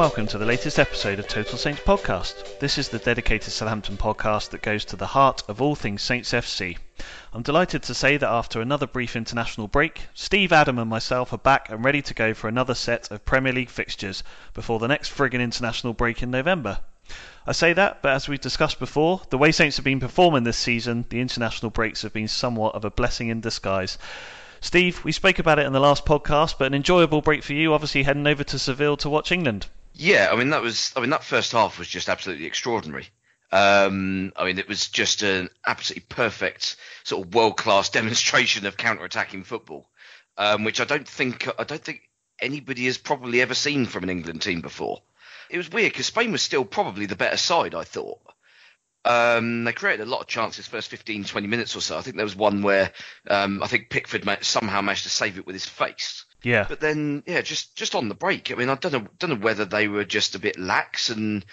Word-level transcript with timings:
Welcome 0.00 0.26
to 0.26 0.38
the 0.38 0.46
latest 0.46 0.78
episode 0.78 1.18
of 1.18 1.28
Total 1.28 1.58
Saints 1.58 1.82
Podcast. 1.82 2.58
This 2.58 2.78
is 2.78 2.88
the 2.88 2.98
dedicated 2.98 3.52
Southampton 3.52 3.98
podcast 3.98 4.48
that 4.48 4.62
goes 4.62 4.82
to 4.86 4.96
the 4.96 5.08
heart 5.08 5.42
of 5.46 5.60
all 5.60 5.74
things 5.74 6.00
Saints 6.00 6.32
FC. 6.32 6.78
I'm 7.34 7.42
delighted 7.42 7.82
to 7.82 7.92
say 7.92 8.16
that 8.16 8.26
after 8.26 8.62
another 8.62 8.86
brief 8.86 9.14
international 9.14 9.68
break, 9.68 10.06
Steve, 10.14 10.54
Adam, 10.54 10.78
and 10.78 10.88
myself 10.88 11.34
are 11.34 11.38
back 11.38 11.68
and 11.68 11.84
ready 11.84 12.00
to 12.00 12.14
go 12.14 12.32
for 12.32 12.48
another 12.48 12.72
set 12.72 13.10
of 13.10 13.26
Premier 13.26 13.52
League 13.52 13.68
fixtures 13.68 14.22
before 14.54 14.78
the 14.78 14.88
next 14.88 15.14
friggin' 15.14 15.42
international 15.42 15.92
break 15.92 16.22
in 16.22 16.30
November. 16.30 16.78
I 17.46 17.52
say 17.52 17.74
that, 17.74 18.00
but 18.00 18.12
as 18.12 18.26
we've 18.26 18.40
discussed 18.40 18.78
before, 18.78 19.20
the 19.28 19.36
way 19.36 19.52
Saints 19.52 19.76
have 19.76 19.84
been 19.84 20.00
performing 20.00 20.44
this 20.44 20.56
season, 20.56 21.04
the 21.10 21.20
international 21.20 21.68
breaks 21.68 22.00
have 22.00 22.14
been 22.14 22.26
somewhat 22.26 22.74
of 22.74 22.86
a 22.86 22.90
blessing 22.90 23.28
in 23.28 23.42
disguise. 23.42 23.98
Steve, 24.62 25.04
we 25.04 25.12
spoke 25.12 25.38
about 25.38 25.58
it 25.58 25.66
in 25.66 25.74
the 25.74 25.78
last 25.78 26.06
podcast, 26.06 26.54
but 26.58 26.68
an 26.68 26.74
enjoyable 26.74 27.20
break 27.20 27.42
for 27.42 27.52
you, 27.52 27.74
obviously 27.74 28.04
heading 28.04 28.26
over 28.26 28.44
to 28.44 28.58
Seville 28.58 28.96
to 28.96 29.10
watch 29.10 29.30
England. 29.30 29.66
Yeah, 30.00 30.30
I 30.32 30.36
mean 30.36 30.48
that 30.48 30.62
was, 30.62 30.94
I 30.96 31.00
mean 31.00 31.10
that 31.10 31.24
first 31.24 31.52
half 31.52 31.78
was 31.78 31.86
just 31.86 32.08
absolutely 32.08 32.46
extraordinary. 32.46 33.08
Um, 33.52 34.32
I 34.34 34.46
mean 34.46 34.58
it 34.58 34.66
was 34.66 34.88
just 34.88 35.22
an 35.22 35.50
absolutely 35.66 36.06
perfect 36.08 36.76
sort 37.04 37.26
of 37.26 37.34
world 37.34 37.58
class 37.58 37.90
demonstration 38.00 38.64
of 38.64 38.78
counter 38.78 39.04
attacking 39.04 39.44
football, 39.44 39.90
um, 40.38 40.64
which 40.64 40.80
I 40.80 40.84
don't 40.84 41.06
think 41.06 41.46
I 41.58 41.64
don't 41.64 41.84
think 41.84 42.00
anybody 42.40 42.86
has 42.86 42.96
probably 42.96 43.42
ever 43.42 43.52
seen 43.52 43.84
from 43.84 44.04
an 44.04 44.08
England 44.08 44.40
team 44.40 44.62
before. 44.62 45.02
It 45.50 45.58
was 45.58 45.70
weird 45.70 45.92
because 45.92 46.06
Spain 46.06 46.32
was 46.32 46.40
still 46.40 46.64
probably 46.64 47.04
the 47.04 47.14
better 47.14 47.36
side, 47.36 47.74
I 47.74 47.84
thought. 47.84 48.20
Um, 49.04 49.64
they 49.64 49.72
created 49.74 50.06
a 50.06 50.10
lot 50.10 50.22
of 50.22 50.28
chances 50.28 50.66
first 50.66 50.88
15, 50.88 51.24
20 51.24 51.46
minutes 51.46 51.76
or 51.76 51.82
so. 51.82 51.98
I 51.98 52.00
think 52.00 52.16
there 52.16 52.24
was 52.24 52.36
one 52.36 52.62
where 52.62 52.90
um, 53.28 53.62
I 53.62 53.66
think 53.66 53.90
Pickford 53.90 54.26
somehow 54.40 54.80
managed 54.80 55.02
to 55.02 55.10
save 55.10 55.36
it 55.36 55.44
with 55.44 55.54
his 55.54 55.66
face. 55.66 56.24
Yeah. 56.42 56.66
But 56.68 56.80
then, 56.80 57.22
yeah, 57.26 57.40
just 57.40 57.76
just 57.76 57.94
on 57.94 58.08
the 58.08 58.14
break. 58.14 58.50
I 58.50 58.54
mean, 58.54 58.68
I 58.68 58.74
don't 58.74 58.92
know 58.92 59.06
don't 59.18 59.30
know 59.30 59.44
whether 59.44 59.64
they 59.64 59.88
were 59.88 60.04
just 60.04 60.34
a 60.34 60.38
bit 60.38 60.58
lax 60.58 61.10
and 61.10 61.44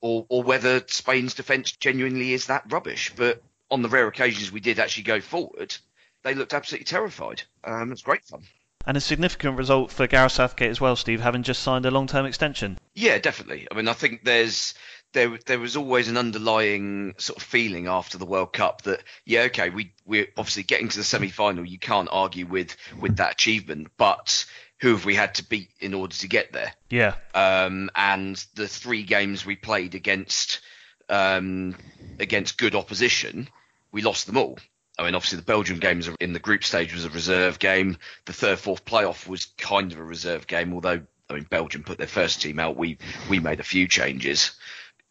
or 0.00 0.26
or 0.28 0.42
whether 0.42 0.82
Spain's 0.86 1.34
defence 1.34 1.72
genuinely 1.72 2.32
is 2.32 2.46
that 2.46 2.64
rubbish. 2.70 3.12
But 3.14 3.42
on 3.70 3.82
the 3.82 3.88
rare 3.88 4.06
occasions 4.08 4.52
we 4.52 4.60
did 4.60 4.78
actually 4.78 5.04
go 5.04 5.20
forward, 5.20 5.74
they 6.22 6.34
looked 6.34 6.54
absolutely 6.54 6.84
terrified. 6.84 7.42
Um, 7.64 7.88
it 7.88 7.90
was 7.90 8.02
great 8.02 8.24
fun. 8.24 8.42
And 8.84 8.96
a 8.96 9.00
significant 9.00 9.58
result 9.58 9.92
for 9.92 10.08
Gareth 10.08 10.32
Southgate 10.32 10.70
as 10.70 10.80
well, 10.80 10.96
Steve, 10.96 11.20
having 11.20 11.44
just 11.44 11.62
signed 11.62 11.86
a 11.86 11.90
long-term 11.90 12.26
extension. 12.26 12.78
Yeah, 12.94 13.18
definitely. 13.18 13.68
I 13.70 13.76
mean, 13.76 13.86
I 13.86 13.92
think 13.92 14.24
there's 14.24 14.74
there 15.12 15.38
there 15.46 15.58
was 15.58 15.76
always 15.76 16.08
an 16.08 16.16
underlying 16.16 17.14
sort 17.18 17.36
of 17.38 17.42
feeling 17.42 17.86
after 17.86 18.18
the 18.18 18.26
World 18.26 18.52
Cup 18.52 18.82
that 18.82 19.02
yeah 19.24 19.42
okay 19.42 19.70
we 19.70 19.92
we're 20.06 20.28
obviously 20.36 20.62
getting 20.62 20.88
to 20.88 20.96
the 20.98 21.04
semi 21.04 21.28
final 21.28 21.64
you 21.64 21.78
can't 21.78 22.08
argue 22.10 22.46
with 22.46 22.76
with 23.00 23.16
that 23.16 23.32
achievement 23.32 23.88
but 23.96 24.44
who 24.80 24.90
have 24.90 25.04
we 25.04 25.14
had 25.14 25.34
to 25.36 25.44
beat 25.44 25.70
in 25.80 25.94
order 25.94 26.14
to 26.16 26.28
get 26.28 26.52
there 26.52 26.72
Yeah. 26.90 27.14
um, 27.34 27.90
and 27.94 28.44
the 28.54 28.66
three 28.66 29.04
games 29.04 29.46
we 29.46 29.54
played 29.56 29.94
against 29.94 30.60
um, 31.08 31.76
against 32.18 32.58
good 32.58 32.74
opposition 32.74 33.48
we 33.92 34.02
lost 34.02 34.26
them 34.26 34.36
all 34.36 34.58
I 34.98 35.04
mean, 35.04 35.14
obviously, 35.14 35.36
the 35.38 35.44
Belgium 35.44 35.78
games 35.78 36.10
in 36.20 36.34
the 36.34 36.38
group 36.38 36.62
stage 36.62 36.92
was 36.92 37.06
a 37.06 37.10
reserve 37.10 37.58
game. 37.58 37.96
The 38.26 38.34
third, 38.34 38.58
fourth 38.58 38.84
playoff 38.84 39.26
was 39.26 39.46
kind 39.56 39.90
of 39.90 39.98
a 39.98 40.04
reserve 40.04 40.46
game, 40.46 40.74
although 40.74 41.00
I 41.30 41.32
mean, 41.34 41.46
Belgium 41.48 41.82
put 41.82 41.96
their 41.96 42.06
first 42.06 42.42
team 42.42 42.58
out. 42.58 42.76
We 42.76 42.98
we 43.30 43.40
made 43.40 43.58
a 43.58 43.64
few 43.64 43.88
changes 43.88 44.50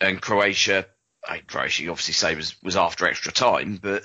and 0.01 0.21
Croatia, 0.21 0.85
I, 1.27 1.39
Croatia, 1.39 1.83
you 1.83 1.91
obviously 1.91 2.13
say 2.13 2.35
was 2.35 2.61
was 2.61 2.75
after 2.75 3.05
extra 3.05 3.31
time, 3.31 3.79
but 3.81 4.03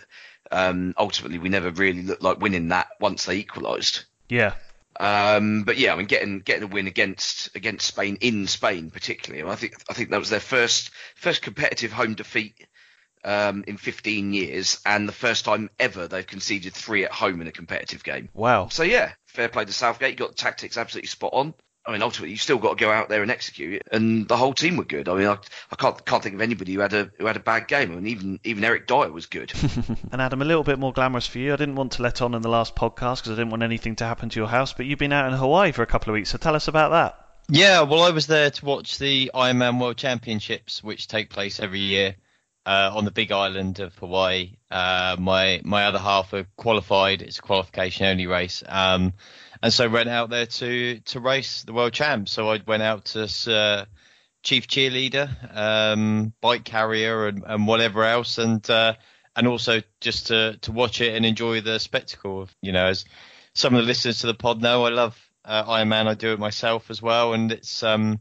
um, 0.52 0.94
ultimately 0.96 1.38
we 1.38 1.48
never 1.48 1.70
really 1.70 2.02
looked 2.02 2.22
like 2.22 2.40
winning 2.40 2.68
that 2.68 2.88
once 3.00 3.24
they 3.24 3.36
equalised. 3.36 4.04
Yeah. 4.28 4.54
Um, 4.98 5.64
but 5.64 5.76
yeah, 5.76 5.92
I 5.92 5.96
mean, 5.96 6.06
getting 6.06 6.40
getting 6.40 6.64
a 6.64 6.68
win 6.68 6.86
against 6.86 7.54
against 7.54 7.86
Spain 7.86 8.18
in 8.20 8.46
Spain, 8.46 8.90
particularly, 8.90 9.50
I 9.50 9.56
think 9.56 9.74
I 9.90 9.92
think 9.92 10.10
that 10.10 10.20
was 10.20 10.30
their 10.30 10.40
first 10.40 10.90
first 11.16 11.42
competitive 11.42 11.92
home 11.92 12.14
defeat 12.14 12.66
um, 13.24 13.64
in 13.66 13.76
15 13.76 14.32
years, 14.32 14.80
and 14.86 15.08
the 15.08 15.12
first 15.12 15.44
time 15.44 15.68
ever 15.78 16.08
they've 16.08 16.26
conceded 16.26 16.72
three 16.72 17.04
at 17.04 17.12
home 17.12 17.40
in 17.40 17.46
a 17.46 17.52
competitive 17.52 18.04
game. 18.04 18.28
Wow. 18.32 18.68
So 18.68 18.84
yeah, 18.84 19.12
fair 19.26 19.48
play 19.48 19.64
to 19.64 19.72
Southgate. 19.72 20.12
You 20.12 20.16
got 20.16 20.30
the 20.30 20.34
tactics 20.36 20.78
absolutely 20.78 21.08
spot 21.08 21.30
on. 21.34 21.54
I 21.86 21.92
mean, 21.92 22.02
ultimately, 22.02 22.30
you 22.30 22.36
still 22.36 22.58
got 22.58 22.78
to 22.78 22.84
go 22.84 22.90
out 22.90 23.08
there 23.08 23.22
and 23.22 23.30
execute 23.30 23.74
it, 23.74 23.82
and 23.92 24.26
the 24.26 24.36
whole 24.36 24.52
team 24.52 24.76
were 24.76 24.84
good. 24.84 25.08
I 25.08 25.14
mean, 25.14 25.28
I, 25.28 25.38
I 25.70 25.76
can't 25.76 26.04
can't 26.04 26.22
think 26.22 26.34
of 26.34 26.40
anybody 26.40 26.74
who 26.74 26.80
had 26.80 26.92
a 26.92 27.10
who 27.18 27.26
had 27.26 27.36
a 27.36 27.40
bad 27.40 27.68
game. 27.68 27.92
I 27.92 27.94
mean, 27.94 28.06
even 28.08 28.40
even 28.42 28.64
Eric 28.64 28.86
Dier 28.86 29.12
was 29.12 29.26
good. 29.26 29.52
and 30.12 30.20
Adam, 30.20 30.42
a 30.42 30.44
little 30.44 30.64
bit 30.64 30.78
more 30.78 30.92
glamorous 30.92 31.26
for 31.26 31.38
you. 31.38 31.52
I 31.52 31.56
didn't 31.56 31.76
want 31.76 31.92
to 31.92 32.02
let 32.02 32.22
on 32.22 32.34
in 32.34 32.42
the 32.42 32.48
last 32.48 32.74
podcast 32.74 33.18
because 33.18 33.30
I 33.32 33.36
didn't 33.36 33.50
want 33.50 33.62
anything 33.62 33.96
to 33.96 34.04
happen 34.04 34.28
to 34.30 34.40
your 34.40 34.48
house, 34.48 34.72
but 34.72 34.86
you've 34.86 34.98
been 34.98 35.12
out 35.12 35.30
in 35.30 35.38
Hawaii 35.38 35.72
for 35.72 35.82
a 35.82 35.86
couple 35.86 36.10
of 36.10 36.14
weeks, 36.14 36.30
so 36.30 36.38
tell 36.38 36.56
us 36.56 36.68
about 36.68 36.90
that. 36.90 37.26
Yeah, 37.48 37.82
well, 37.82 38.02
I 38.02 38.10
was 38.10 38.26
there 38.26 38.50
to 38.50 38.64
watch 38.64 38.98
the 38.98 39.30
Ironman 39.32 39.80
World 39.80 39.96
Championships, 39.96 40.82
which 40.82 41.06
take 41.06 41.30
place 41.30 41.60
every 41.60 41.78
year 41.78 42.16
uh, 42.66 42.90
on 42.92 43.04
the 43.04 43.12
Big 43.12 43.30
Island 43.30 43.78
of 43.78 43.94
Hawaii. 43.98 44.56
Uh, 44.68 45.16
my 45.18 45.60
my 45.64 45.84
other 45.84 46.00
half 46.00 46.32
are 46.32 46.46
qualified. 46.56 47.22
It's 47.22 47.38
a 47.38 47.42
qualification 47.42 48.06
only 48.06 48.26
race. 48.26 48.64
Um, 48.66 49.14
and 49.66 49.72
so 49.72 49.88
went 49.88 50.08
out 50.08 50.30
there 50.30 50.46
to 50.46 51.00
to 51.00 51.18
race 51.18 51.64
the 51.64 51.72
world 51.72 51.92
champ. 51.92 52.28
So 52.28 52.48
I 52.48 52.62
went 52.64 52.84
out 52.84 53.16
as 53.16 53.48
uh, 53.48 53.86
chief 54.44 54.68
cheerleader, 54.68 55.28
um, 55.56 56.32
bike 56.40 56.62
carrier, 56.62 57.26
and, 57.26 57.42
and 57.44 57.66
whatever 57.66 58.04
else, 58.04 58.38
and 58.38 58.68
uh, 58.70 58.94
and 59.34 59.48
also 59.48 59.82
just 60.00 60.28
to 60.28 60.56
to 60.58 60.70
watch 60.70 61.00
it 61.00 61.16
and 61.16 61.26
enjoy 61.26 61.62
the 61.62 61.80
spectacle. 61.80 62.42
Of, 62.42 62.54
you 62.62 62.70
know, 62.70 62.86
as 62.86 63.06
some 63.56 63.74
of 63.74 63.80
the 63.80 63.88
listeners 63.88 64.20
to 64.20 64.28
the 64.28 64.34
pod 64.34 64.62
know, 64.62 64.84
I 64.84 64.90
love 64.90 65.20
uh, 65.44 65.64
Ironman. 65.64 66.06
I 66.06 66.14
do 66.14 66.32
it 66.32 66.38
myself 66.38 66.88
as 66.88 67.02
well, 67.02 67.32
and 67.32 67.50
it's 67.50 67.82
um, 67.82 68.20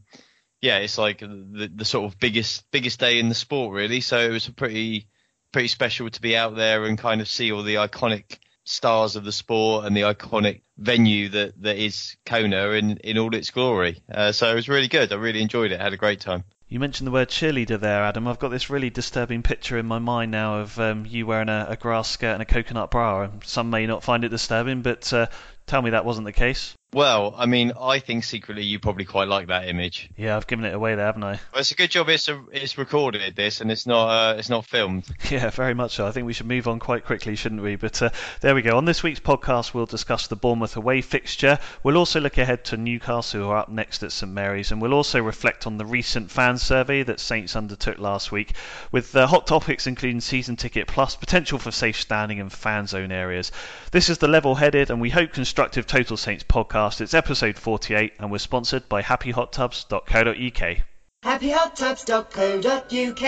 yeah, 0.60 0.78
it's 0.78 0.98
like 0.98 1.20
the, 1.20 1.70
the 1.72 1.84
sort 1.84 2.12
of 2.12 2.18
biggest 2.18 2.68
biggest 2.72 2.98
day 2.98 3.20
in 3.20 3.28
the 3.28 3.36
sport 3.36 3.72
really. 3.72 4.00
So 4.00 4.18
it 4.18 4.32
was 4.32 4.48
pretty 4.48 5.06
pretty 5.52 5.68
special 5.68 6.10
to 6.10 6.20
be 6.20 6.36
out 6.36 6.56
there 6.56 6.86
and 6.86 6.98
kind 6.98 7.20
of 7.20 7.28
see 7.28 7.52
all 7.52 7.62
the 7.62 7.76
iconic 7.76 8.38
stars 8.66 9.16
of 9.16 9.24
the 9.24 9.32
sport 9.32 9.86
and 9.86 9.96
the 9.96 10.02
iconic 10.02 10.60
venue 10.76 11.28
that, 11.30 11.60
that 11.62 11.76
is 11.76 12.16
Kona 12.26 12.70
in, 12.70 12.98
in 12.98 13.16
all 13.16 13.34
its 13.34 13.50
glory. 13.50 14.02
Uh, 14.12 14.32
so 14.32 14.50
it 14.50 14.54
was 14.54 14.68
really 14.68 14.88
good. 14.88 15.12
I 15.12 15.16
really 15.16 15.40
enjoyed 15.40 15.72
it. 15.72 15.80
I 15.80 15.84
had 15.84 15.92
a 15.92 15.96
great 15.96 16.20
time. 16.20 16.44
You 16.68 16.80
mentioned 16.80 17.06
the 17.06 17.12
word 17.12 17.28
cheerleader 17.28 17.78
there, 17.78 18.02
Adam. 18.02 18.26
I've 18.26 18.40
got 18.40 18.48
this 18.48 18.68
really 18.68 18.90
disturbing 18.90 19.44
picture 19.44 19.78
in 19.78 19.86
my 19.86 20.00
mind 20.00 20.32
now 20.32 20.58
of 20.58 20.78
um, 20.80 21.06
you 21.06 21.24
wearing 21.24 21.48
a, 21.48 21.66
a, 21.70 21.76
grass 21.76 22.08
skirt 22.10 22.32
and 22.32 22.42
a 22.42 22.44
coconut 22.44 22.90
bra. 22.90 23.28
Some 23.44 23.70
may 23.70 23.86
not 23.86 24.02
find 24.02 24.24
it 24.24 24.30
disturbing, 24.30 24.82
but 24.82 25.12
uh, 25.12 25.28
tell 25.66 25.80
me 25.80 25.90
that 25.90 26.04
wasn't 26.04 26.24
the 26.24 26.32
case. 26.32 26.74
Well, 26.96 27.34
I 27.36 27.44
mean, 27.44 27.72
I 27.78 27.98
think 27.98 28.24
secretly 28.24 28.64
you 28.64 28.78
probably 28.78 29.04
quite 29.04 29.28
like 29.28 29.48
that 29.48 29.68
image. 29.68 30.08
Yeah, 30.16 30.34
I've 30.34 30.46
given 30.46 30.64
it 30.64 30.72
away 30.72 30.94
there, 30.94 31.04
haven't 31.04 31.24
I? 31.24 31.32
Well, 31.52 31.60
it's 31.60 31.70
a 31.70 31.74
good 31.74 31.90
job 31.90 32.08
it's 32.08 32.26
a, 32.26 32.42
it's 32.50 32.78
recorded 32.78 33.36
this 33.36 33.60
and 33.60 33.70
it's 33.70 33.86
not 33.86 34.08
uh, 34.08 34.38
it's 34.38 34.48
not 34.48 34.64
filmed. 34.64 35.04
Yeah, 35.30 35.50
very 35.50 35.74
much 35.74 35.96
so. 35.96 36.06
I 36.06 36.12
think 36.12 36.26
we 36.26 36.32
should 36.32 36.46
move 36.46 36.68
on 36.68 36.78
quite 36.78 37.04
quickly, 37.04 37.36
shouldn't 37.36 37.60
we? 37.60 37.76
But 37.76 38.00
uh, 38.00 38.10
there 38.40 38.54
we 38.54 38.62
go. 38.62 38.78
On 38.78 38.86
this 38.86 39.02
week's 39.02 39.20
podcast, 39.20 39.74
we'll 39.74 39.84
discuss 39.84 40.28
the 40.28 40.36
Bournemouth 40.36 40.76
away 40.76 41.02
fixture. 41.02 41.58
We'll 41.82 41.98
also 41.98 42.18
look 42.18 42.38
ahead 42.38 42.64
to 42.66 42.78
Newcastle, 42.78 43.40
who 43.40 43.48
are 43.48 43.58
up 43.58 43.68
next 43.68 44.02
at 44.02 44.12
St 44.12 44.32
Mary's, 44.32 44.72
and 44.72 44.80
we'll 44.80 44.94
also 44.94 45.20
reflect 45.20 45.66
on 45.66 45.76
the 45.76 45.84
recent 45.84 46.30
fan 46.30 46.56
survey 46.56 47.02
that 47.02 47.20
Saints 47.20 47.56
undertook 47.56 47.98
last 47.98 48.32
week, 48.32 48.54
with 48.92 49.14
uh, 49.14 49.26
hot 49.26 49.46
topics 49.46 49.86
including 49.86 50.20
season 50.20 50.56
ticket 50.56 50.86
plus 50.86 51.16
potential 51.16 51.58
for 51.58 51.72
safe 51.72 52.00
standing 52.00 52.40
and 52.40 52.50
fan 52.50 52.86
zone 52.86 53.12
areas. 53.12 53.52
This 53.90 54.08
is 54.08 54.16
the 54.16 54.28
level-headed 54.28 54.90
and 54.90 55.00
we 55.00 55.10
hope 55.10 55.32
constructive 55.32 55.86
Total 55.86 56.16
Saints 56.16 56.44
podcast. 56.44 56.85
It's 56.86 57.14
episode 57.14 57.56
48 57.56 58.12
and 58.20 58.30
we're 58.30 58.38
sponsored 58.38 58.88
by 58.88 59.02
happyhottubs.co.uk. 59.02 60.78
HappyHotTubs.co.uk. 61.24 63.22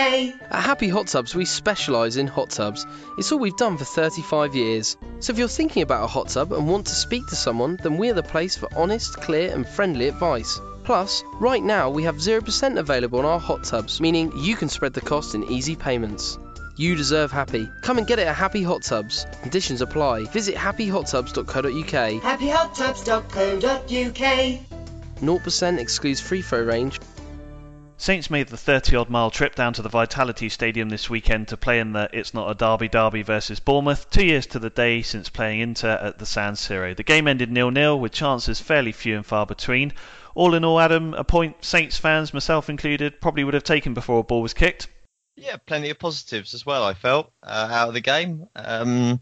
At 0.51 0.63
Happy 0.63 0.87
Hot 0.87 1.07
Tubs, 1.07 1.35
we 1.35 1.43
specialise 1.43 2.15
in 2.15 2.27
hot 2.27 2.51
tubs. 2.51 2.87
It's 3.17 3.29
all 3.33 3.39
we've 3.39 3.57
done 3.57 3.77
for 3.77 3.83
35 3.83 4.55
years. 4.55 4.95
So 5.19 5.33
if 5.33 5.37
you're 5.37 5.49
thinking 5.49 5.83
about 5.83 6.05
a 6.05 6.07
hot 6.07 6.29
tub 6.29 6.53
and 6.53 6.69
want 6.69 6.87
to 6.87 6.95
speak 6.95 7.27
to 7.27 7.35
someone, 7.35 7.77
then 7.83 7.97
we're 7.97 8.13
the 8.13 8.23
place 8.23 8.55
for 8.55 8.69
honest, 8.77 9.17
clear, 9.17 9.53
and 9.53 9.67
friendly 9.67 10.07
advice. 10.07 10.57
Plus, 10.85 11.25
right 11.41 11.61
now 11.61 11.89
we 11.89 12.03
have 12.03 12.15
0% 12.15 12.79
available 12.79 13.19
on 13.19 13.25
our 13.25 13.39
hot 13.39 13.65
tubs, 13.65 13.99
meaning 13.99 14.31
you 14.37 14.55
can 14.55 14.69
spread 14.69 14.93
the 14.93 15.01
cost 15.01 15.35
in 15.35 15.43
easy 15.51 15.75
payments. 15.75 16.39
You 16.79 16.95
deserve 16.95 17.29
happy. 17.29 17.69
Come 17.81 17.97
and 17.97 18.07
get 18.07 18.19
it 18.19 18.27
at 18.27 18.37
Happy 18.37 18.63
Hot 18.63 18.83
Tubs. 18.83 19.25
Conditions 19.41 19.81
apply. 19.81 20.23
Visit 20.27 20.55
happyhottubs.co.uk. 20.55 22.21
Happyhottubs.co.uk. 22.21 24.59
0% 25.19 25.77
excludes 25.77 26.21
free 26.21 26.41
throw 26.41 26.61
range. 26.61 27.01
Saints 27.97 28.29
made 28.29 28.47
the 28.47 28.55
30 28.55 28.95
odd 28.95 29.09
mile 29.09 29.29
trip 29.29 29.55
down 29.55 29.73
to 29.73 29.81
the 29.81 29.89
Vitality 29.89 30.47
Stadium 30.47 30.87
this 30.87 31.09
weekend 31.09 31.49
to 31.49 31.57
play 31.57 31.81
in 31.81 31.91
the 31.91 32.09
It's 32.13 32.33
Not 32.33 32.49
a 32.49 32.55
Derby 32.55 32.87
Derby 32.87 33.23
versus 33.23 33.59
Bournemouth, 33.59 34.09
two 34.09 34.25
years 34.25 34.45
to 34.45 34.59
the 34.59 34.69
day 34.69 35.01
since 35.01 35.27
playing 35.27 35.59
Inter 35.59 35.99
at 36.01 36.17
the 36.17 36.25
San 36.25 36.53
Siro. 36.53 36.95
The 36.95 37.03
game 37.03 37.27
ended 37.27 37.51
nil 37.51 37.71
nil 37.71 37.99
with 37.99 38.13
chances 38.13 38.61
fairly 38.61 38.93
few 38.93 39.17
and 39.17 39.25
far 39.25 39.45
between. 39.45 39.91
All 40.33 40.55
in 40.55 40.63
all, 40.63 40.79
Adam, 40.79 41.13
a 41.13 41.25
point 41.25 41.65
Saints 41.65 41.97
fans, 41.97 42.33
myself 42.33 42.69
included, 42.69 43.19
probably 43.19 43.43
would 43.43 43.53
have 43.53 43.65
taken 43.65 43.93
before 43.93 44.21
a 44.21 44.23
ball 44.23 44.41
was 44.41 44.53
kicked. 44.53 44.87
Yeah, 45.39 45.57
plenty 45.57 45.89
of 45.89 45.99
positives 45.99 46.53
as 46.53 46.65
well. 46.65 46.83
I 46.83 46.93
felt 46.93 47.31
uh, 47.41 47.69
out 47.71 47.87
of 47.87 47.93
the 47.93 48.01
game. 48.01 48.47
Um, 48.55 49.19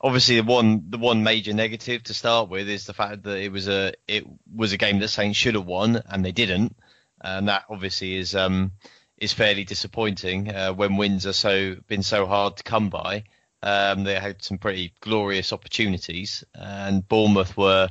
obviously, 0.00 0.36
the 0.36 0.42
one 0.42 0.90
the 0.90 0.98
one 0.98 1.22
major 1.22 1.52
negative 1.52 2.02
to 2.04 2.14
start 2.14 2.48
with 2.48 2.68
is 2.68 2.86
the 2.86 2.94
fact 2.94 3.22
that 3.22 3.38
it 3.38 3.52
was 3.52 3.68
a 3.68 3.94
it 4.08 4.24
was 4.54 4.72
a 4.72 4.76
game 4.76 4.98
that 4.98 5.08
Saints 5.08 5.38
should 5.38 5.54
have 5.54 5.66
won 5.66 6.02
and 6.08 6.24
they 6.24 6.32
didn't 6.32 6.76
and 7.20 7.48
that 7.48 7.64
obviously 7.68 8.16
is 8.16 8.34
um, 8.34 8.72
is 9.18 9.32
fairly 9.32 9.64
disappointing 9.64 10.54
uh, 10.54 10.72
when 10.72 10.96
wins 10.96 11.26
are 11.26 11.32
so 11.32 11.76
been 11.86 12.02
so 12.02 12.26
hard 12.26 12.56
to 12.56 12.62
come 12.62 12.88
by. 12.88 13.24
Um, 13.62 14.04
they 14.04 14.18
had 14.18 14.42
some 14.42 14.56
pretty 14.56 14.94
glorious 15.00 15.52
opportunities, 15.52 16.44
and 16.54 17.06
Bournemouth 17.06 17.56
were 17.56 17.90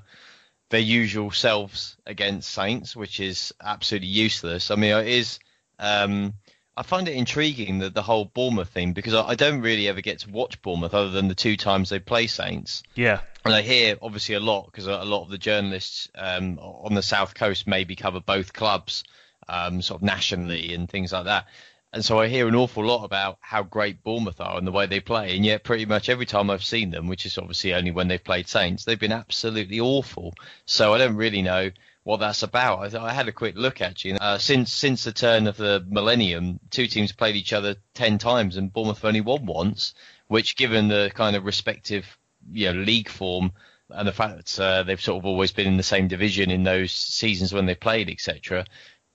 their 0.71 0.79
usual 0.79 1.29
selves 1.29 1.95
against 2.07 2.51
Saints, 2.51 2.95
which 2.95 3.19
is 3.19 3.53
absolutely 3.61 4.07
useless. 4.07 4.71
I 4.71 4.75
mean, 4.75 4.95
it 4.95 5.07
is. 5.07 5.39
Um, 5.77 6.33
I 6.79 6.83
find 6.83 7.09
it 7.09 7.15
intriguing 7.15 7.79
that 7.79 7.93
the 7.93 8.01
whole 8.01 8.23
Bournemouth 8.23 8.69
thing 8.69 8.93
because 8.93 9.13
I, 9.13 9.27
I, 9.27 9.35
don't 9.35 9.59
really 9.59 9.89
ever 9.89 9.99
get 9.99 10.19
to 10.19 10.29
watch 10.29 10.61
Bournemouth 10.61 10.93
other 10.93 11.09
than 11.09 11.27
the 11.27 11.35
two 11.35 11.57
times 11.57 11.89
they 11.89 11.99
play 11.99 12.27
Saints. 12.27 12.83
Yeah. 12.95 13.19
And 13.43 13.53
I 13.53 13.61
hear 13.63 13.97
obviously 14.01 14.35
a 14.35 14.39
lot 14.39 14.67
because 14.67 14.87
a 14.87 15.03
lot 15.03 15.23
of 15.23 15.29
the 15.29 15.37
journalists 15.37 16.07
um, 16.15 16.57
on 16.57 16.93
the 16.93 17.01
south 17.01 17.35
coast 17.35 17.67
maybe 17.67 17.97
cover 17.97 18.21
both 18.21 18.53
clubs 18.53 19.03
um, 19.49 19.81
sort 19.81 19.99
of 19.99 20.05
nationally 20.05 20.73
and 20.73 20.89
things 20.89 21.11
like 21.11 21.25
that. 21.25 21.47
And 21.91 22.05
so 22.05 22.17
I 22.17 22.29
hear 22.29 22.47
an 22.47 22.55
awful 22.55 22.85
lot 22.85 23.03
about 23.03 23.39
how 23.41 23.63
great 23.63 24.01
Bournemouth 24.01 24.39
are 24.39 24.57
and 24.57 24.65
the 24.65 24.71
way 24.71 24.85
they 24.85 25.01
play. 25.01 25.35
And 25.35 25.45
yet, 25.45 25.65
pretty 25.65 25.85
much 25.85 26.07
every 26.07 26.27
time 26.27 26.49
I've 26.49 26.63
seen 26.63 26.91
them, 26.91 27.07
which 27.07 27.25
is 27.25 27.37
obviously 27.37 27.73
only 27.73 27.91
when 27.91 28.07
they've 28.07 28.23
played 28.23 28.47
Saints, 28.47 28.85
they've 28.85 28.97
been 28.97 29.11
absolutely 29.11 29.81
awful. 29.81 30.33
So 30.65 30.93
I 30.93 30.97
don't 30.97 31.17
really 31.17 31.41
know 31.41 31.71
what 32.09 32.19
that's 32.19 32.41
about. 32.41 32.95
I, 32.95 33.05
I 33.05 33.13
had 33.13 33.27
a 33.27 33.31
quick 33.31 33.55
look 33.55 33.81
actually. 33.81 34.13
Uh, 34.13 34.39
since 34.39 34.73
since 34.73 35.03
the 35.03 35.11
turn 35.11 35.45
of 35.45 35.57
the 35.57 35.85
millennium, 35.87 36.59
two 36.71 36.87
teams 36.87 37.11
played 37.11 37.35
each 37.35 37.53
other 37.53 37.75
ten 37.93 38.17
times, 38.17 38.57
and 38.57 38.73
Bournemouth 38.73 39.05
only 39.05 39.21
won 39.21 39.45
once. 39.45 39.93
Which, 40.27 40.55
given 40.55 40.87
the 40.87 41.11
kind 41.13 41.35
of 41.35 41.45
respective 41.45 42.17
you 42.51 42.71
know, 42.71 42.79
league 42.81 43.09
form 43.09 43.51
and 43.89 44.07
the 44.07 44.11
fact 44.11 44.37
that 44.37 44.59
uh, 44.59 44.83
they've 44.83 45.01
sort 45.01 45.19
of 45.21 45.25
always 45.25 45.51
been 45.51 45.67
in 45.67 45.77
the 45.77 45.83
same 45.83 46.07
division 46.07 46.51
in 46.51 46.63
those 46.63 46.91
seasons 46.91 47.53
when 47.53 47.65
they 47.65 47.75
played, 47.75 48.09
etc., 48.09 48.65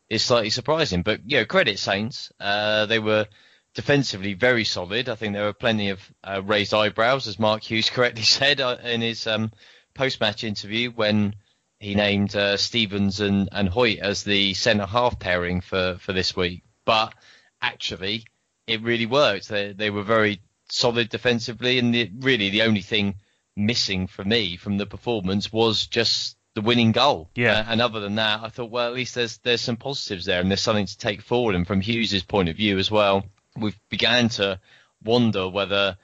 is 0.09 0.25
slightly 0.25 0.51
surprising. 0.51 1.03
But 1.03 1.21
you 1.27 1.39
know, 1.39 1.45
credit 1.45 1.79
Saints. 1.79 2.33
Uh, 2.39 2.87
they 2.87 3.01
were 3.01 3.27
defensively 3.75 4.35
very 4.35 4.65
solid. 4.65 5.09
I 5.09 5.17
think 5.17 5.35
there 5.35 5.45
were 5.45 5.53
plenty 5.53 5.91
of 5.91 6.01
uh, 6.23 6.43
raised 6.45 6.73
eyebrows, 6.73 7.27
as 7.27 7.41
Mark 7.41 7.69
Hughes 7.69 7.91
correctly 7.95 8.23
said 8.23 8.61
uh, 8.61 8.77
in 8.85 9.01
his 9.01 9.27
um, 9.27 9.51
post-match 9.95 10.45
interview 10.45 10.91
when 10.91 11.35
he 11.85 11.95
named 11.95 12.35
uh, 12.35 12.57
Stephens 12.57 13.21
and, 13.21 13.51
and 13.53 13.69
Hoyte 13.69 13.99
as 13.99 14.25
the 14.25 14.55
centre 14.55 14.87
half 14.87 15.19
pairing 15.19 15.61
for, 15.61 15.99
for 16.01 16.15
this 16.15 16.35
week. 16.35 16.63
But 16.87 17.15
actually, 17.61 18.25
it 18.67 18.81
really 18.81 19.05
worked. 19.05 19.49
They, 19.49 19.73
they 19.73 19.91
were 19.91 20.03
very 20.03 20.41
solid 20.71 21.11
defensively, 21.11 21.79
and 21.79 21.95
the, 21.95 22.11
really 22.21 22.49
the 22.49 22.63
only 22.63 22.81
thing 22.81 23.17
missing 23.55 24.07
for 24.07 24.25
me 24.25 24.57
from 24.57 24.79
the 24.79 24.87
performance 24.87 25.53
was 25.53 25.87
just 25.87 26.39
the 26.55 26.63
winning 26.63 26.93
goal. 26.93 27.31
Yeah. 27.35 27.59
Uh, 27.59 27.65
and 27.69 27.83
other 27.83 28.01
than 28.01 28.15
that, 28.15 28.41
I 28.43 28.49
thought, 28.49 28.71
well, 28.71 28.89
at 28.89 28.95
least 28.95 29.15
there's 29.15 29.37
there's 29.39 29.61
some 29.61 29.77
positives 29.77 30.25
there, 30.25 30.41
and 30.41 30.51
there's 30.51 30.63
something 30.63 30.87
to 30.87 30.99
take 30.99 31.21
forward. 31.21 31.55
And 31.55 31.67
from 31.67 31.83
Hughes's 31.83 32.23
point 32.23 32.49
of 32.49 32.57
view 32.57 32.79
as 32.79 32.91
well, 32.91 33.27
we've 33.59 33.79
began 33.91 34.31
to 34.31 34.59
wonder 35.03 35.51
whether 35.51 35.99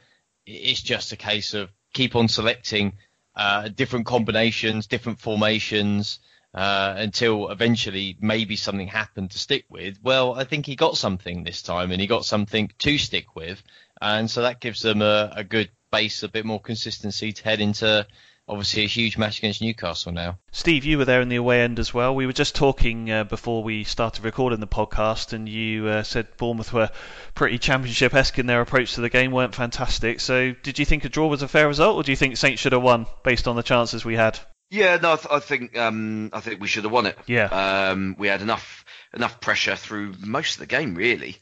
it's 0.45 0.83
just 0.83 1.12
a 1.12 1.16
case 1.16 1.54
of 1.54 1.71
keep 1.95 2.16
on 2.16 2.28
selecting 2.28 2.93
uh, 3.37 3.68
different 3.68 4.06
combinations, 4.06 4.87
different 4.87 5.20
formations. 5.20 6.20
Uh, 6.52 6.94
until 6.99 7.49
eventually 7.50 8.16
maybe 8.20 8.56
something 8.56 8.88
happened 8.88 9.30
to 9.30 9.38
stick 9.38 9.64
with. 9.68 9.96
Well, 10.02 10.34
I 10.34 10.42
think 10.42 10.66
he 10.66 10.75
got 10.75 10.96
something 10.96 11.44
this 11.44 11.62
time, 11.62 11.92
and 11.92 12.00
he 12.00 12.08
got 12.08 12.25
something 12.25 12.72
to 12.80 12.99
stick 12.99 13.37
with, 13.37 13.62
and 14.00 14.28
so 14.28 14.42
that 14.42 14.60
gives 14.60 14.82
them 14.82 15.00
a, 15.00 15.32
a 15.37 15.44
good 15.44 15.70
base, 15.92 16.25
a 16.25 16.28
bit 16.28 16.44
more 16.44 16.60
consistency 16.60 17.30
to 17.32 17.44
head 17.44 17.60
into 17.60 18.04
obviously 18.50 18.83
a 18.83 18.88
huge 18.88 19.16
match 19.16 19.38
against 19.38 19.62
Newcastle 19.62 20.11
now. 20.11 20.37
Steve, 20.50 20.85
you 20.85 20.99
were 20.99 21.04
there 21.04 21.21
in 21.21 21.28
the 21.28 21.37
away 21.37 21.62
end 21.62 21.78
as 21.78 21.95
well. 21.95 22.14
We 22.14 22.26
were 22.26 22.33
just 22.33 22.57
talking 22.57 23.11
uh, 23.11 23.25
before 23.25 23.62
we 23.62 23.85
started 23.85 24.25
recording 24.25 24.59
the 24.59 24.66
podcast, 24.66 25.33
and 25.33 25.49
you 25.49 25.87
uh, 25.87 26.02
said 26.02 26.37
Bournemouth 26.37 26.73
were 26.73 26.90
pretty 27.35 27.59
championship 27.59 28.12
esque 28.12 28.38
in 28.40 28.47
their 28.47 28.61
approach 28.61 28.95
to 28.95 29.00
the 29.00 29.09
game, 29.09 29.30
weren't 29.30 29.54
fantastic. 29.54 30.21
So, 30.21 30.52
did 30.52 30.80
you 30.80 30.85
think 30.85 31.04
a 31.04 31.09
draw 31.09 31.28
was 31.28 31.42
a 31.42 31.49
fair 31.49 31.69
result, 31.69 31.97
or 31.97 32.02
do 32.02 32.11
you 32.11 32.16
think 32.16 32.37
Saints 32.37 32.61
should 32.61 32.73
have 32.73 32.83
won 32.83 33.07
based 33.23 33.47
on 33.47 33.54
the 33.54 33.62
chances 33.62 34.04
we 34.04 34.16
had? 34.16 34.38
Yeah, 34.69 34.97
no, 34.97 35.12
I, 35.12 35.16
th- 35.16 35.28
I 35.30 35.38
think 35.38 35.78
um, 35.78 36.30
I 36.33 36.40
think 36.40 36.61
we 36.61 36.69
should 36.69 36.85
have 36.85 36.92
won 36.92 37.07
it. 37.07 37.19
Yeah, 37.26 37.47
um, 37.47 38.16
we 38.19 38.28
had 38.28 38.42
enough 38.42 38.85
enough 39.14 39.40
pressure 39.40 39.76
through 39.76 40.14
most 40.21 40.54
of 40.54 40.61
the 40.61 40.66
game, 40.66 40.95
really. 40.95 41.37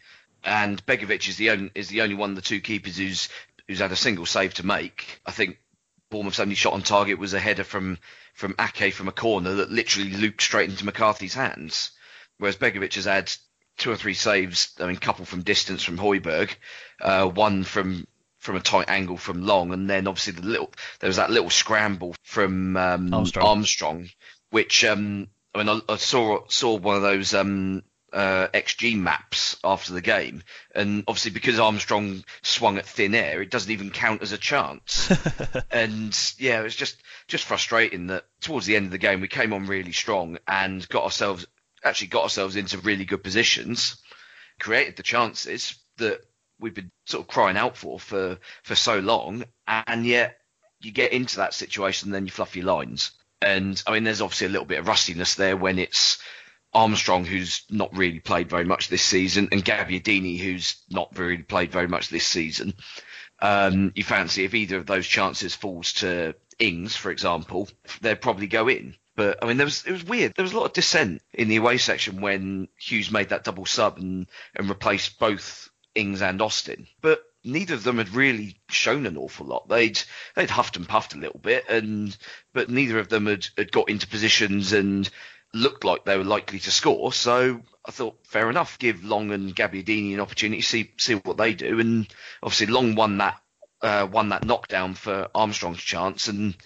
And 0.45 0.85
Begovic 0.87 1.29
is 1.29 1.37
the 1.37 1.51
only 1.51 1.71
is 1.75 1.89
the 1.89 2.03
only 2.03 2.15
one 2.15 2.31
of 2.31 2.37
the 2.37 2.43
two 2.43 2.61
keepers 2.61 2.97
who's 2.97 3.29
who's 3.67 3.81
had 3.81 3.93
a 3.93 3.97
single 3.97 4.25
save 4.25 4.55
to 4.55 4.67
make. 4.67 5.21
I 5.27 5.31
think 5.31 5.59
Bournemouth's 6.11 6.41
only 6.41 6.55
shot 6.55 6.73
on 6.73 6.83
target 6.83 7.19
was 7.19 7.35
a 7.35 7.41
header 7.41 7.65
from 7.65 7.99
from 8.35 8.55
Ake 8.59 8.95
from 8.95 9.09
a 9.09 9.13
corner 9.13 9.55
that 9.55 9.71
literally 9.71 10.11
looped 10.11 10.43
straight 10.43 10.71
into 10.71 10.85
McCarthy's 10.85 11.35
hands. 11.35 11.91
Whereas 12.39 12.57
Begovic 12.57 12.95
has 12.95 13.05
had 13.05 13.33
two 13.77 13.91
or 13.91 13.97
three 13.97 14.15
saves. 14.15 14.75
I 14.79 14.87
mean, 14.87 14.97
a 14.97 15.01
couple 15.01 15.25
from 15.25 15.43
distance 15.43 15.83
from 15.83 15.99
Højbjerg, 15.99 16.55
uh, 17.01 17.27
one 17.27 17.65
from 17.65 18.07
from 18.39 18.57
a 18.57 18.61
tight 18.61 18.89
angle 18.89 19.17
from 19.17 19.43
Long, 19.43 19.73
and 19.73 19.91
then 19.91 20.07
obviously 20.07 20.35
the 20.35 20.47
little 20.47 20.73
there 21.01 21.09
was 21.09 21.17
that 21.17 21.31
little 21.31 21.51
scramble 21.51 22.15
from 22.23 22.77
um, 22.77 23.13
Armstrong. 23.13 23.47
Armstrong. 23.47 24.11
which 24.51 24.85
um, 24.85 25.29
I 25.55 25.59
mean 25.59 25.69
I, 25.69 25.93
I, 25.93 25.97
saw 25.97 26.47
saw 26.49 26.77
one 26.77 26.97
of 26.97 27.03
those 27.03 27.35
um, 27.35 27.83
uh, 28.13 28.49
XG 28.49 28.97
maps 28.97 29.57
after 29.63 29.93
the 29.93 30.01
game, 30.01 30.43
and 30.75 31.05
obviously 31.07 31.31
because 31.31 31.59
Armstrong 31.59 32.25
swung 32.43 32.79
at 32.79 32.87
thin 32.87 33.15
air, 33.15 33.43
it 33.43 33.51
doesn't 33.51 33.71
even 33.71 33.91
count 33.91 34.23
as 34.23 34.33
a 34.33 34.39
chance. 34.39 35.11
and 35.71 36.17
yeah, 36.39 36.63
it's 36.63 36.77
just 36.77 36.97
just 37.27 37.45
frustrating 37.45 38.09
that 38.09 38.25
towards 38.41 38.67
the 38.67 38.77
end 38.77 38.87
of 38.87 38.93
the 38.93 38.99
game 38.99 39.21
we 39.21 39.29
came 39.29 39.53
on 39.53 39.67
really 39.67 39.93
strong 39.93 40.39
and 40.47 40.89
got 40.89 41.05
ourselves 41.05 41.47
actually 41.85 42.09
got 42.09 42.25
ourselves 42.25 42.57
into 42.57 42.79
really 42.79 43.05
good 43.05 43.23
positions, 43.23 43.97
created 44.59 44.97
the 44.97 45.03
chances 45.03 45.77
that 45.99 46.21
we've 46.59 46.75
been 46.75 46.91
sort 47.05 47.23
of 47.23 47.29
crying 47.29 47.57
out 47.57 47.77
for 47.77 48.01
for 48.01 48.39
for 48.63 48.75
so 48.75 48.99
long, 48.99 49.45
and 49.67 50.07
yet 50.07 50.39
you 50.81 50.93
get 50.93 51.13
into 51.13 51.37
that 51.39 51.55
situation, 51.55 52.09
and 52.09 52.15
then 52.15 52.25
you 52.25 52.31
fluff 52.31 52.57
your 52.57 52.67
lines. 52.67 53.13
And 53.41 53.81
I 53.87 53.93
mean, 53.93 54.05
there's 54.05 54.21
obviously 54.21 54.47
a 54.47 54.51
little 54.51 54.67
bit 54.67 54.79
of 54.79 54.89
rustiness 54.89 55.37
there 55.37 55.57
when 55.57 55.79
it's 55.79 56.19
Armstrong, 56.79 57.25
who's 57.25 57.65
not 57.69 57.97
really 57.97 58.21
played 58.21 58.49
very 58.49 58.65
much 58.65 58.89
this 58.89 59.03
season, 59.03 59.49
and 59.51 59.65
Gabbiadini, 59.65 60.39
who's 60.39 60.77
not 60.89 61.19
really 61.19 61.43
played 61.43 61.73
very 61.73 61.89
much 61.89 62.09
this 62.09 62.25
season. 62.25 62.73
Um, 63.41 63.91
you 63.97 64.05
fancy 64.05 64.45
if 64.45 64.55
either 64.55 64.77
of 64.77 64.87
those 64.87 65.07
chances 65.07 65.57
falls 65.57 65.95
to 65.95 66.37
Ings, 66.61 66.95
for 66.95 67.11
example, 67.11 67.69
they'd 68.01 68.21
probably 68.21 68.47
go 68.47 68.69
in. 68.69 68.95
But 69.17 69.43
I 69.43 69.47
mean, 69.47 69.57
there 69.57 69.67
was 69.67 69.85
it 69.87 69.91
was 69.91 70.05
weird. 70.05 70.35
There 70.37 70.45
was 70.45 70.53
a 70.53 70.57
lot 70.57 70.67
of 70.67 70.73
dissent 70.73 71.21
in 71.35 71.49
the 71.49 71.57
away 71.57 71.79
section 71.79 72.21
when 72.21 72.69
Hughes 72.79 73.11
made 73.11 73.31
that 73.31 73.43
double 73.43 73.67
sub 73.67 73.99
and 73.99 74.29
and 74.55 74.69
replaced 74.69 75.19
both 75.19 75.71
Ings 75.97 76.23
and 76.23 76.41
Austin. 76.41 76.87
But 77.01 77.25
neither 77.43 77.75
of 77.75 77.83
them 77.83 77.99
had 77.99 78.11
really 78.11 78.61
shown 78.69 79.05
an 79.05 79.17
awful 79.17 79.47
lot. 79.47 79.69
They'd 79.69 80.01
they'd 80.37 80.51
huffed 80.51 80.77
and 80.77 80.89
puffed 80.89 81.15
a 81.15 81.19
little 81.19 81.41
bit, 81.41 81.69
and 81.69 82.17
but 82.53 82.71
neither 82.71 83.01
of 83.01 83.09
them 83.09 83.27
had, 83.27 83.49
had 83.57 83.73
got 83.73 83.89
into 83.89 84.07
positions 84.07 84.73
and 84.73 85.11
looked 85.55 85.85
like 85.85 86.05
they 86.05 86.17
were 86.17 86.25
likely 86.25 86.59
to 86.61 86.71
score. 86.71 87.13
So 87.13 87.61
I 87.85 87.91
thought, 87.91 88.27
fair 88.27 88.51
enough, 88.51 88.79
give 88.79 89.05
Long 89.05 89.31
and 89.31 89.55
Gabbiadini 89.55 90.15
an 90.15 90.21
opportunity, 90.21 90.63
see 90.63 90.93
see 90.99 91.15
what 91.15 91.37
they 91.37 91.55
do. 91.55 91.81
And 91.81 92.07
obviously, 92.43 92.67
Long 92.67 92.95
won 92.95 93.19
that 93.19 93.41
uh, 93.81 94.09
won 94.11 94.31
that 94.31 94.45
knockdown 94.45 94.95
for 94.95 95.29
Armstrong's 95.35 95.83
chance, 95.83 96.29
and 96.29 96.57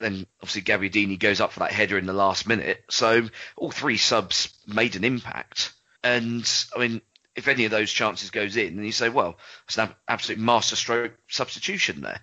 then 0.00 0.26
obviously 0.40 0.62
Gabbiadini 0.62 1.18
goes 1.18 1.40
up 1.40 1.52
for 1.52 1.60
that 1.60 1.72
header 1.72 1.98
in 1.98 2.06
the 2.06 2.12
last 2.12 2.46
minute. 2.46 2.84
So 2.90 3.28
all 3.56 3.70
three 3.70 3.96
subs 3.96 4.56
made 4.66 4.96
an 4.96 5.04
impact. 5.04 5.72
And 6.04 6.48
I 6.74 6.78
mean, 6.78 7.00
if 7.34 7.48
any 7.48 7.64
of 7.64 7.70
those 7.70 7.92
chances 7.92 8.30
goes 8.30 8.56
in, 8.56 8.76
then 8.76 8.84
you 8.84 8.92
say, 8.92 9.08
well, 9.08 9.38
it's 9.66 9.78
an 9.78 9.90
absolute 10.06 10.40
masterstroke 10.40 11.12
substitution 11.28 12.00
there. 12.00 12.20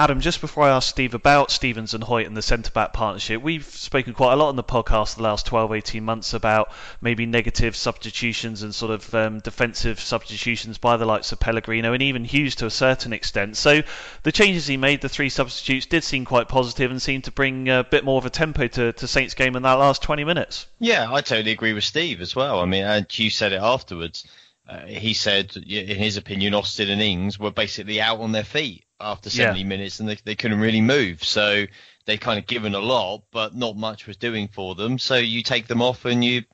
Adam, 0.00 0.20
just 0.20 0.40
before 0.40 0.62
I 0.62 0.70
ask 0.70 0.88
Steve 0.88 1.12
about 1.12 1.50
Stephens 1.50 1.92
and 1.92 2.04
Hoyt 2.04 2.28
and 2.28 2.36
the 2.36 2.40
centre 2.40 2.70
back 2.70 2.92
partnership, 2.92 3.42
we've 3.42 3.64
spoken 3.64 4.14
quite 4.14 4.34
a 4.34 4.36
lot 4.36 4.50
on 4.50 4.54
the 4.54 4.62
podcast 4.62 5.16
the 5.16 5.24
last 5.24 5.44
12, 5.46 5.72
18 5.72 6.04
months 6.04 6.34
about 6.34 6.70
maybe 7.00 7.26
negative 7.26 7.74
substitutions 7.74 8.62
and 8.62 8.72
sort 8.72 8.92
of 8.92 9.12
um, 9.12 9.40
defensive 9.40 9.98
substitutions 9.98 10.78
by 10.78 10.96
the 10.96 11.04
likes 11.04 11.32
of 11.32 11.40
Pellegrino 11.40 11.94
and 11.94 12.02
even 12.04 12.24
Hughes 12.24 12.54
to 12.54 12.66
a 12.66 12.70
certain 12.70 13.12
extent. 13.12 13.56
So 13.56 13.82
the 14.22 14.30
changes 14.30 14.68
he 14.68 14.76
made, 14.76 15.00
the 15.00 15.08
three 15.08 15.30
substitutes, 15.30 15.86
did 15.86 16.04
seem 16.04 16.24
quite 16.24 16.46
positive 16.46 16.92
and 16.92 17.02
seemed 17.02 17.24
to 17.24 17.32
bring 17.32 17.68
a 17.68 17.82
bit 17.82 18.04
more 18.04 18.18
of 18.18 18.26
a 18.26 18.30
tempo 18.30 18.68
to, 18.68 18.92
to 18.92 19.08
Saints' 19.08 19.34
game 19.34 19.56
in 19.56 19.64
that 19.64 19.80
last 19.80 20.00
20 20.00 20.22
minutes. 20.22 20.68
Yeah, 20.78 21.12
I 21.12 21.22
totally 21.22 21.50
agree 21.50 21.72
with 21.72 21.82
Steve 21.82 22.20
as 22.20 22.36
well. 22.36 22.60
I 22.60 22.66
mean, 22.66 22.84
and 22.84 23.18
you 23.18 23.30
said 23.30 23.52
it 23.52 23.60
afterwards. 23.60 24.24
Uh, 24.68 24.86
he 24.86 25.12
said, 25.12 25.56
in 25.56 25.96
his 25.96 26.16
opinion, 26.16 26.54
Austin 26.54 26.88
and 26.88 27.02
Ings 27.02 27.36
were 27.36 27.50
basically 27.50 28.00
out 28.00 28.20
on 28.20 28.30
their 28.30 28.44
feet 28.44 28.84
after 29.00 29.30
70 29.30 29.60
yeah. 29.60 29.66
minutes 29.66 30.00
and 30.00 30.08
they, 30.08 30.16
they 30.24 30.34
couldn't 30.34 30.60
really 30.60 30.80
move. 30.80 31.22
So 31.24 31.66
they 32.06 32.16
kind 32.16 32.38
of 32.38 32.46
given 32.46 32.74
a 32.74 32.80
lot, 32.80 33.22
but 33.30 33.54
not 33.54 33.76
much 33.76 34.06
was 34.06 34.16
doing 34.16 34.48
for 34.48 34.74
them. 34.74 34.98
So 34.98 35.16
you 35.16 35.42
take 35.42 35.66
them 35.66 35.82
off 35.82 36.04
and 36.04 36.24
you 36.24 36.44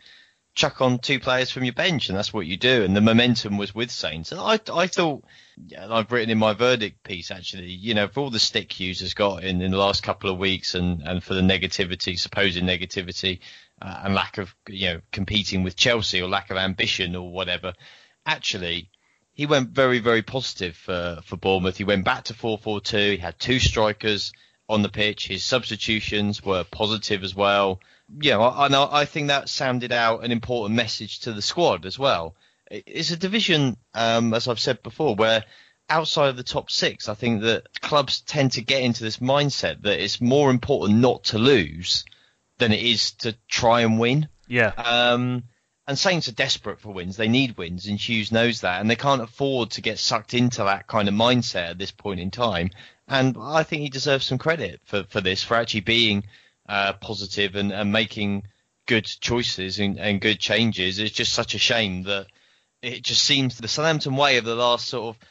chuck 0.55 0.81
on 0.81 0.99
two 0.99 1.19
players 1.19 1.51
from 1.51 1.65
your 1.65 1.73
bench, 1.75 2.09
and 2.09 2.17
that's 2.17 2.33
what 2.33 2.47
you 2.47 2.57
do. 2.57 2.85
And 2.85 2.97
the 2.97 3.01
momentum 3.01 3.57
was 3.57 3.75
with 3.75 3.91
Saints. 3.91 4.33
And 4.33 4.41
I, 4.41 4.61
I 4.73 4.87
thought, 4.87 5.25
yeah, 5.67 5.87
I've 5.91 6.11
written 6.11 6.31
in 6.31 6.39
my 6.39 6.55
verdict 6.55 7.03
piece 7.03 7.31
actually, 7.31 7.71
you 7.71 7.95
know, 7.95 8.09
for 8.09 8.21
all 8.21 8.31
the 8.31 8.39
stick 8.39 8.73
Hughes 8.73 9.01
has 9.01 9.15
got 9.15 9.45
in, 9.45 9.61
in 9.63 9.71
the 9.71 9.77
last 9.77 10.03
couple 10.03 10.31
of 10.31 10.39
weeks 10.39 10.75
and, 10.75 11.03
and 11.03 11.23
for 11.23 11.35
the 11.35 11.41
negativity, 11.41 12.19
supposed 12.19 12.59
negativity, 12.59 13.41
uh, 13.83 14.03
and 14.05 14.15
lack 14.15 14.39
of, 14.39 14.55
you 14.69 14.89
know, 14.89 15.01
competing 15.13 15.63
with 15.63 15.77
Chelsea 15.77 16.23
or 16.23 16.29
lack 16.29 16.51
of 16.51 16.57
ambition 16.57 17.17
or 17.17 17.31
whatever, 17.31 17.75
actually, 18.25 18.91
he 19.35 19.47
went 19.47 19.71
very, 19.71 19.99
very 19.99 20.23
positive 20.23 20.77
for, 20.77 21.21
for 21.25 21.37
Bournemouth. 21.37 21.77
He 21.77 21.85
went 21.85 22.05
back 22.05 22.25
to 22.25 22.35
4-4-2. 22.35 23.13
He 23.13 23.17
had 23.17 23.39
two 23.39 23.59
strikers 23.59 24.33
on 24.69 24.83
the 24.83 24.89
pitch. 24.89 25.27
His 25.27 25.45
substitutions 25.45 26.43
were 26.43 26.65
positive 26.65 27.25
as 27.25 27.35
well. 27.35 27.81
Yeah, 28.21 28.39
I, 28.39 29.01
I 29.01 29.05
think 29.05 29.29
that 29.29 29.49
sounded 29.49 29.93
out 29.93 30.25
an 30.25 30.31
important 30.31 30.77
message 30.77 31.21
to 31.21 31.33
the 31.33 31.43
squad 31.43 31.85
as 31.85 31.99
well. 31.99 32.37
It's 32.71 33.11
a 33.11 33.17
division, 33.17 33.77
um, 33.93 34.33
as 34.35 34.47
I've 34.47 34.61
said 34.61 34.83
before, 34.83 35.17
where 35.17 35.45
outside 35.89 36.29
of 36.29 36.37
the 36.37 36.45
top 36.45 36.71
six, 36.71 37.09
I 37.09 37.15
think 37.15 37.43
that 37.43 37.81
clubs 37.81 38.21
tend 38.21 38.53
to 38.53 38.63
get 38.63 38.83
into 38.83 39.03
this 39.03 39.19
mindset 39.19 39.83
that 39.83 40.03
it's 40.03 40.21
more 40.21 40.51
important 40.51 41.01
not 41.01 41.25
to 41.25 41.39
lose 41.39 42.05
than 42.59 42.73
it 42.73 42.83
is 42.83 43.13
to 43.13 43.35
try 43.49 43.81
and 43.81 43.99
win. 43.99 44.29
Yeah. 44.47 44.69
Um, 44.77 45.45
and 45.87 45.99
Saints 45.99 46.29
are 46.29 46.33
desperate 46.33 46.81
for 46.81 46.93
wins. 46.93 47.17
They 47.17 47.29
need 47.29 47.57
wins, 47.57 47.87
and 47.87 47.99
Hughes 47.99 48.33
knows 48.33 48.63
that, 48.63 48.81
and 48.81 48.91
they 48.91 48.97
can't 48.97 49.23
afford 49.23 49.71
to 49.73 49.83
get 49.83 49.99
sucked 49.99 50.35
into 50.35 50.65
that 50.65 50.87
kind 50.87 51.09
of 51.09 51.15
mindset 51.15 51.71
at 51.71 51.79
this 51.79 51.91
point 51.91 52.21
in 52.21 52.31
time. 52.31 52.71
And 53.07 53.37
I 53.39 53.63
think 53.65 53.83
he 53.83 53.91
deserves 53.91 54.25
some 54.25 54.39
credit 54.39 54.81
for, 54.85 55.05
for 55.05 55.21
this, 55.21 55.43
for 55.43 55.57
actually 55.57 55.81
being 55.81 56.25
uh, 56.69 56.95
positive 56.95 57.55
and, 57.55 57.71
and 57.71 57.93
making 57.93 58.45
good 58.87 59.05
choices 59.05 59.79
and, 59.79 59.99
and 59.99 60.21
good 60.21 60.39
changes. 60.39 60.99
It's 60.99 61.15
just 61.15 61.35
such 61.35 61.55
a 61.55 61.59
shame 61.59 62.05
that 62.05 62.27
it 62.81 63.03
just 63.03 63.23
seems 63.23 63.59
the 63.59 63.69
Southampton 63.69 64.17
way 64.17 64.39
of 64.39 64.45
the 64.45 64.55
last 64.55 64.89
sort 64.89 65.15
of 65.17 65.29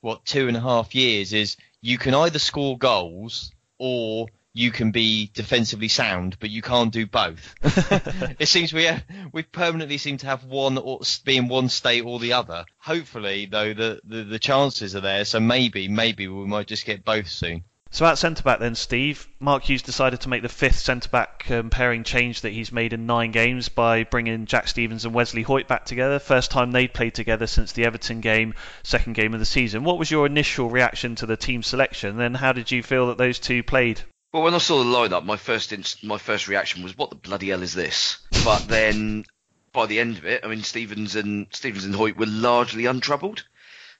what 0.00 0.24
two 0.26 0.48
and 0.48 0.56
a 0.56 0.60
half 0.60 0.94
years 0.94 1.32
is 1.32 1.56
you 1.80 1.96
can 1.96 2.14
either 2.14 2.38
score 2.38 2.76
goals 2.76 3.52
or 3.78 4.28
you 4.54 4.70
can 4.70 4.92
be 4.92 5.30
defensively 5.34 5.88
sound, 5.88 6.38
but 6.38 6.48
you 6.48 6.62
can't 6.62 6.92
do 6.92 7.06
both. 7.06 7.54
it 8.38 8.46
seems 8.46 8.72
we 8.72 8.84
have, 8.84 9.02
we 9.32 9.42
permanently 9.42 9.98
seem 9.98 10.16
to 10.18 10.26
have 10.26 10.44
one 10.44 10.78
or 10.78 11.00
being 11.24 11.48
one 11.48 11.68
state 11.68 12.02
or 12.02 12.20
the 12.20 12.32
other. 12.34 12.64
Hopefully, 12.78 13.46
though, 13.46 13.74
the, 13.74 14.00
the, 14.04 14.22
the 14.22 14.38
chances 14.38 14.94
are 14.94 15.00
there, 15.00 15.24
so 15.24 15.40
maybe 15.40 15.88
maybe 15.88 16.28
we 16.28 16.46
might 16.46 16.68
just 16.68 16.86
get 16.86 17.04
both 17.04 17.28
soon. 17.28 17.64
So 17.90 18.06
at 18.06 18.18
centre 18.18 18.42
back 18.42 18.58
then, 18.58 18.74
Steve, 18.74 19.28
Mark 19.38 19.62
Hughes 19.62 19.82
decided 19.82 20.20
to 20.22 20.28
make 20.28 20.42
the 20.42 20.48
fifth 20.48 20.80
centre 20.80 21.08
back 21.08 21.48
um, 21.50 21.70
pairing 21.70 22.02
change 22.02 22.40
that 22.40 22.52
he's 22.52 22.72
made 22.72 22.92
in 22.92 23.06
nine 23.06 23.30
games 23.30 23.68
by 23.68 24.02
bringing 24.02 24.46
Jack 24.46 24.66
Stephens 24.66 25.04
and 25.04 25.14
Wesley 25.14 25.42
Hoyt 25.42 25.68
back 25.68 25.84
together. 25.84 26.18
First 26.18 26.50
time 26.50 26.72
they'd 26.72 26.92
played 26.92 27.14
together 27.14 27.46
since 27.46 27.70
the 27.70 27.84
Everton 27.84 28.20
game, 28.20 28.54
second 28.82 29.12
game 29.12 29.32
of 29.32 29.38
the 29.40 29.46
season. 29.46 29.84
What 29.84 29.98
was 29.98 30.10
your 30.10 30.26
initial 30.26 30.70
reaction 30.70 31.14
to 31.16 31.26
the 31.26 31.36
team 31.36 31.62
selection? 31.62 32.16
Then 32.16 32.34
how 32.34 32.52
did 32.52 32.70
you 32.72 32.82
feel 32.82 33.08
that 33.08 33.18
those 33.18 33.38
two 33.38 33.62
played? 33.62 34.00
Well, 34.34 34.42
when 34.42 34.54
I 34.54 34.58
saw 34.58 34.82
the 34.82 34.90
lineup, 34.90 35.24
my 35.24 35.36
first 35.36 35.72
inst- 35.72 36.02
my 36.02 36.18
first 36.18 36.48
reaction 36.48 36.82
was, 36.82 36.98
"What 36.98 37.08
the 37.08 37.14
bloody 37.14 37.50
hell 37.50 37.62
is 37.62 37.72
this?" 37.72 38.16
But 38.42 38.66
then, 38.66 39.26
by 39.72 39.86
the 39.86 40.00
end 40.00 40.18
of 40.18 40.26
it, 40.26 40.44
I 40.44 40.48
mean, 40.48 40.64
Stephens 40.64 41.14
and 41.14 41.46
Stephens 41.52 41.84
and 41.84 41.94
Hoyte 41.94 42.16
were 42.16 42.26
largely 42.26 42.86
untroubled. 42.86 43.44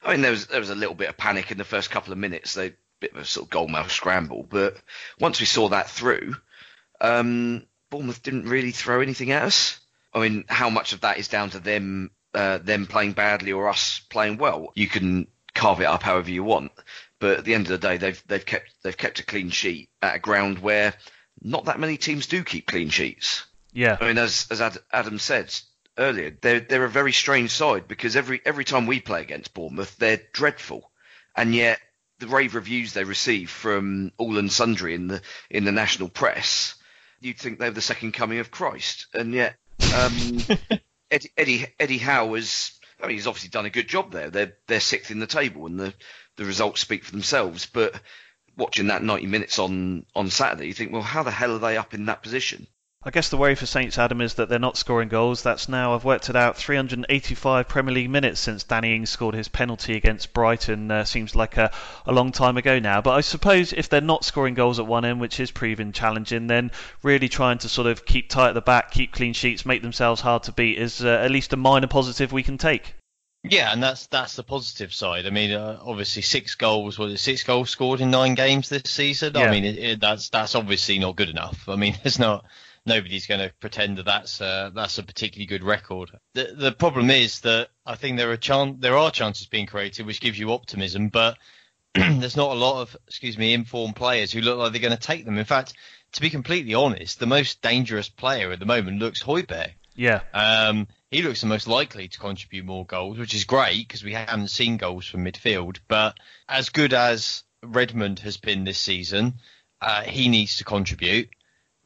I 0.02 0.10
mean, 0.10 0.22
there 0.22 0.32
was 0.32 0.48
there 0.48 0.58
was 0.58 0.70
a 0.70 0.74
little 0.74 0.96
bit 0.96 1.08
of 1.08 1.16
panic 1.16 1.52
in 1.52 1.58
the 1.58 1.64
first 1.64 1.88
couple 1.92 2.12
of 2.12 2.18
minutes. 2.18 2.54
They 2.54 2.72
bit 2.98 3.12
of 3.12 3.18
a 3.18 3.24
sort 3.24 3.46
of 3.46 3.50
goalmouth 3.50 3.90
scramble, 3.90 4.42
but 4.42 4.76
once 5.20 5.38
we 5.38 5.46
saw 5.46 5.68
that 5.68 5.88
through, 5.88 6.34
um, 7.00 7.64
Bournemouth 7.90 8.24
didn't 8.24 8.48
really 8.48 8.72
throw 8.72 9.02
anything 9.02 9.30
at 9.30 9.44
us. 9.44 9.78
I 10.12 10.18
mean, 10.18 10.46
how 10.48 10.68
much 10.68 10.94
of 10.94 11.02
that 11.02 11.18
is 11.18 11.28
down 11.28 11.50
to 11.50 11.60
them 11.60 12.10
uh, 12.34 12.58
them 12.58 12.88
playing 12.88 13.12
badly 13.12 13.52
or 13.52 13.68
us 13.68 14.00
playing 14.10 14.38
well? 14.38 14.72
You 14.74 14.88
can 14.88 15.28
carve 15.54 15.80
it 15.80 15.84
up 15.84 16.02
however 16.02 16.32
you 16.32 16.42
want. 16.42 16.72
But 17.24 17.38
at 17.38 17.44
the 17.46 17.54
end 17.54 17.70
of 17.70 17.80
the 17.80 17.88
day, 17.88 17.96
they've 17.96 18.22
they've 18.26 18.44
kept 18.44 18.70
they've 18.82 18.94
kept 18.94 19.18
a 19.18 19.24
clean 19.24 19.48
sheet 19.48 19.88
at 20.02 20.16
a 20.16 20.18
ground 20.18 20.58
where 20.58 20.92
not 21.40 21.64
that 21.64 21.80
many 21.80 21.96
teams 21.96 22.26
do 22.26 22.44
keep 22.44 22.66
clean 22.66 22.90
sheets. 22.90 23.46
Yeah. 23.72 23.96
I 23.98 24.08
mean, 24.08 24.18
as 24.18 24.46
as 24.50 24.60
Adam 24.92 25.18
said 25.18 25.50
earlier, 25.96 26.36
they're 26.42 26.60
they're 26.60 26.84
a 26.84 26.90
very 26.90 27.12
strange 27.12 27.50
side 27.50 27.88
because 27.88 28.14
every 28.14 28.42
every 28.44 28.66
time 28.66 28.86
we 28.86 29.00
play 29.00 29.22
against 29.22 29.54
Bournemouth, 29.54 29.96
they're 29.96 30.20
dreadful, 30.34 30.90
and 31.34 31.54
yet 31.54 31.80
the 32.18 32.26
rave 32.26 32.54
reviews 32.54 32.92
they 32.92 33.04
receive 33.04 33.48
from 33.48 34.12
all 34.18 34.36
and 34.36 34.52
sundry 34.52 34.94
in 34.94 35.06
the 35.06 35.22
in 35.48 35.64
the 35.64 35.72
national 35.72 36.10
press, 36.10 36.74
you'd 37.22 37.38
think 37.38 37.58
they're 37.58 37.70
the 37.70 37.80
second 37.80 38.12
coming 38.12 38.40
of 38.40 38.50
Christ, 38.50 39.06
and 39.14 39.32
yet 39.32 39.56
um, 39.96 40.40
Eddie, 41.10 41.30
Eddie 41.38 41.66
Eddie 41.80 41.98
Howe 41.98 42.26
was. 42.26 42.78
I 43.02 43.08
mean, 43.08 43.16
he's 43.16 43.26
obviously 43.26 43.50
done 43.50 43.66
a 43.66 43.70
good 43.70 43.88
job 43.88 44.12
there. 44.12 44.30
They're 44.30 44.56
they're 44.68 44.80
sixth 44.80 45.10
in 45.10 45.18
the 45.18 45.26
table, 45.26 45.66
and 45.66 45.78
the 45.78 45.94
the 46.36 46.44
results 46.44 46.80
speak 46.80 47.04
for 47.04 47.12
themselves. 47.12 47.66
But 47.66 48.00
watching 48.56 48.88
that 48.88 49.02
90 49.02 49.26
minutes 49.26 49.58
on 49.58 50.06
on 50.14 50.30
Saturday, 50.30 50.66
you 50.66 50.74
think, 50.74 50.92
well, 50.92 51.02
how 51.02 51.22
the 51.22 51.30
hell 51.30 51.54
are 51.54 51.58
they 51.58 51.76
up 51.76 51.94
in 51.94 52.06
that 52.06 52.22
position? 52.22 52.66
I 53.06 53.10
guess 53.10 53.28
the 53.28 53.36
worry 53.36 53.54
for 53.54 53.66
Saints, 53.66 53.98
Adam, 53.98 54.22
is 54.22 54.32
that 54.34 54.48
they're 54.48 54.58
not 54.58 54.78
scoring 54.78 55.10
goals. 55.10 55.42
That's 55.42 55.68
now, 55.68 55.94
I've 55.94 56.06
worked 56.06 56.30
it 56.30 56.36
out, 56.36 56.56
385 56.56 57.68
Premier 57.68 57.92
League 57.92 58.08
minutes 58.08 58.40
since 58.40 58.64
Danny 58.64 58.96
Ings 58.96 59.10
scored 59.10 59.34
his 59.34 59.46
penalty 59.46 59.94
against 59.94 60.32
Brighton. 60.32 60.90
Uh, 60.90 61.04
seems 61.04 61.36
like 61.36 61.58
a, 61.58 61.70
a 62.06 62.12
long 62.12 62.32
time 62.32 62.56
ago 62.56 62.78
now. 62.78 63.02
But 63.02 63.10
I 63.10 63.20
suppose 63.20 63.74
if 63.74 63.90
they're 63.90 64.00
not 64.00 64.24
scoring 64.24 64.54
goals 64.54 64.78
at 64.78 64.86
one 64.86 65.04
end, 65.04 65.20
which 65.20 65.38
is 65.38 65.50
proving 65.50 65.92
challenging, 65.92 66.46
then 66.46 66.70
really 67.02 67.28
trying 67.28 67.58
to 67.58 67.68
sort 67.68 67.88
of 67.88 68.06
keep 68.06 68.30
tight 68.30 68.48
at 68.48 68.54
the 68.54 68.62
back, 68.62 68.90
keep 68.90 69.12
clean 69.12 69.34
sheets, 69.34 69.66
make 69.66 69.82
themselves 69.82 70.22
hard 70.22 70.44
to 70.44 70.52
beat 70.52 70.78
is 70.78 71.04
uh, 71.04 71.08
at 71.08 71.30
least 71.30 71.52
a 71.52 71.58
minor 71.58 71.88
positive 71.88 72.32
we 72.32 72.42
can 72.42 72.56
take. 72.56 72.94
Yeah, 73.44 73.72
and 73.72 73.82
that's 73.82 74.06
that's 74.06 74.36
the 74.36 74.42
positive 74.42 74.92
side. 74.94 75.26
I 75.26 75.30
mean, 75.30 75.52
uh, 75.52 75.78
obviously 75.82 76.22
six 76.22 76.54
goals. 76.54 76.98
Was 76.98 77.12
it 77.12 77.18
six 77.18 77.44
goals 77.44 77.68
scored 77.68 78.00
in 78.00 78.10
nine 78.10 78.34
games 78.34 78.70
this 78.70 78.90
season? 78.90 79.34
Yeah. 79.34 79.42
I 79.42 79.50
mean, 79.50 79.64
it, 79.64 79.78
it, 79.78 80.00
that's 80.00 80.30
that's 80.30 80.54
obviously 80.54 80.98
not 80.98 81.16
good 81.16 81.28
enough. 81.28 81.68
I 81.68 81.76
mean, 81.76 81.94
there's 82.02 82.18
not 82.18 82.46
nobody's 82.86 83.26
going 83.26 83.40
to 83.40 83.52
pretend 83.60 83.98
that 83.98 84.06
that's 84.06 84.40
uh, 84.40 84.70
that's 84.74 84.96
a 84.96 85.02
particularly 85.02 85.46
good 85.46 85.62
record. 85.62 86.10
The 86.32 86.54
the 86.56 86.72
problem 86.72 87.10
is 87.10 87.40
that 87.40 87.68
I 87.84 87.96
think 87.96 88.16
there 88.16 88.30
are 88.30 88.38
chan- 88.38 88.78
there 88.80 88.96
are 88.96 89.10
chances 89.10 89.46
being 89.46 89.66
created, 89.66 90.06
which 90.06 90.22
gives 90.22 90.38
you 90.38 90.52
optimism, 90.52 91.08
but 91.08 91.36
there's 91.94 92.36
not 92.36 92.50
a 92.50 92.58
lot 92.58 92.80
of 92.80 92.96
excuse 93.06 93.36
me 93.36 93.52
informed 93.52 93.96
players 93.96 94.32
who 94.32 94.40
look 94.40 94.58
like 94.58 94.72
they're 94.72 94.80
going 94.80 94.96
to 94.96 95.06
take 95.06 95.26
them. 95.26 95.36
In 95.36 95.44
fact, 95.44 95.74
to 96.12 96.22
be 96.22 96.30
completely 96.30 96.74
honest, 96.74 97.18
the 97.18 97.26
most 97.26 97.60
dangerous 97.60 98.08
player 98.08 98.52
at 98.52 98.58
the 98.58 98.66
moment 98.66 99.00
looks 99.00 99.22
Højbjerg. 99.22 99.72
Yeah. 99.96 100.20
Um, 100.32 100.88
he 101.14 101.22
looks 101.22 101.42
the 101.42 101.46
most 101.46 101.68
likely 101.68 102.08
to 102.08 102.18
contribute 102.18 102.64
more 102.64 102.84
goals, 102.84 103.18
which 103.18 103.34
is 103.34 103.44
great 103.44 103.86
because 103.86 104.02
we 104.02 104.14
haven't 104.14 104.48
seen 104.48 104.78
goals 104.78 105.06
from 105.06 105.24
midfield. 105.24 105.78
But 105.86 106.16
as 106.48 106.70
good 106.70 106.92
as 106.92 107.44
Redmond 107.62 108.18
has 108.18 108.36
been 108.36 108.64
this 108.64 108.78
season, 108.78 109.34
uh, 109.80 110.02
he 110.02 110.28
needs 110.28 110.56
to 110.56 110.64
contribute 110.64 111.28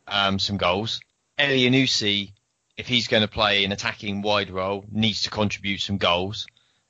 um, 0.07 0.39
some 0.39 0.57
goals. 0.57 1.03
Elyounoussi, 1.39 2.33
if 2.79 2.89
he's 2.89 3.09
going 3.09 3.21
to 3.21 3.29
play 3.29 3.67
an 3.67 3.73
attacking 3.73 4.23
wide 4.23 4.49
role, 4.49 4.87
needs 4.91 5.25
to 5.25 5.31
contribute 5.31 5.83
some 5.83 5.99
goals. 5.99 6.47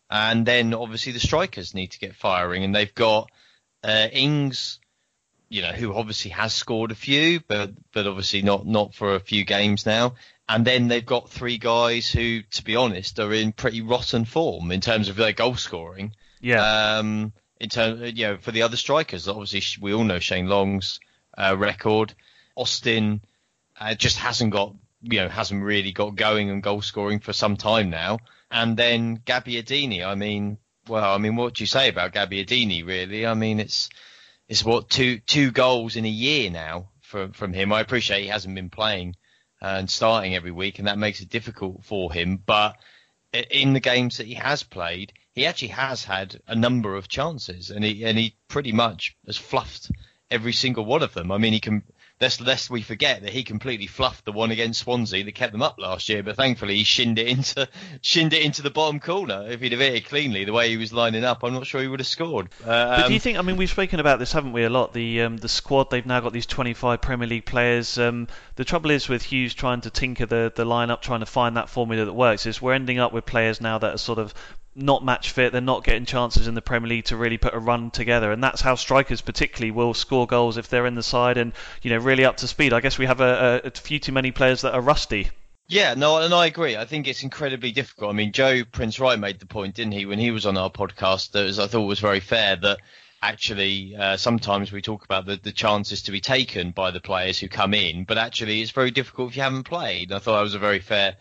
And 0.09 0.47
then 0.47 0.75
obviously 0.75 1.11
the 1.11 1.19
strikers 1.19 1.75
need 1.75 1.89
to 1.89 1.99
get 1.99 2.15
firing, 2.15 2.63
and 2.63 2.73
they've 2.73 2.95
got 2.95 3.33
uh, 3.83 4.07
Ings, 4.13 4.79
you 5.49 5.63
know, 5.63 5.73
who 5.73 5.93
obviously 5.93 6.31
has 6.31 6.55
scored 6.55 6.93
a 6.93 6.95
few, 6.95 7.41
but 7.49 7.73
but 7.93 8.07
obviously 8.07 8.43
not 8.43 8.65
not 8.65 8.95
for 8.95 9.17
a 9.17 9.21
few 9.21 9.45
games 9.45 9.85
now. 9.85 10.15
And 10.49 10.65
then 10.65 10.89
they've 10.89 11.05
got 11.05 11.29
three 11.29 11.59
guys 11.59 12.11
who, 12.11 12.43
to 12.43 12.65
be 12.65 12.75
honest, 12.75 13.19
are 13.19 13.33
in 13.35 13.53
pretty 13.53 13.83
rotten 13.83 14.25
form 14.25 14.73
in 14.73 14.81
terms 14.81 15.09
of 15.09 15.17
their 15.17 15.33
goal 15.33 15.57
scoring. 15.57 16.15
Yeah. 16.41 16.97
Um, 16.99 17.33
in 17.61 17.69
terms, 17.69 18.19
you 18.19 18.27
know, 18.27 18.39
for 18.39 18.51
the 18.51 18.63
other 18.63 18.77
strikers, 18.77 19.29
obviously 19.29 19.63
we 19.83 19.93
all 19.93 20.05
know 20.05 20.21
Shane 20.21 20.47
Long's 20.47 21.01
uh, 21.37 21.55
record. 21.59 22.15
Austin 22.57 23.21
uh, 23.79 23.95
just 23.95 24.19
hasn't 24.19 24.53
got, 24.53 24.75
you 25.03 25.21
know, 25.21 25.29
hasn't 25.29 25.63
really 25.63 25.93
got 25.93 26.17
going 26.17 26.51
and 26.51 26.63
goal 26.63 26.81
scoring 26.81 27.21
for 27.21 27.33
some 27.33 27.57
time 27.57 27.91
now. 27.91 28.19
And 28.51 28.77
then 28.77 29.19
Gabbiadini, 29.19 30.05
I 30.05 30.15
mean, 30.15 30.57
well, 30.89 31.13
I 31.13 31.19
mean, 31.19 31.37
what 31.37 31.55
do 31.55 31.63
you 31.63 31.67
say 31.67 31.89
about 31.89 32.15
Gabbiadini? 32.15 32.87
Really, 32.87 33.27
I 33.27 33.35
mean, 33.35 33.61
it's 33.61 33.91
it's 34.49 34.65
what 34.65 34.89
two 34.89 35.19
two 35.19 35.51
goals 35.51 35.97
in 35.97 36.07
a 36.07 36.09
year 36.09 36.51
now 36.51 36.89
from 37.03 37.33
from 37.33 37.53
him. 37.53 37.73
I 37.73 37.81
appreciate 37.81 38.23
he 38.23 38.29
hasn't 38.29 38.55
been 38.55 38.71
playing 38.71 39.17
and 39.61 39.91
starting 39.91 40.35
every 40.35 40.51
week, 40.53 40.79
and 40.79 40.89
that 40.89 40.99
makes 40.99 41.21
it 41.21 41.29
difficult 41.29 41.85
for 41.85 42.13
him. 42.13 42.37
But 42.45 42.77
in 43.51 43.73
the 43.73 43.81
games 43.81 44.19
that 44.19 44.27
he 44.27 44.35
has 44.35 44.63
played, 44.63 45.13
he 45.33 45.47
actually 45.47 45.69
has 45.69 46.05
had 46.05 46.41
a 46.47 46.55
number 46.55 46.95
of 46.95 47.09
chances, 47.09 47.71
and 47.71 47.85
he 47.85 48.05
and 48.05 48.19
he 48.19 48.37
pretty 48.49 48.73
much 48.73 49.17
has 49.27 49.37
fluffed 49.37 49.91
every 50.31 50.53
single 50.53 50.85
one 50.85 51.03
of 51.03 51.15
them. 51.15 51.31
I 51.33 51.39
mean, 51.39 51.53
he 51.53 51.61
can. 51.61 51.83
Lest, 52.21 52.41
lest 52.41 52.69
we 52.69 52.83
forget 52.83 53.23
that 53.23 53.33
he 53.33 53.45
completely 53.45 53.87
fluffed 53.87 54.25
the 54.25 54.33
one 54.33 54.51
against 54.51 54.81
Swansea 54.81 55.23
that 55.25 55.35
kept 55.37 55.53
them 55.53 55.63
up 55.63 55.79
last 55.79 56.09
year, 56.09 56.23
but 56.25 56.35
thankfully 56.35 56.75
he 56.77 56.83
shinned 56.83 57.17
it 57.17 57.29
into 57.29 57.69
shinned 58.03 58.33
it 58.33 58.43
into 58.43 58.61
the 58.61 58.71
bottom 58.71 58.99
corner. 58.99 59.47
If 59.49 59.61
he'd 59.61 59.71
have 59.71 59.81
hit 59.81 59.95
it 59.95 60.07
cleanly 60.07 60.45
the 60.45 60.53
way 60.53 60.69
he 60.69 60.77
was 60.77 60.93
lining 60.93 61.23
up, 61.25 61.45
I'm 61.45 61.55
not 61.55 61.65
sure 61.67 61.81
he 61.81 61.87
would 61.87 62.01
have 62.01 62.09
scored. 62.09 62.49
But 62.65 62.97
do 62.99 63.05
Um, 63.05 63.13
you 63.13 63.21
think? 63.21 63.39
I 63.39 63.43
mean, 63.43 63.57
we've 63.57 63.71
spoken 63.71 64.01
about 64.01 64.19
this, 64.19 64.33
haven't 64.33 64.53
we, 64.53 64.65
a 64.65 64.71
lot? 64.71 64.93
The 64.93 65.23
um, 65.23 65.37
the 65.37 65.49
squad 65.49 65.91
they've 65.91 66.05
now 66.05 66.19
got 66.19 66.33
these 66.33 66.47
25 66.47 67.01
Premier 67.01 67.29
League 67.29 67.47
players. 67.47 67.97
Um, 67.99 68.27
the 68.57 68.65
trouble 68.65 68.91
is 68.91 69.09
with 69.09 69.23
Hughes 69.23 69.55
trying 69.55 69.83
to 69.83 69.91
tinker 69.91 70.27
the 70.27 70.53
the 70.55 70.65
lineup, 70.65 71.01
trying 71.03 71.21
to 71.21 71.27
find 71.27 71.57
that 71.57 71.69
formula 71.69 72.05
that 72.05 72.15
works. 72.15 72.47
Is 72.47 72.61
we're 72.61 72.75
ending 72.75 72.99
up 72.99 73.13
with 73.13 73.27
players 73.27 73.61
now 73.61 73.79
that 73.79 73.95
are 73.95 73.99
sort 73.99 74.19
of 74.19 74.35
not 74.79 75.05
match 75.05 75.31
fit. 75.33 75.53
They're 75.53 75.61
not 75.61 75.85
getting 75.85 76.05
chances 76.05 76.47
in 76.47 76.55
the 76.55 76.63
Premier 76.63 76.89
League 76.89 77.07
to 77.07 77.17
really 77.17 77.39
put 77.39 77.55
a 77.55 77.59
run 77.59 77.91
together, 77.91 78.33
and 78.33 78.43
that's 78.43 78.61
how 78.61 78.75
strikers 78.77 79.21
particularly 79.21 79.71
will 79.71 79.95
score 79.95 80.27
goals 80.27 80.57
if 80.57 80.69
they're 80.69 80.87
in 80.87 80.95
the 80.95 81.03
side 81.03 81.37
and 81.37 81.53
you 81.83 81.91
know 81.91 81.99
really 81.99 82.25
up 82.25 82.39
to 82.39 82.49
speed. 82.49 82.73
I 82.73 82.81
guess 82.81 82.99
we 82.99 83.07
have 83.07 83.21
a, 83.21 83.61
a, 83.65 83.71
few 83.71 83.99
too 83.99 84.13
many 84.13 84.31
players 84.31 84.63
that 84.63 84.75
are 84.75 84.81
rusty. 84.81 85.31
Yeah, 85.67 85.95
no, 85.95 86.19
and 86.19 86.33
I 86.33 86.47
agree. 86.47 86.77
I 86.77 86.87
think 86.87 87.07
it's 87.07 87.23
incredibly 87.23 87.73
difficult. 87.73 88.11
I 88.11 88.15
mean, 88.15 88.33
Joe 88.33 88.63
Prince 88.65 88.99
Wright 88.99 89.19
made 89.19 89.39
the 89.39 89.47
point, 89.47 89.75
didn't 89.75 89.93
he, 89.93 90.07
when 90.07 90.19
he 90.19 90.31
was 90.31 90.47
on 90.47 90.57
our 90.57 90.71
podcast 90.71 91.33
that 91.33 91.45
was, 91.45 91.59
I 91.59 91.67
thought 91.67 91.83
was 91.83 92.01
very 92.01 92.21
fair 92.21 92.57
that 92.57 92.79
actually 93.21 93.95
uh, 93.97 94.17
sometimes 94.17 94.73
we 94.73 94.81
talk 94.81 95.05
about 95.05 95.27
the, 95.27 95.37
the 95.37 95.53
chances 95.53 96.03
to 96.03 96.13
be 96.13 96.21
taken 96.21 96.71
by 96.71 96.91
the 96.91 97.01
players 97.01 97.39
who 97.39 97.49
come 97.49 97.75
in, 97.75 98.05
but 98.05 98.17
actually 98.17 98.63
it's 98.63 98.71
very 98.71 98.91
difficult 98.91 99.31
if 99.31 99.37
you 99.37 99.43
haven't 99.43 99.65
played. 99.65 100.13
I 100.13 100.21
thought 100.21 100.37
that 100.37 100.43
was 100.43 100.55
a 100.55 100.59
very 100.59 100.81
fair 100.81 101.17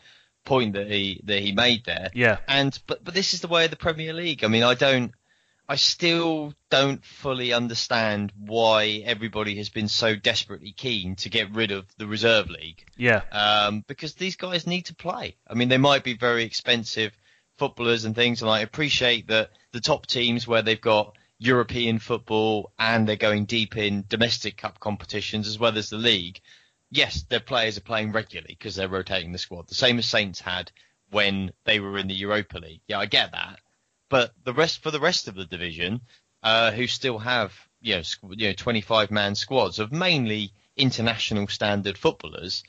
point 0.48 0.74
that 0.74 0.90
he 0.90 1.22
that 1.26 1.42
he 1.42 1.52
made 1.52 1.86
there. 1.86 2.10
Yeah. 2.16 2.38
And 2.48 2.78
but 2.88 3.04
but 3.04 3.14
this 3.14 3.34
is 3.36 3.42
the 3.42 3.48
way 3.48 3.66
of 3.66 3.70
the 3.72 3.78
Premier 3.78 4.14
League. 4.14 4.44
I 4.44 4.48
mean, 4.48 4.64
I 4.64 4.74
don't. 4.74 5.12
I 5.70 5.76
still 5.76 6.54
don't 6.70 7.04
fully 7.04 7.52
understand 7.52 8.32
why 8.40 9.04
everybody 9.06 9.58
has 9.58 9.68
been 9.68 9.90
so 9.90 10.16
desperately 10.16 10.72
keen 10.72 11.18
to 11.18 11.30
get 11.30 11.54
rid 11.54 11.72
of 11.72 11.86
the 11.98 12.08
reserve 12.08 12.50
league 12.50 12.86
Yeah. 12.96 13.22
um, 13.34 13.84
because 13.86 14.14
these 14.14 14.38
guys 14.38 14.66
need 14.66 14.84
to 14.86 14.96
play. 14.96 15.36
I 15.46 15.56
mean, 15.56 15.68
they 15.68 15.78
might 15.78 16.06
be 16.06 16.16
very 16.16 16.46
expensive 16.46 17.12
footballers 17.58 18.06
and 18.06 18.16
things, 18.16 18.42
and 18.42 18.50
I 18.50 18.62
appreciate 18.62 19.28
that 19.28 19.50
the 19.74 19.82
top 19.82 20.06
teams 20.08 20.48
where 20.48 20.62
they've 20.62 20.80
got 20.80 21.18
European 21.38 22.00
football 22.00 22.72
and 22.80 23.06
they're 23.06 23.18
going 23.18 23.44
deep 23.44 23.76
in 23.76 24.06
domestic 24.08 24.56
cup 24.56 24.80
competitions 24.80 25.50
as 25.50 25.60
well 25.60 25.78
as 25.78 25.90
the 25.90 25.98
league. 25.98 26.40
Yes, 26.90 27.24
their 27.24 27.40
players 27.40 27.78
are 27.78 27.82
playing 27.82 28.12
regularly 28.12 28.56
because 28.58 28.76
they're 28.76 28.88
rotating 28.88 29.32
the 29.32 29.38
squad, 29.38 29.68
the 29.68 29.76
same 29.76 30.00
as 30.00 30.08
Saints 30.08 30.40
had 30.40 30.72
when 31.10 31.52
they 31.66 31.80
were 31.80 31.98
in 31.98 32.08
the 32.08 32.14
Europa 32.14 32.60
League. 32.60 32.82
Yeah, 32.88 33.00
I 33.00 33.06
get 33.06 33.32
that, 33.32 33.60
but 34.10 34.34
the 34.44 34.54
rest 34.54 34.82
for 34.82 34.92
the 34.92 35.00
rest 35.00 35.28
of 35.28 35.36
the 35.36 35.46
division, 35.46 36.02
uh, 36.44 36.72
who 36.72 36.88
still 36.88 37.20
have 37.20 37.54
you 37.82 37.96
know 37.96 38.02
you 38.32 38.48
know 38.48 38.54
25 38.54 39.12
man 39.12 39.36
squads 39.36 39.80
of 39.80 39.92
mainly 39.92 40.54
international 40.78 41.48
standard 41.48 41.98
footballers, 41.98 42.64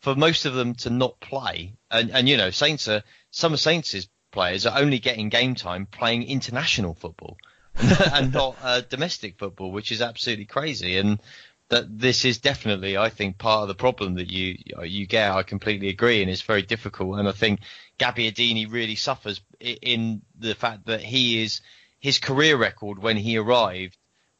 for 0.00 0.14
most 0.14 0.44
of 0.44 0.54
them 0.54 0.74
to 0.74 0.90
not 0.90 1.18
play, 1.20 1.74
and, 1.90 2.10
and 2.10 2.28
you 2.28 2.36
know, 2.36 2.50
Saints 2.50 2.86
are 2.88 3.02
some 3.30 3.52
of 3.52 3.60
Saints' 3.60 4.08
players 4.30 4.66
are 4.66 4.78
only 4.78 4.98
getting 4.98 5.28
game 5.28 5.54
time 5.54 5.86
playing 5.86 6.22
international 6.24 6.94
football 6.94 7.36
and 8.12 8.32
not 8.32 8.56
uh, 8.62 8.80
domestic 8.82 9.38
football, 9.38 9.72
which 9.72 9.90
is 9.92 10.02
absolutely 10.02 10.44
crazy. 10.44 10.98
And 10.98 11.20
that 11.68 11.98
this 11.98 12.24
is 12.24 12.38
definitely, 12.38 12.96
I 12.96 13.08
think, 13.08 13.38
part 13.38 13.62
of 13.62 13.68
the 13.68 13.74
problem 13.74 14.14
that 14.14 14.30
you 14.30 14.56
you 14.82 15.06
get. 15.06 15.32
I 15.32 15.42
completely 15.42 15.88
agree, 15.88 16.22
and 16.22 16.30
it's 16.30 16.42
very 16.42 16.62
difficult. 16.62 17.18
And 17.18 17.28
I 17.28 17.32
think 17.32 17.60
Gabbiadini 17.98 18.70
really 18.70 18.94
suffers 18.94 19.40
in 19.60 20.22
the 20.38 20.54
fact 20.54 20.86
that 20.86 21.00
he 21.00 21.42
is 21.42 21.60
his 21.98 22.18
career 22.18 22.56
record 22.56 22.98
when 22.98 23.16
he 23.16 23.36
arrived 23.36 23.96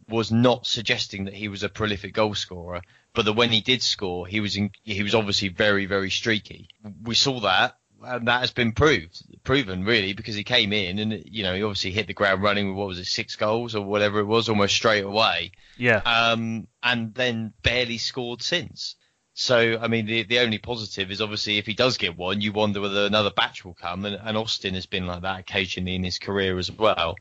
was 0.08 0.30
not 0.30 0.66
suggesting 0.66 1.24
that 1.24 1.34
he 1.34 1.48
was 1.48 1.64
a 1.64 1.68
prolific 1.68 2.14
goal 2.14 2.34
scorer, 2.34 2.80
but 3.12 3.24
that 3.24 3.32
when 3.32 3.50
he 3.50 3.60
did 3.60 3.82
score, 3.82 4.26
he 4.26 4.38
was 4.38 4.56
in, 4.56 4.70
he 4.84 5.02
was 5.02 5.14
obviously 5.14 5.48
very 5.48 5.86
very 5.86 6.10
streaky. 6.10 6.68
We 7.02 7.16
saw 7.16 7.40
that, 7.40 7.76
and 8.04 8.28
that 8.28 8.40
has 8.40 8.52
been 8.52 8.72
proved 8.72 9.22
proven 9.46 9.84
really 9.84 10.12
because 10.12 10.34
he 10.34 10.44
came 10.44 10.74
in 10.74 10.98
and 10.98 11.22
you 11.24 11.42
know 11.42 11.54
he 11.54 11.62
obviously 11.62 11.92
hit 11.92 12.06
the 12.06 12.12
ground 12.12 12.42
running 12.42 12.68
with 12.68 12.76
what 12.76 12.88
was 12.88 12.98
it 12.98 13.06
six 13.06 13.36
goals 13.36 13.74
or 13.74 13.82
whatever 13.86 14.18
it 14.18 14.24
was 14.26 14.50
almost 14.50 14.74
straight 14.74 15.04
away, 15.04 15.52
Yeah. 15.78 16.02
um, 16.04 16.66
and 16.82 17.14
then 17.14 17.54
barely 17.62 17.96
scored 17.96 18.42
since. 18.42 18.96
So 19.32 19.78
I 19.80 19.88
mean 19.88 20.04
the 20.06 20.24
the 20.24 20.40
only 20.40 20.58
positive 20.58 21.10
is 21.10 21.20
obviously 21.22 21.56
if 21.58 21.66
he 21.66 21.74
does 21.74 21.96
get 21.96 22.16
one, 22.18 22.40
you 22.42 22.52
wonder 22.52 22.80
whether 22.82 23.06
another 23.06 23.30
batch 23.30 23.64
will 23.64 23.74
come, 23.74 24.04
and, 24.04 24.16
and 24.16 24.36
Austin 24.36 24.74
has 24.74 24.86
been 24.86 25.06
like 25.06 25.22
that 25.22 25.40
occasionally 25.40 25.94
in 25.94 26.04
his 26.04 26.18
career 26.18 26.58
as 26.58 26.70
well. 26.70 27.16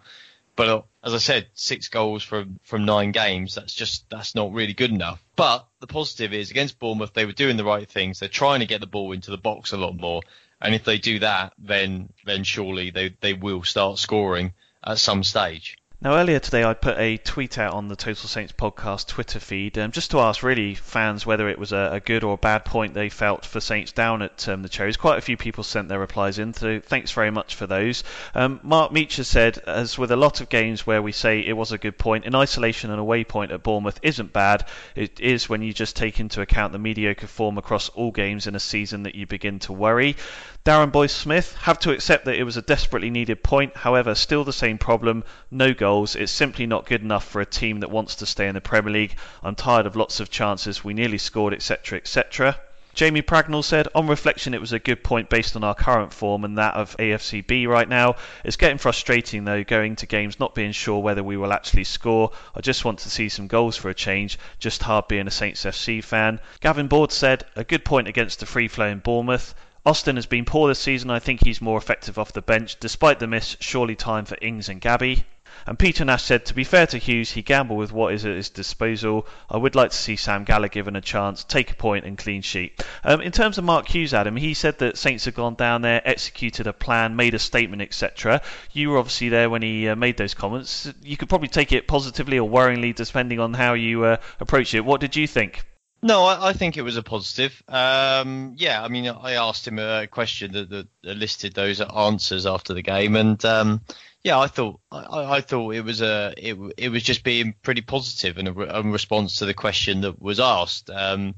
But 0.55 0.69
uh, 0.69 0.81
as 1.03 1.13
I 1.13 1.17
said, 1.17 1.47
six 1.53 1.89
goals 1.89 2.23
from 2.23 2.59
from 2.63 2.85
nine 2.85 3.11
games. 3.11 3.55
That's 3.55 3.73
just 3.73 4.09
that's 4.09 4.33
not 4.33 4.53
really 4.53 4.73
good 4.73 4.91
enough. 4.91 5.21
But 5.35 5.67
the 5.81 5.87
positive 5.87 6.33
is 6.33 6.49
against 6.51 6.79
Bournemouth, 6.79 7.13
they 7.13 7.25
were 7.25 7.33
doing 7.33 7.57
the 7.57 7.65
right 7.65 7.89
things. 7.89 8.19
They're 8.19 8.29
trying 8.29 8.61
to 8.61 8.65
get 8.65 8.79
the 8.79 8.87
ball 8.87 9.11
into 9.11 9.31
the 9.31 9.37
box 9.37 9.73
a 9.73 9.77
lot 9.77 9.97
more. 9.97 10.21
And 10.61 10.73
if 10.73 10.83
they 10.83 10.97
do 10.97 11.19
that, 11.19 11.53
then 11.57 12.09
then 12.25 12.43
surely 12.43 12.89
they 12.89 13.09
they 13.19 13.33
will 13.33 13.63
start 13.63 13.99
scoring 13.99 14.53
at 14.83 14.99
some 14.99 15.23
stage. 15.23 15.77
Now, 16.05 16.17
earlier 16.17 16.37
today, 16.37 16.63
I 16.63 16.75
put 16.75 16.99
a 16.99 17.17
tweet 17.17 17.57
out 17.57 17.73
on 17.73 17.87
the 17.87 17.95
Total 17.95 18.29
Saints 18.29 18.53
podcast 18.53 19.07
Twitter 19.07 19.39
feed 19.39 19.79
um, 19.79 19.89
just 19.89 20.11
to 20.11 20.19
ask 20.19 20.43
really 20.43 20.75
fans 20.75 21.25
whether 21.25 21.49
it 21.49 21.57
was 21.57 21.71
a, 21.71 21.93
a, 21.93 21.99
good 21.99 22.23
or 22.23 22.35
a 22.35 22.37
bad 22.37 22.63
point 22.63 22.93
they 22.93 23.09
felt 23.09 23.43
for 23.43 23.59
Saints 23.59 23.91
down 23.91 24.21
at 24.21 24.47
um, 24.47 24.61
the 24.61 24.69
Cherries. 24.69 24.97
Quite 24.97 25.17
a 25.17 25.21
few 25.21 25.35
people 25.35 25.63
sent 25.63 25.89
their 25.89 25.97
replies 25.97 26.37
in, 26.37 26.53
so 26.53 26.79
thanks 26.79 27.11
very 27.11 27.31
much 27.31 27.55
for 27.55 27.65
those. 27.65 28.03
Um, 28.35 28.59
Mark 28.61 28.91
Meacher 28.91 29.25
said, 29.25 29.57
as 29.65 29.97
with 29.97 30.11
a 30.11 30.15
lot 30.15 30.41
of 30.41 30.49
games 30.49 30.85
where 30.85 31.01
we 31.01 31.11
say 31.11 31.39
it 31.39 31.57
was 31.57 31.71
a 31.71 31.79
good 31.79 31.97
point, 31.97 32.25
in 32.25 32.35
isolation, 32.35 32.91
an 32.91 32.99
away 32.99 33.23
point 33.23 33.51
at 33.51 33.63
Bournemouth 33.63 33.99
isn't 34.03 34.31
bad. 34.31 34.67
It 34.95 35.19
is 35.19 35.49
when 35.49 35.63
you 35.63 35.73
just 35.73 35.95
take 35.95 36.19
into 36.19 36.39
account 36.39 36.71
the 36.71 36.77
mediocre 36.77 37.25
form 37.25 37.57
across 37.57 37.89
all 37.89 38.11
games 38.11 38.45
in 38.45 38.53
a 38.53 38.59
season 38.59 39.01
that 39.03 39.15
you 39.15 39.25
begin 39.25 39.57
to 39.61 39.73
worry. 39.73 40.17
Darren 40.65 40.91
Boyce 40.91 41.13
Smith 41.13 41.55
have 41.61 41.77
to 41.77 41.91
accept 41.91 42.25
that 42.25 42.39
it 42.39 42.43
was 42.43 42.57
a 42.57 42.61
desperately 42.63 43.11
needed 43.11 43.43
point. 43.43 43.77
However, 43.77 44.15
still 44.15 44.43
the 44.43 44.51
same 44.51 44.79
problem. 44.79 45.23
No 45.51 45.75
goals. 45.75 46.15
It's 46.15 46.31
simply 46.31 46.65
not 46.65 46.87
good 46.87 47.03
enough 47.03 47.23
for 47.23 47.39
a 47.39 47.45
team 47.45 47.81
that 47.81 47.91
wants 47.91 48.15
to 48.15 48.25
stay 48.25 48.47
in 48.47 48.55
the 48.55 48.61
Premier 48.61 48.91
League. 48.91 49.15
I'm 49.43 49.53
tired 49.53 49.85
of 49.85 49.95
lots 49.95 50.19
of 50.19 50.31
chances. 50.31 50.83
We 50.83 50.95
nearly 50.95 51.19
scored, 51.19 51.53
etc., 51.53 51.99
etc. 51.99 52.59
Jamie 52.95 53.21
Pragnell 53.21 53.63
said, 53.63 53.89
on 53.93 54.07
reflection, 54.07 54.55
it 54.55 54.59
was 54.59 54.73
a 54.73 54.79
good 54.79 55.03
point 55.03 55.29
based 55.29 55.55
on 55.55 55.63
our 55.63 55.75
current 55.75 56.11
form 56.11 56.43
and 56.43 56.57
that 56.57 56.73
of 56.73 56.97
AFCB 56.97 57.67
right 57.67 57.87
now. 57.87 58.15
It's 58.43 58.55
getting 58.55 58.79
frustrating 58.79 59.45
though, 59.45 59.63
going 59.63 59.97
to 59.97 60.07
games 60.07 60.39
not 60.39 60.55
being 60.55 60.71
sure 60.71 60.99
whether 60.99 61.21
we 61.21 61.37
will 61.37 61.53
actually 61.53 61.83
score. 61.83 62.31
I 62.55 62.61
just 62.61 62.85
want 62.85 62.97
to 62.99 63.11
see 63.11 63.29
some 63.29 63.45
goals 63.45 63.77
for 63.77 63.89
a 63.89 63.93
change. 63.93 64.39
Just 64.57 64.81
hard 64.81 65.09
being 65.09 65.27
a 65.27 65.31
Saints 65.31 65.63
FC 65.63 66.03
fan. 66.03 66.39
Gavin 66.59 66.87
Board 66.87 67.11
said, 67.11 67.43
a 67.55 67.63
good 67.63 67.85
point 67.85 68.07
against 68.07 68.39
the 68.39 68.47
free 68.47 68.67
flowing 68.67 68.97
Bournemouth. 68.97 69.53
Austin 69.85 70.15
has 70.15 70.25
been 70.25 70.45
poor 70.45 70.67
this 70.67 70.79
season. 70.79 71.11
I 71.11 71.19
think 71.19 71.43
he's 71.43 71.61
more 71.61 71.77
effective 71.77 72.17
off 72.17 72.33
the 72.33 72.41
bench. 72.41 72.79
Despite 72.79 73.19
the 73.19 73.27
miss, 73.27 73.55
surely 73.59 73.95
time 73.95 74.25
for 74.25 74.35
Ings 74.41 74.67
and 74.67 74.81
Gabby. 74.81 75.25
And 75.67 75.77
Peter 75.77 76.03
Nash 76.03 76.23
said, 76.23 76.45
to 76.45 76.55
be 76.55 76.63
fair 76.63 76.87
to 76.87 76.97
Hughes, 76.97 77.31
he 77.31 77.43
gambled 77.43 77.77
with 77.77 77.91
what 77.91 78.13
is 78.13 78.25
at 78.25 78.35
his 78.35 78.49
disposal. 78.49 79.27
I 79.47 79.57
would 79.57 79.75
like 79.75 79.91
to 79.91 79.95
see 79.95 80.15
Sam 80.15 80.43
Gallagher 80.43 80.73
given 80.73 80.95
a 80.95 81.01
chance, 81.01 81.43
take 81.43 81.69
a 81.69 81.75
point 81.75 82.03
and 82.03 82.17
clean 82.17 82.41
sheet. 82.41 82.83
Um, 83.03 83.21
in 83.21 83.31
terms 83.31 83.59
of 83.59 83.63
Mark 83.63 83.87
Hughes, 83.87 84.13
Adam, 84.13 84.35
he 84.35 84.55
said 84.55 84.79
that 84.79 84.97
Saints 84.97 85.25
had 85.25 85.35
gone 85.35 85.53
down 85.53 85.83
there, 85.83 86.01
executed 86.03 86.65
a 86.65 86.73
plan, 86.73 87.15
made 87.15 87.35
a 87.35 87.39
statement, 87.39 87.83
etc. 87.83 88.41
You 88.73 88.89
were 88.89 88.97
obviously 88.97 89.29
there 89.29 89.51
when 89.51 89.61
he 89.61 89.87
uh, 89.87 89.95
made 89.95 90.17
those 90.17 90.33
comments. 90.33 90.91
You 91.03 91.15
could 91.15 91.29
probably 91.29 91.47
take 91.47 91.71
it 91.71 91.87
positively 91.87 92.39
or 92.39 92.49
worryingly, 92.49 92.95
depending 92.95 93.39
on 93.39 93.53
how 93.53 93.73
you 93.73 94.03
uh, 94.03 94.17
approach 94.39 94.73
it. 94.73 94.83
What 94.83 94.99
did 94.99 95.15
you 95.15 95.27
think? 95.27 95.63
No, 96.05 96.25
I, 96.25 96.49
I, 96.49 96.53
think 96.53 96.77
it 96.77 96.83
was 96.83 96.97
a 96.97 97.01
positive. 97.01 97.63
Um, 97.67 98.53
yeah, 98.57 98.83
I 98.83 98.89
mean, 98.89 99.07
I 99.07 99.33
asked 99.33 99.67
him 99.67 99.79
a 99.79 100.05
question 100.05 100.51
that, 100.51 100.69
that, 100.69 100.87
listed 101.01 101.55
those 101.55 101.81
answers 101.81 102.45
after 102.45 102.75
the 102.75 102.83
game, 102.83 103.15
and 103.15 103.43
um, 103.43 103.81
yeah, 104.23 104.37
I 104.37 104.45
thought 104.45 104.79
I, 104.91 105.37
I, 105.37 105.41
thought 105.41 105.73
it 105.73 105.81
was 105.81 106.03
a 106.03 106.31
it, 106.37 106.59
it 106.77 106.89
was 106.89 107.01
just 107.01 107.23
being 107.23 107.55
pretty 107.63 107.81
positive 107.81 108.37
in 108.37 108.45
a, 108.45 108.53
a 108.53 108.83
response 108.83 109.37
to 109.37 109.47
the 109.47 109.55
question 109.55 110.01
that 110.01 110.21
was 110.21 110.39
asked. 110.39 110.91
Um, 110.91 111.33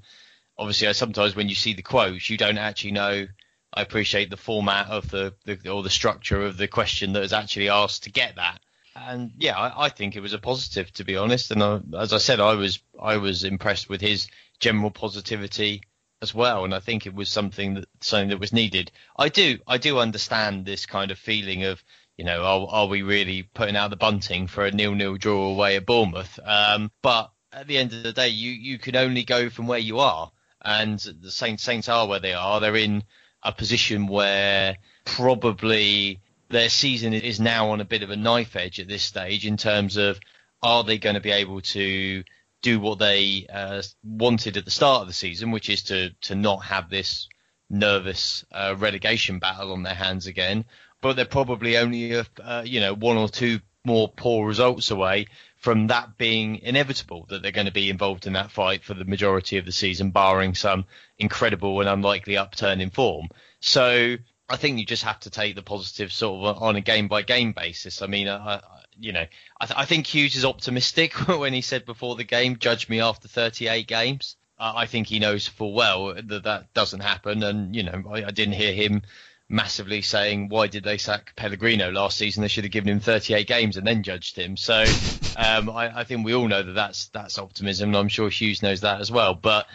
obviously, 0.58 0.92
sometimes 0.92 1.34
when 1.34 1.48
you 1.48 1.56
see 1.56 1.72
the 1.72 1.82
quotes, 1.82 2.30
you 2.30 2.36
don't 2.36 2.58
actually 2.58 2.92
know. 2.92 3.26
I 3.74 3.82
appreciate 3.82 4.30
the 4.30 4.36
format 4.36 4.90
of 4.90 5.10
the, 5.10 5.34
the 5.46 5.70
or 5.70 5.82
the 5.82 5.90
structure 5.90 6.44
of 6.44 6.58
the 6.58 6.68
question 6.68 7.14
that 7.14 7.22
was 7.22 7.32
actually 7.32 7.70
asked 7.70 8.04
to 8.04 8.12
get 8.12 8.36
that 8.36 8.60
and 8.98 9.32
yeah, 9.38 9.58
I, 9.58 9.86
I, 9.86 9.90
think 9.90 10.16
it 10.16 10.22
was 10.22 10.34
a 10.34 10.40
positive 10.40 10.92
to 10.94 11.04
be 11.04 11.18
honest. 11.18 11.52
And 11.52 11.62
I, 11.62 11.80
as 11.98 12.14
I 12.14 12.18
said, 12.18 12.40
I 12.40 12.56
was 12.56 12.80
I 13.00 13.18
was 13.18 13.44
impressed 13.44 13.90
with 13.90 14.02
his 14.02 14.28
general 14.60 14.92
positivity 14.92 15.84
as 16.22 16.34
well, 16.34 16.66
and 16.66 16.74
I 16.74 16.80
think 16.80 17.06
it 17.06 17.14
was 17.14 17.30
something 17.30 17.76
that 17.76 17.86
something 18.02 18.30
that 18.30 18.40
was 18.40 18.54
needed. 18.54 18.92
I 19.18 19.30
do 19.30 19.60
I 19.68 19.78
do 19.78 20.00
understand 20.00 20.66
this 20.66 20.86
kind 20.86 21.12
of 21.12 21.20
feeling 21.20 21.64
of 21.64 21.84
you 22.18 22.26
know 22.26 22.44
are, 22.44 22.68
are 22.70 22.88
we 22.88 23.04
really 23.04 23.44
putting 23.44 23.76
out 23.76 23.92
the 23.92 23.98
bunting 23.98 24.48
for 24.48 24.66
a 24.66 24.72
nil 24.72 24.96
nil 24.96 25.18
draw 25.18 25.50
away 25.50 25.76
at 25.76 25.86
Bournemouth? 25.86 26.40
Um, 26.44 26.92
but 27.02 27.32
at 27.52 27.68
the 27.68 27.78
end 27.78 27.94
of 27.94 28.04
the 28.04 28.14
day, 28.14 28.30
you 28.30 28.52
you 28.52 28.80
can 28.80 28.96
only 28.96 29.24
go 29.24 29.50
from 29.50 29.68
where 29.68 29.80
you 29.80 30.00
are, 30.00 30.32
and 30.64 31.00
the 31.00 31.32
Saints 31.32 31.64
Saints 31.64 31.90
are 31.90 32.08
where 32.08 32.20
they 32.20 32.34
are. 32.34 32.60
They're 32.60 32.76
in 32.76 33.04
a 33.44 33.52
position 33.52 34.08
where 34.08 34.78
probably 35.06 36.20
their 36.50 36.70
season 36.70 37.14
is 37.14 37.40
now 37.40 37.70
on 37.70 37.82
a 37.82 37.86
bit 37.86 38.04
of 38.04 38.10
a 38.10 38.16
knife 38.16 38.56
edge 38.56 38.80
at 38.80 38.88
this 38.88 39.04
stage 39.04 39.46
in 39.46 39.58
terms 39.58 39.98
of 39.98 40.20
are 40.64 40.84
they 40.84 40.98
going 40.98 41.16
to 41.16 41.22
be 41.22 41.32
able 41.32 41.62
to 41.62 42.24
do 42.62 42.80
what 42.80 43.00
they 43.00 43.46
uh, 43.52 43.82
wanted 44.04 44.58
at 44.58 44.66
the 44.66 44.72
start 44.72 45.02
of 45.02 45.08
the 45.08 45.14
season, 45.14 45.52
which 45.52 45.70
is 45.70 45.84
to 45.84 46.12
to 46.22 46.36
not 46.36 46.64
have 46.66 46.90
this 46.90 47.28
nervous 47.70 48.46
uh, 48.52 48.76
relegation 48.78 49.40
battle 49.40 49.74
on 49.74 49.84
their 49.84 49.94
hands 49.94 50.28
again. 50.28 50.66
But 51.02 51.16
they're 51.16 51.26
probably 51.26 51.78
only 51.78 52.14
a, 52.14 52.26
uh, 52.44 52.64
you 52.66 52.80
know 52.80 52.94
one 52.94 53.18
or 53.18 53.30
two 53.30 53.60
more 53.86 54.10
poor 54.10 54.46
results 54.46 54.92
away 54.92 55.28
from 55.56 55.88
that 55.88 56.18
being 56.18 56.58
inevitable 56.58 57.26
that 57.30 57.42
they're 57.42 57.52
going 57.52 57.68
to 57.68 57.74
be 57.74 57.90
involved 57.90 58.28
in 58.28 58.34
that 58.34 58.52
fight 58.52 58.84
for 58.84 58.94
the 58.94 59.06
majority 59.06 59.58
of 59.58 59.66
the 59.66 59.72
season, 59.72 60.12
barring 60.12 60.54
some 60.54 60.86
incredible 61.18 61.80
and 61.80 61.90
unlikely 61.90 62.38
upturn 62.38 62.82
in 62.82 62.90
form. 62.90 63.28
So 63.60 64.18
I 64.50 64.56
think 64.56 64.80
you 64.80 64.86
just 64.86 65.04
have 65.04 65.20
to 65.22 65.30
take 65.30 65.56
the 65.56 65.62
positive 65.62 66.12
sort 66.12 66.46
of 66.46 66.64
on 66.64 66.76
a 66.76 66.82
game 66.82 67.08
by 67.08 67.22
game 67.22 67.52
basis. 67.52 68.02
I 68.02 68.08
mean, 68.08 68.30
I, 68.30 68.62
you 69.00 69.12
know, 69.12 69.26
I, 69.60 69.66
th- 69.66 69.78
I, 69.78 69.86
think 69.86 70.08
Hughes 70.08 70.36
is 70.36 70.46
optimistic 70.46 71.14
when 71.28 71.54
he 71.54 71.62
said 71.62 71.86
before 71.86 72.16
the 72.16 72.24
game, 72.24 72.58
"Judge 72.58 72.88
me 72.90 73.02
after 73.02 73.28
38 73.28 73.88
games." 73.88 74.36
I 74.60 74.88
think 74.88 75.06
he 75.06 75.20
knows 75.20 75.46
full 75.46 75.74
well 75.74 76.16
that 76.16 76.44
that 76.44 76.74
doesn't 76.74 77.02
happen, 77.02 77.44
and 77.44 77.76
you 77.76 77.84
know, 77.84 78.04
I, 78.10 78.26
I, 78.26 78.32
didn't 78.32 78.56
hear 78.56 78.74
him 78.74 79.04
massively 79.50 80.02
saying, 80.02 80.50
"Why 80.50 80.66
did 80.66 80.84
they 80.84 80.98
sack 80.98 81.36
Pellegrino 81.36 81.92
last 81.92 82.18
season? 82.18 82.42
They 82.42 82.48
should 82.48 82.64
have 82.64 82.72
given 82.72 82.90
him 82.90 83.00
38 83.00 83.46
games 83.48 83.78
and 83.78 83.86
then 83.86 84.02
judged 84.02 84.36
him." 84.36 84.58
So, 84.58 84.84
um, 85.36 85.70
I, 85.70 86.00
I, 86.00 86.04
think 86.06 86.26
we 86.26 86.34
all 86.34 86.48
know 86.48 86.64
that 86.64 86.74
that's 86.74 87.10
that's 87.10 87.38
optimism, 87.38 87.90
and 87.90 87.98
I'm 87.98 88.08
sure 88.08 88.30
Hughes 88.30 88.64
knows 88.64 88.82
that 88.82 89.00
as 89.00 89.12
well. 89.12 89.36
But 89.36 89.68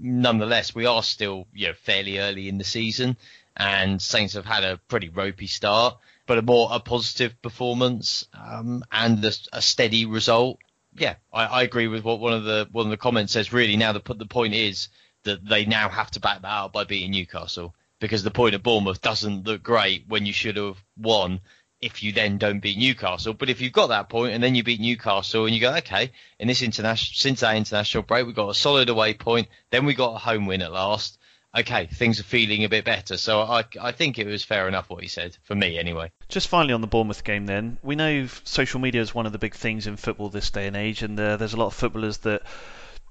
nonetheless, 0.00 0.74
we 0.74 0.86
are 0.86 1.02
still 1.04 1.46
you 1.54 1.68
know 1.68 1.74
fairly 1.74 2.18
early 2.18 2.48
in 2.48 2.58
the 2.58 2.64
season, 2.64 3.16
and 3.56 4.00
Saints 4.00 4.34
have 4.34 4.46
had 4.46 4.64
a 4.64 4.78
pretty 4.88 5.08
ropey 5.08 5.46
start 5.46 5.96
but 6.26 6.38
a 6.38 6.42
more 6.42 6.68
a 6.72 6.80
positive 6.80 7.40
performance 7.42 8.26
um, 8.32 8.84
and 8.90 9.24
a, 9.24 9.32
a, 9.52 9.62
steady 9.62 10.06
result. 10.06 10.58
Yeah, 10.94 11.16
I, 11.32 11.44
I, 11.44 11.62
agree 11.62 11.88
with 11.88 12.04
what 12.04 12.20
one 12.20 12.32
of 12.32 12.44
the 12.44 12.68
one 12.72 12.86
of 12.86 12.90
the 12.90 12.96
comments 12.96 13.32
says. 13.32 13.52
Really, 13.52 13.76
now 13.76 13.92
the 13.92 14.14
the 14.14 14.26
point 14.26 14.54
is 14.54 14.88
that 15.24 15.46
they 15.46 15.66
now 15.66 15.88
have 15.88 16.10
to 16.12 16.20
back 16.20 16.42
that 16.42 16.48
out 16.48 16.72
by 16.72 16.84
beating 16.84 17.10
Newcastle 17.10 17.74
because 18.00 18.22
the 18.22 18.30
point 18.30 18.54
of 18.54 18.62
Bournemouth 18.62 19.00
doesn't 19.00 19.46
look 19.46 19.62
great 19.62 20.04
when 20.08 20.26
you 20.26 20.32
should 20.32 20.56
have 20.56 20.82
won 20.96 21.40
if 21.80 22.02
you 22.02 22.12
then 22.12 22.38
don't 22.38 22.60
beat 22.60 22.78
Newcastle. 22.78 23.34
But 23.34 23.50
if 23.50 23.60
you've 23.60 23.72
got 23.72 23.88
that 23.88 24.08
point 24.08 24.34
and 24.34 24.42
then 24.42 24.54
you 24.54 24.62
beat 24.62 24.80
Newcastle 24.80 25.46
and 25.46 25.54
you 25.54 25.60
go, 25.60 25.74
okay, 25.76 26.12
in 26.38 26.48
this 26.48 26.62
international 26.62 27.14
since 27.14 27.40
that 27.40 27.56
international 27.56 28.02
break, 28.02 28.26
we've 28.26 28.34
got 28.34 28.48
a 28.48 28.54
solid 28.54 28.88
away 28.88 29.14
point, 29.14 29.48
then 29.70 29.84
we 29.84 29.94
got 29.94 30.14
a 30.14 30.18
home 30.18 30.46
win 30.46 30.62
at 30.62 30.72
last 30.72 31.18
okay, 31.56 31.86
things 31.86 32.20
are 32.20 32.24
feeling 32.24 32.64
a 32.64 32.68
bit 32.68 32.84
better. 32.84 33.16
So 33.16 33.40
I, 33.40 33.64
I 33.80 33.92
think 33.92 34.18
it 34.18 34.26
was 34.26 34.44
fair 34.44 34.68
enough 34.68 34.90
what 34.90 35.02
he 35.02 35.08
said, 35.08 35.36
for 35.44 35.54
me 35.54 35.78
anyway. 35.78 36.10
Just 36.28 36.48
finally 36.48 36.74
on 36.74 36.80
the 36.80 36.86
Bournemouth 36.86 37.24
game 37.24 37.46
then, 37.46 37.78
we 37.82 37.94
know 37.94 38.26
social 38.44 38.80
media 38.80 39.00
is 39.00 39.14
one 39.14 39.26
of 39.26 39.32
the 39.32 39.38
big 39.38 39.54
things 39.54 39.86
in 39.86 39.96
football 39.96 40.28
this 40.28 40.50
day 40.50 40.66
and 40.66 40.76
age, 40.76 41.02
and 41.02 41.18
uh, 41.18 41.36
there's 41.36 41.54
a 41.54 41.58
lot 41.58 41.66
of 41.66 41.74
footballers 41.74 42.18
that 42.18 42.42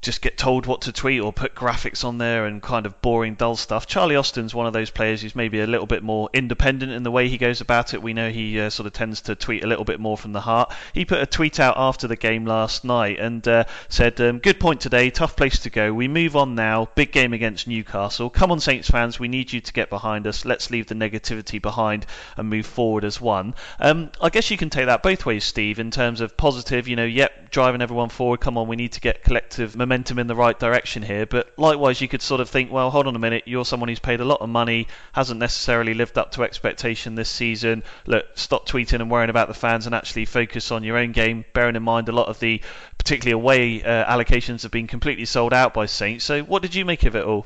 just 0.04 0.22
get 0.22 0.38
told 0.38 0.66
what 0.66 0.82
to 0.82 0.92
tweet 0.92 1.22
or 1.22 1.32
put 1.32 1.56
graphics 1.56 2.04
on 2.04 2.18
there 2.18 2.46
and 2.46 2.62
kind 2.62 2.86
of 2.86 3.02
boring, 3.02 3.36
dull 3.36 3.56
stuff. 3.56 3.88
Charlie 3.88 4.18
Austin's 4.18 4.54
one 4.54 4.68
of 4.68 4.74
those 4.74 4.90
players 4.90 5.22
who's 5.22 5.36
maybe 5.36 5.62
a 5.62 5.68
little 5.68 5.88
bit 5.88 6.04
more 6.04 6.30
independent 6.34 6.92
in 6.92 7.04
the 7.04 7.12
way 7.12 7.30
he 7.30 7.38
goes 7.38 7.62
about 7.62 7.94
it. 7.94 8.04
We 8.04 8.14
know 8.14 8.30
he 8.30 8.60
uh, 8.60 8.70
sort 8.70 8.86
of 8.86 8.94
tends 8.94 9.22
to 9.22 9.36
tweet 9.36 9.64
a 9.64 9.68
little 9.68 9.86
bit 9.86 10.02
more 10.02 10.18
from 10.18 10.34
the 10.34 10.42
heart. 10.42 10.74
He 10.94 11.06
put 11.06 11.22
a 11.22 11.26
tweet 11.26 11.60
out 11.60 11.76
after 11.78 12.08
the 12.08 12.18
game 12.18 12.46
last 12.46 12.84
night 12.84 13.18
and 13.18 13.48
uh, 13.48 13.64
said, 13.88 14.20
um, 14.20 14.40
Good 14.40 14.60
point 14.60 14.82
today, 14.82 15.10
tough 15.10 15.38
place 15.38 15.60
to 15.60 15.70
go. 15.70 15.94
We 15.94 16.08
move 16.10 16.36
on 16.36 16.54
now. 16.54 16.90
Big 16.96 17.14
game 17.14 17.32
against 17.32 17.68
Newcastle. 17.68 18.30
Come 18.30 18.52
on, 18.52 18.60
Saints 18.60 18.90
fans, 18.90 19.20
we 19.20 19.30
need 19.30 19.54
you 19.54 19.62
to 19.62 19.74
get 19.74 19.90
behind 19.90 20.28
us. 20.28 20.44
Let's 20.44 20.70
leave 20.70 20.88
the 20.88 20.96
negativity 20.96 21.62
behind 21.62 22.06
and 22.36 22.50
move 22.50 22.66
forward 22.66 23.06
as 23.06 23.22
one. 23.22 23.56
Um, 23.80 24.12
I 24.22 24.30
guess 24.30 24.52
you 24.52 24.58
can 24.58 24.70
take 24.70 24.88
that 24.88 25.02
both 25.02 25.26
ways, 25.26 25.46
Steve, 25.46 25.80
in 25.80 25.92
terms 25.92 26.20
of 26.20 26.36
positive, 26.36 26.90
you 26.90 26.98
know, 26.98 27.06
yep, 27.06 27.52
driving 27.52 27.82
everyone 27.82 28.10
forward. 28.10 28.42
Come 28.42 28.58
on, 28.58 28.68
we 28.68 28.76
need 28.76 28.92
to 28.94 29.02
get 29.02 29.24
collective 29.24 29.76
momentum 29.78 29.93
momentum 29.94 30.18
in 30.18 30.26
the 30.26 30.36
right 30.36 30.60
direction 30.60 31.04
here. 31.04 31.28
But 31.28 31.54
likewise, 31.58 32.02
you 32.02 32.08
could 32.08 32.24
sort 32.24 32.42
of 32.42 32.50
think, 32.50 32.72
well, 32.72 32.90
hold 32.90 33.06
on 33.06 33.16
a 33.16 33.20
minute, 33.20 33.44
you're 33.46 33.64
someone 33.64 33.90
who's 33.90 34.00
paid 34.00 34.22
a 34.22 34.26
lot 34.26 34.42
of 34.42 34.50
money, 34.50 34.88
hasn't 35.12 35.40
necessarily 35.40 35.94
lived 35.94 36.18
up 36.18 36.32
to 36.32 36.44
expectation 36.44 37.14
this 37.14 37.30
season. 37.30 37.84
Look, 38.08 38.26
stop 38.34 38.68
tweeting 38.68 39.02
and 39.02 39.12
worrying 39.12 39.30
about 39.30 39.50
the 39.50 39.54
fans 39.54 39.86
and 39.86 39.94
actually 39.94 40.26
focus 40.26 40.72
on 40.72 40.84
your 40.84 40.98
own 40.98 41.12
game, 41.12 41.46
bearing 41.54 41.76
in 41.76 41.84
mind 41.84 42.10
a 42.10 42.12
lot 42.12 42.28
of 42.28 42.40
the 42.40 42.62
particularly 42.98 43.34
away 43.34 43.84
uh, 43.84 44.12
allocations 44.12 44.64
have 44.64 44.72
been 44.72 44.88
completely 44.88 45.26
sold 45.26 45.54
out 45.54 45.76
by 45.76 45.86
Saints. 45.86 46.26
So, 46.26 46.42
what 46.42 46.64
did 46.64 46.74
you 46.74 46.86
make 46.86 47.04
of 47.04 47.16
it 47.16 47.24
all? 47.24 47.46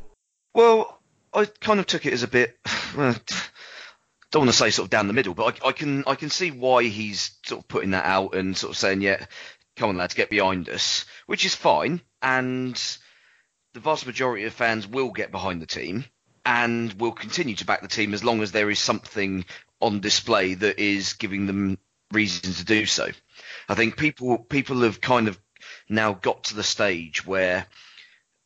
Well, 0.53 1.01
I 1.33 1.45
kind 1.45 1.81
of 1.81 1.86
took 1.86 2.05
it 2.05 2.13
as 2.13 2.23
a 2.23 2.29
bit. 2.29 2.57
don't 4.31 4.41
want 4.41 4.51
to 4.51 4.57
say 4.57 4.69
sort 4.69 4.86
of 4.86 4.89
down 4.89 5.07
the 5.07 5.13
middle, 5.13 5.33
but 5.33 5.62
I, 5.62 5.69
I, 5.69 5.71
can 5.73 6.03
I 6.07 6.15
can 6.15 6.29
see 6.29 6.51
why 6.51 6.83
he's 6.83 7.31
sort 7.45 7.62
of 7.62 7.67
putting 7.67 7.91
that 7.91 8.05
out 8.05 8.36
and 8.36 8.55
sort 8.55 8.71
of 8.71 8.77
saying, 8.77 9.01
yeah, 9.01 9.25
come 9.75 9.89
on 9.89 9.97
lads, 9.97 10.13
get 10.13 10.29
behind 10.29 10.69
us, 10.69 11.05
which 11.27 11.45
is 11.45 11.55
fine 11.55 12.01
and 12.21 12.75
the 13.73 13.80
vast 13.80 14.06
majority 14.06 14.45
of 14.45 14.53
fans 14.53 14.88
will 14.88 15.12
get 15.12 15.32
behind 15.32 15.62
the 15.62 15.67
team 15.67 16.06
and 16.45 16.93
will 16.93 17.12
continue 17.12 17.56
to 17.56 17.65
back 17.65 17.82
the 17.82 17.88
team 17.88 18.13
as 18.13 18.23
long 18.23 18.41
as 18.41 18.51
there 18.51 18.69
is 18.69 18.80
something 18.80 19.45
on 19.82 19.99
display 19.99 20.53
that 20.53 20.80
is 20.80 21.13
giving 21.13 21.45
them 21.45 21.77
reason 22.12 22.53
to 22.53 22.65
do 22.65 22.86
so. 22.86 23.10
I 23.69 23.75
think 23.75 23.97
people 23.97 24.38
people 24.39 24.82
have 24.82 25.01
kind 25.01 25.27
of 25.27 25.39
now 25.89 26.13
got 26.13 26.45
to 26.45 26.56
the 26.56 26.63
stage 26.63 27.25
where 27.25 27.67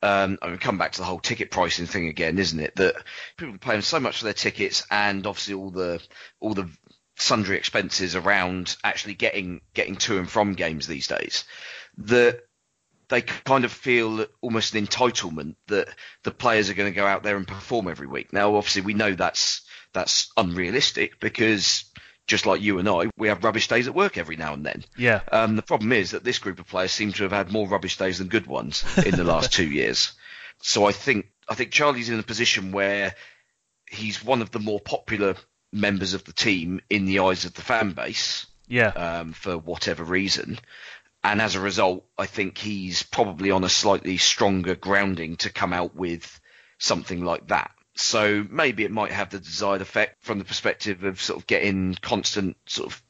um, 0.03 0.39
I 0.41 0.47
mean, 0.47 0.57
come 0.57 0.79
back 0.79 0.93
to 0.93 0.97
the 0.99 1.05
whole 1.05 1.19
ticket 1.19 1.51
pricing 1.51 1.85
thing 1.85 2.07
again, 2.07 2.39
isn't 2.39 2.59
it? 2.59 2.75
That 2.75 2.95
people 3.37 3.55
are 3.55 3.59
paying 3.59 3.81
so 3.81 3.99
much 3.99 4.17
for 4.17 4.23
their 4.23 4.33
tickets, 4.33 4.85
and 4.89 5.27
obviously 5.27 5.53
all 5.53 5.69
the 5.69 6.01
all 6.39 6.53
the 6.55 6.69
sundry 7.17 7.57
expenses 7.57 8.15
around 8.15 8.75
actually 8.83 9.13
getting 9.13 9.61
getting 9.75 9.95
to 9.97 10.17
and 10.17 10.29
from 10.29 10.55
games 10.55 10.87
these 10.87 11.07
days. 11.07 11.45
That 11.99 12.41
they 13.11 13.21
kind 13.21 13.65
of 13.65 13.71
feel 13.73 14.25
almost 14.39 14.73
an 14.73 14.87
entitlement 14.87 15.55
that 15.67 15.89
the 16.23 16.31
players 16.31 16.69
are 16.69 16.73
going 16.73 16.91
to 16.91 16.95
go 16.95 17.05
out 17.05 17.23
there 17.23 17.35
and 17.35 17.45
perform 17.45 17.89
every 17.89 18.07
week. 18.07 18.31
Now, 18.31 18.55
obviously, 18.55 18.81
we 18.81 18.93
know 18.93 19.13
that's 19.13 19.61
that's 19.93 20.31
unrealistic 20.37 21.19
because 21.19 21.83
just 22.25 22.45
like 22.45 22.61
you 22.61 22.79
and 22.79 22.87
I, 22.87 23.09
we 23.17 23.27
have 23.27 23.43
rubbish 23.43 23.67
days 23.67 23.89
at 23.89 23.93
work 23.93 24.17
every 24.17 24.37
now 24.37 24.53
and 24.53 24.65
then. 24.65 24.85
Yeah. 24.97 25.19
Um, 25.29 25.57
the 25.57 25.61
problem 25.61 25.91
is 25.91 26.11
that 26.11 26.23
this 26.23 26.39
group 26.39 26.59
of 26.59 26.67
players 26.67 26.93
seem 26.93 27.11
to 27.13 27.23
have 27.23 27.33
had 27.33 27.51
more 27.51 27.67
rubbish 27.67 27.97
days 27.97 28.19
than 28.19 28.29
good 28.29 28.47
ones 28.47 28.85
in 29.05 29.15
the 29.15 29.25
last 29.25 29.51
two 29.53 29.69
years. 29.69 30.13
So 30.61 30.85
I 30.85 30.93
think 30.93 31.27
I 31.49 31.55
think 31.55 31.71
Charlie's 31.71 32.09
in 32.09 32.17
a 32.17 32.23
position 32.23 32.71
where 32.71 33.13
he's 33.89 34.23
one 34.23 34.41
of 34.41 34.51
the 34.51 34.59
more 34.59 34.79
popular 34.79 35.35
members 35.73 36.13
of 36.13 36.23
the 36.23 36.33
team 36.33 36.79
in 36.89 37.05
the 37.05 37.19
eyes 37.19 37.43
of 37.43 37.53
the 37.53 37.61
fan 37.61 37.91
base. 37.91 38.47
Yeah. 38.69 38.87
Um, 38.87 39.33
for 39.33 39.57
whatever 39.57 40.05
reason. 40.05 40.57
And 41.23 41.41
as 41.41 41.55
a 41.55 41.59
result, 41.59 42.05
I 42.17 42.25
think 42.25 42.57
he's 42.57 43.03
probably 43.03 43.51
on 43.51 43.63
a 43.63 43.69
slightly 43.69 44.17
stronger 44.17 44.75
grounding 44.75 45.37
to 45.37 45.51
come 45.51 45.71
out 45.73 45.95
with 45.95 46.39
something 46.79 47.23
like 47.23 47.47
that. 47.47 47.71
So 47.95 48.45
maybe 48.49 48.83
it 48.83 48.91
might 48.91 49.11
have 49.11 49.29
the 49.29 49.39
desired 49.39 49.81
effect 49.81 50.23
from 50.23 50.39
the 50.39 50.45
perspective 50.45 51.03
of 51.03 51.21
sort 51.21 51.39
of 51.39 51.47
getting 51.47 51.95
constant 52.01 52.57
sort 52.65 52.91
of 52.91 53.03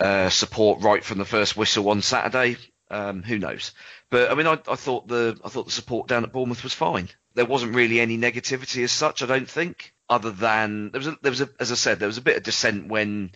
uh, 0.00 0.28
support 0.28 0.82
right 0.82 1.02
from 1.02 1.18
the 1.18 1.24
first 1.24 1.56
whistle 1.56 1.88
on 1.88 2.02
Saturday. 2.02 2.56
Um, 2.90 3.22
who 3.22 3.38
knows? 3.38 3.72
But 4.10 4.30
I 4.30 4.34
mean, 4.34 4.46
I, 4.46 4.58
I, 4.68 4.76
thought 4.76 5.08
the 5.08 5.38
I 5.44 5.48
thought 5.48 5.66
the 5.66 5.72
support 5.72 6.08
down 6.08 6.24
at 6.24 6.32
Bournemouth 6.32 6.64
was 6.64 6.72
fine. 6.72 7.08
There 7.34 7.44
wasn't 7.44 7.74
really 7.74 8.00
any 8.00 8.16
negativity 8.18 8.82
as 8.84 8.92
such. 8.92 9.22
I 9.22 9.26
don't 9.26 9.48
think, 9.48 9.92
other 10.08 10.30
than 10.30 10.90
there 10.90 10.98
was 10.98 11.08
a, 11.08 11.18
there 11.22 11.32
was 11.32 11.40
a, 11.42 11.50
as 11.60 11.70
I 11.70 11.74
said, 11.74 11.98
there 11.98 12.08
was 12.08 12.18
a 12.18 12.22
bit 12.22 12.36
of 12.36 12.42
dissent 12.42 12.88
when 12.88 13.32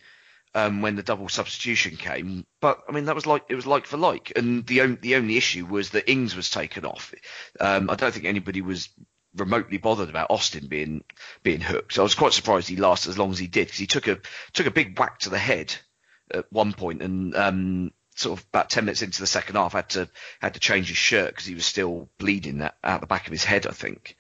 um, 0.54 0.82
when 0.82 0.96
the 0.96 1.02
double 1.02 1.28
substitution 1.28 1.96
came. 1.96 2.46
But 2.60 2.82
I 2.88 2.92
mean, 2.92 3.06
that 3.06 3.14
was 3.14 3.26
like 3.26 3.44
it 3.48 3.54
was 3.54 3.66
like 3.66 3.86
for 3.86 3.96
like, 3.96 4.32
and 4.36 4.66
the 4.66 4.82
only 4.82 4.96
the 4.96 5.16
only 5.16 5.36
issue 5.36 5.66
was 5.66 5.90
that 5.90 6.10
Ings 6.10 6.36
was 6.36 6.50
taken 6.50 6.84
off. 6.84 7.14
Um, 7.60 7.90
I 7.90 7.94
don't 7.94 8.12
think 8.12 8.26
anybody 8.26 8.60
was 8.60 8.88
remotely 9.34 9.78
bothered 9.78 10.10
about 10.10 10.30
Austin 10.30 10.66
being 10.66 11.04
being 11.42 11.60
hooked. 11.60 11.94
So 11.94 12.02
I 12.02 12.04
was 12.04 12.14
quite 12.14 12.32
surprised 12.32 12.68
he 12.68 12.76
lasted 12.76 13.10
as 13.10 13.18
long 13.18 13.30
as 13.30 13.38
he 13.38 13.46
did 13.46 13.66
because 13.66 13.78
he 13.78 13.86
took 13.86 14.08
a 14.08 14.18
took 14.52 14.66
a 14.66 14.70
big 14.70 14.98
whack 14.98 15.20
to 15.20 15.30
the 15.30 15.38
head 15.38 15.74
at 16.30 16.52
one 16.52 16.72
point 16.72 17.02
and 17.02 17.34
um, 17.34 17.92
sort 18.14 18.38
of 18.38 18.46
about 18.48 18.70
ten 18.70 18.84
minutes 18.84 19.02
into 19.02 19.20
the 19.20 19.26
second 19.26 19.56
half 19.56 19.72
had 19.72 19.88
to 19.90 20.08
had 20.40 20.54
to 20.54 20.60
change 20.60 20.88
his 20.88 20.98
shirt 20.98 21.30
because 21.30 21.46
he 21.46 21.54
was 21.54 21.66
still 21.66 22.08
bleeding 22.18 22.68
out 22.84 23.00
the 23.00 23.06
back 23.06 23.26
of 23.26 23.32
his 23.32 23.44
head, 23.44 23.66
I 23.66 23.72
think. 23.72 24.16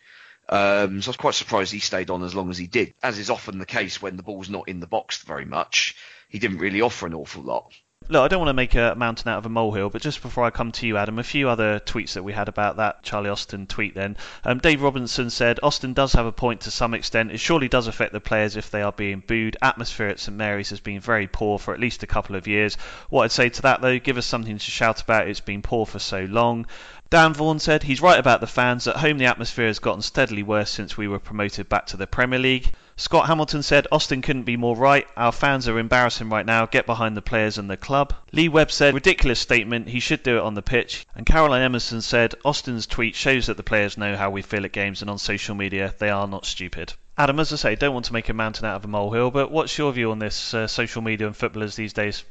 Um, 0.48 1.00
so 1.00 1.08
I 1.08 1.10
was 1.10 1.16
quite 1.16 1.34
surprised 1.34 1.72
he 1.72 1.78
stayed 1.78 2.10
on 2.10 2.22
as 2.22 2.34
long 2.34 2.50
as 2.50 2.58
he 2.58 2.66
did. 2.66 2.94
As 3.02 3.18
is 3.18 3.30
often 3.30 3.58
the 3.58 3.66
case 3.66 4.02
when 4.02 4.16
the 4.16 4.22
ball's 4.22 4.50
not 4.50 4.68
in 4.68 4.80
the 4.80 4.86
box 4.86 5.22
very 5.22 5.44
much, 5.44 5.96
he 6.32 6.38
didn't 6.38 6.58
really 6.58 6.80
offer 6.80 7.06
an 7.06 7.12
awful 7.12 7.42
lot. 7.42 7.74
Look, 8.08 8.24
I 8.24 8.28
don't 8.28 8.40
want 8.40 8.48
to 8.48 8.54
make 8.54 8.74
a 8.74 8.94
mountain 8.96 9.28
out 9.28 9.38
of 9.38 9.46
a 9.46 9.50
molehill, 9.50 9.90
but 9.90 10.00
just 10.00 10.22
before 10.22 10.44
I 10.44 10.50
come 10.50 10.72
to 10.72 10.86
you, 10.86 10.96
Adam, 10.96 11.18
a 11.18 11.22
few 11.22 11.48
other 11.48 11.78
tweets 11.78 12.14
that 12.14 12.22
we 12.22 12.32
had 12.32 12.48
about 12.48 12.76
that 12.76 13.02
Charlie 13.02 13.28
Austin 13.28 13.66
tweet 13.66 13.94
then. 13.94 14.16
Um, 14.42 14.58
Dave 14.58 14.80
Robinson 14.80 15.28
said, 15.28 15.60
Austin 15.62 15.92
does 15.92 16.14
have 16.14 16.24
a 16.24 16.32
point 16.32 16.62
to 16.62 16.70
some 16.70 16.94
extent. 16.94 17.32
It 17.32 17.38
surely 17.38 17.68
does 17.68 17.86
affect 17.86 18.12
the 18.12 18.20
players 18.20 18.56
if 18.56 18.70
they 18.70 18.80
are 18.80 18.92
being 18.92 19.22
booed. 19.24 19.58
Atmosphere 19.60 20.08
at 20.08 20.20
St 20.20 20.36
Mary's 20.36 20.70
has 20.70 20.80
been 20.80 21.00
very 21.00 21.26
poor 21.26 21.58
for 21.58 21.74
at 21.74 21.80
least 21.80 22.02
a 22.02 22.06
couple 22.06 22.34
of 22.34 22.48
years. 22.48 22.76
What 23.10 23.24
I'd 23.24 23.32
say 23.32 23.50
to 23.50 23.62
that, 23.62 23.82
though, 23.82 23.98
give 23.98 24.16
us 24.16 24.26
something 24.26 24.56
to 24.56 24.70
shout 24.70 25.02
about. 25.02 25.28
It's 25.28 25.40
been 25.40 25.60
poor 25.60 25.84
for 25.84 25.98
so 25.98 26.24
long. 26.24 26.66
Dan 27.10 27.34
Vaughan 27.34 27.58
said 27.58 27.82
he's 27.82 28.00
right 28.00 28.18
about 28.18 28.40
the 28.40 28.46
fans. 28.46 28.88
At 28.88 28.96
home, 28.96 29.18
the 29.18 29.26
atmosphere 29.26 29.66
has 29.66 29.78
gotten 29.78 30.00
steadily 30.00 30.42
worse 30.42 30.70
since 30.70 30.96
we 30.96 31.08
were 31.08 31.18
promoted 31.18 31.68
back 31.68 31.86
to 31.88 31.98
the 31.98 32.06
Premier 32.06 32.38
League. 32.38 32.72
Scott 33.02 33.26
Hamilton 33.26 33.64
said 33.64 33.88
Austin 33.90 34.22
couldn't 34.22 34.44
be 34.44 34.56
more 34.56 34.76
right. 34.76 35.08
Our 35.16 35.32
fans 35.32 35.66
are 35.66 35.76
embarrassing 35.76 36.28
right 36.28 36.46
now. 36.46 36.66
Get 36.66 36.86
behind 36.86 37.16
the 37.16 37.20
players 37.20 37.58
and 37.58 37.68
the 37.68 37.76
club. 37.76 38.14
Lee 38.30 38.48
Webb 38.48 38.70
said 38.70 38.94
ridiculous 38.94 39.40
statement. 39.40 39.88
He 39.88 39.98
should 39.98 40.22
do 40.22 40.36
it 40.36 40.42
on 40.44 40.54
the 40.54 40.62
pitch. 40.62 41.04
And 41.16 41.26
Caroline 41.26 41.62
Emerson 41.62 42.00
said 42.00 42.36
Austin's 42.44 42.86
tweet 42.86 43.16
shows 43.16 43.48
that 43.48 43.56
the 43.56 43.64
players 43.64 43.98
know 43.98 44.16
how 44.16 44.30
we 44.30 44.40
feel 44.40 44.64
at 44.64 44.70
games 44.70 45.00
and 45.00 45.10
on 45.10 45.18
social 45.18 45.56
media 45.56 45.92
they 45.98 46.10
are 46.10 46.28
not 46.28 46.46
stupid. 46.46 46.94
Adam, 47.18 47.40
as 47.40 47.52
I 47.52 47.56
say, 47.56 47.74
don't 47.74 47.92
want 47.92 48.04
to 48.04 48.12
make 48.12 48.28
a 48.28 48.34
mountain 48.34 48.66
out 48.66 48.76
of 48.76 48.84
a 48.84 48.88
molehill, 48.88 49.32
but 49.32 49.50
what's 49.50 49.76
your 49.76 49.92
view 49.92 50.12
on 50.12 50.20
this 50.20 50.54
uh, 50.54 50.68
social 50.68 51.02
media 51.02 51.26
and 51.26 51.36
footballers 51.36 51.74
these 51.74 51.92
days? 51.92 52.22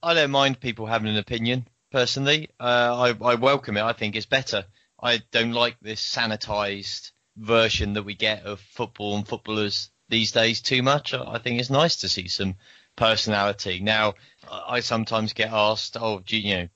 I 0.00 0.14
don't 0.14 0.30
mind 0.30 0.60
people 0.60 0.86
having 0.86 1.08
an 1.08 1.16
opinion 1.16 1.66
personally. 1.90 2.50
Uh, 2.60 3.14
I, 3.20 3.32
I 3.32 3.34
welcome 3.34 3.76
it. 3.76 3.82
I 3.82 3.94
think 3.94 4.14
it's 4.14 4.26
better. 4.26 4.64
I 5.02 5.22
don't 5.32 5.54
like 5.54 5.76
this 5.82 6.00
sanitized 6.00 7.10
version 7.36 7.94
that 7.94 8.04
we 8.04 8.14
get 8.14 8.44
of 8.44 8.60
football 8.60 9.16
and 9.16 9.26
footballers 9.26 9.89
these 10.10 10.32
days 10.32 10.60
too 10.60 10.82
much. 10.82 11.14
I 11.14 11.38
think 11.38 11.60
it's 11.60 11.70
nice 11.70 11.96
to 11.96 12.08
see 12.08 12.28
some 12.28 12.56
personality. 12.96 13.80
Now, 13.80 14.14
I 14.50 14.80
sometimes 14.80 15.32
get 15.32 15.52
asked, 15.52 15.96
"Oh, 15.98 16.20
do 16.20 16.36
you, 16.36 16.56
know, 16.56 16.68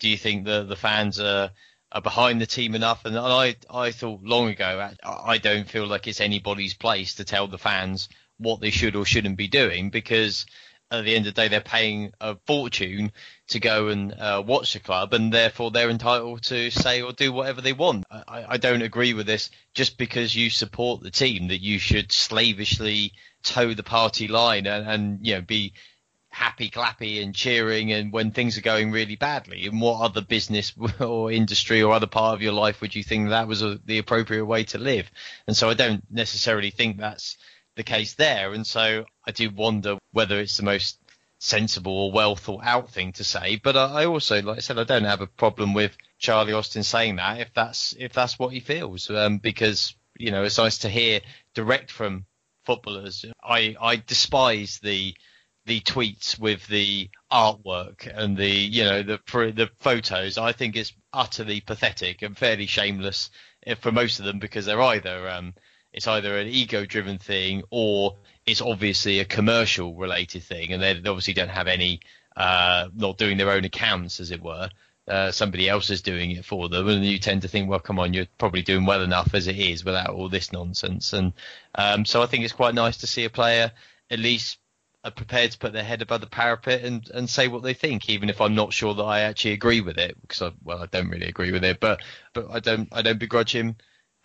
do 0.00 0.08
you 0.08 0.16
think 0.16 0.44
the 0.44 0.64
the 0.64 0.76
fans 0.76 1.18
are 1.20 1.50
are 1.92 2.02
behind 2.02 2.40
the 2.40 2.46
team 2.46 2.74
enough?" 2.74 3.04
And 3.04 3.16
I 3.18 3.56
I 3.70 3.92
thought 3.92 4.22
long 4.22 4.48
ago, 4.48 4.90
I 5.04 5.38
don't 5.38 5.68
feel 5.68 5.86
like 5.86 6.06
it's 6.06 6.20
anybody's 6.20 6.74
place 6.74 7.14
to 7.14 7.24
tell 7.24 7.46
the 7.46 7.58
fans 7.58 8.08
what 8.38 8.60
they 8.60 8.70
should 8.70 8.96
or 8.96 9.04
shouldn't 9.04 9.36
be 9.36 9.48
doing 9.48 9.90
because 9.90 10.46
at 10.90 11.04
the 11.04 11.14
end 11.14 11.26
of 11.26 11.34
the 11.34 11.40
day, 11.40 11.48
they're 11.48 11.60
paying 11.60 12.12
a 12.20 12.36
fortune 12.46 13.12
to 13.48 13.60
go 13.60 13.88
and 13.88 14.12
uh, 14.12 14.42
watch 14.44 14.72
the 14.72 14.80
club, 14.80 15.14
and 15.14 15.32
therefore 15.32 15.70
they're 15.70 15.90
entitled 15.90 16.42
to 16.42 16.70
say 16.70 17.02
or 17.02 17.12
do 17.12 17.32
whatever 17.32 17.60
they 17.60 17.72
want. 17.72 18.04
I, 18.10 18.44
I, 18.48 18.56
don't 18.56 18.82
agree 18.82 19.14
with 19.14 19.26
this. 19.26 19.50
Just 19.74 19.98
because 19.98 20.34
you 20.34 20.50
support 20.50 21.02
the 21.02 21.10
team, 21.10 21.48
that 21.48 21.60
you 21.60 21.78
should 21.78 22.10
slavishly 22.10 23.12
toe 23.42 23.72
the 23.72 23.82
party 23.82 24.28
line 24.28 24.66
and, 24.66 24.86
and 24.86 25.26
you 25.26 25.34
know 25.34 25.40
be 25.40 25.72
happy 26.30 26.70
clappy 26.70 27.22
and 27.22 27.34
cheering 27.34 27.92
and 27.92 28.12
when 28.12 28.30
things 28.30 28.56
are 28.56 28.62
going 28.62 28.92
really 28.92 29.16
badly 29.16 29.66
in 29.66 29.80
what 29.80 30.00
other 30.00 30.20
business 30.20 30.72
or 31.00 31.32
industry 31.32 31.82
or 31.82 31.92
other 31.92 32.06
part 32.06 32.34
of 32.34 32.42
your 32.42 32.52
life 32.52 32.80
would 32.80 32.94
you 32.94 33.02
think 33.02 33.28
that 33.28 33.48
was 33.48 33.62
a, 33.62 33.80
the 33.84 33.98
appropriate 33.98 34.44
way 34.44 34.62
to 34.62 34.78
live 34.78 35.10
and 35.48 35.56
so 35.56 35.68
i 35.68 35.74
don't 35.74 36.04
necessarily 36.08 36.70
think 36.70 36.98
that's 36.98 37.36
the 37.76 37.82
case 37.82 38.14
there. 38.14 38.52
And 38.52 38.66
so 38.66 39.04
I 39.26 39.30
do 39.32 39.50
wonder 39.50 39.98
whether 40.12 40.38
it's 40.40 40.56
the 40.56 40.62
most 40.62 40.98
sensible 41.38 41.92
or 41.92 42.12
well 42.12 42.36
thought 42.36 42.64
out 42.64 42.90
thing 42.90 43.12
to 43.12 43.24
say. 43.24 43.56
But 43.56 43.76
I 43.76 44.04
also, 44.04 44.42
like 44.42 44.58
I 44.58 44.60
said, 44.60 44.78
I 44.78 44.84
don't 44.84 45.04
have 45.04 45.22
a 45.22 45.26
problem 45.26 45.74
with 45.74 45.96
Charlie 46.18 46.52
Austin 46.52 46.82
saying 46.82 47.16
that 47.16 47.40
if 47.40 47.52
that's 47.54 47.94
if 47.98 48.12
that's 48.12 48.38
what 48.38 48.52
he 48.52 48.60
feels, 48.60 49.10
um, 49.10 49.38
because 49.38 49.94
you 50.18 50.30
know 50.30 50.44
it's 50.44 50.58
nice 50.58 50.78
to 50.78 50.88
hear 50.88 51.20
direct 51.54 51.90
from 51.90 52.26
footballers. 52.64 53.24
I 53.42 53.76
I 53.80 53.96
despise 53.96 54.78
the 54.82 55.14
the 55.66 55.80
tweets 55.80 56.38
with 56.38 56.66
the 56.66 57.08
artwork 57.32 58.10
and 58.12 58.36
the 58.36 58.50
you 58.50 58.84
know 58.84 59.02
the 59.02 59.18
the 59.26 59.70
photos. 59.78 60.38
I 60.38 60.52
think 60.52 60.76
it's 60.76 60.92
utterly 61.12 61.60
pathetic 61.60 62.22
and 62.22 62.36
fairly 62.36 62.66
shameless 62.66 63.30
eh, 63.66 63.74
for 63.74 63.92
most 63.92 64.18
of 64.18 64.26
them 64.26 64.38
because 64.38 64.66
they're 64.66 64.82
either 64.82 65.28
um, 65.28 65.54
it's 65.92 66.06
either 66.06 66.38
an 66.38 66.46
ego 66.46 66.84
driven 66.84 67.18
thing 67.18 67.62
or 67.70 68.16
it's 68.46 68.60
obviously 68.60 69.20
a 69.20 69.24
commercial 69.24 69.94
related 69.94 70.42
thing 70.42 70.72
and 70.72 70.82
they 70.82 70.96
obviously 70.96 71.34
don't 71.34 71.48
have 71.48 71.66
any 71.66 72.00
uh, 72.36 72.88
not 72.94 73.18
doing 73.18 73.36
their 73.36 73.50
own 73.50 73.64
accounts 73.64 74.20
as 74.20 74.30
it 74.30 74.42
were. 74.42 74.68
Uh, 75.08 75.30
somebody 75.32 75.68
else 75.68 75.90
is 75.90 76.02
doing 76.02 76.30
it 76.30 76.44
for 76.44 76.68
them 76.68 76.88
and 76.88 77.04
you 77.04 77.18
tend 77.18 77.42
to 77.42 77.48
think 77.48 77.68
well 77.68 77.80
come 77.80 77.98
on 77.98 78.14
you're 78.14 78.26
probably 78.38 78.62
doing 78.62 78.86
well 78.86 79.02
enough 79.02 79.34
as 79.34 79.48
it 79.48 79.58
is 79.58 79.84
without 79.84 80.10
all 80.10 80.28
this 80.28 80.52
nonsense. 80.52 81.12
And 81.12 81.32
um, 81.74 82.04
so 82.04 82.22
i 82.22 82.26
think 82.26 82.44
it's 82.44 82.52
quite 82.52 82.74
nice 82.74 82.98
to 82.98 83.06
see 83.06 83.24
a 83.24 83.30
player 83.30 83.72
at 84.10 84.18
least 84.18 84.58
are 85.02 85.10
prepared 85.10 85.50
to 85.50 85.58
put 85.58 85.72
their 85.72 85.84
head 85.84 86.02
above 86.02 86.20
the 86.20 86.26
parapet 86.26 86.84
and, 86.84 87.08
and 87.14 87.28
say 87.28 87.48
what 87.48 87.62
they 87.62 87.72
think, 87.72 88.10
even 88.10 88.28
if 88.28 88.40
I'm 88.40 88.54
not 88.54 88.72
sure 88.72 88.94
that 88.94 89.02
I 89.02 89.20
actually 89.20 89.52
agree 89.52 89.80
with 89.80 89.96
it, 89.96 90.20
because 90.20 90.42
I, 90.42 90.52
well, 90.62 90.82
I 90.82 90.86
don't 90.86 91.08
really 91.08 91.26
agree 91.26 91.52
with 91.52 91.64
it, 91.64 91.80
but 91.80 92.02
but 92.34 92.50
I 92.50 92.60
don't 92.60 92.88
I 92.92 93.00
don't 93.00 93.18
begrudge 93.18 93.54
him 93.54 93.76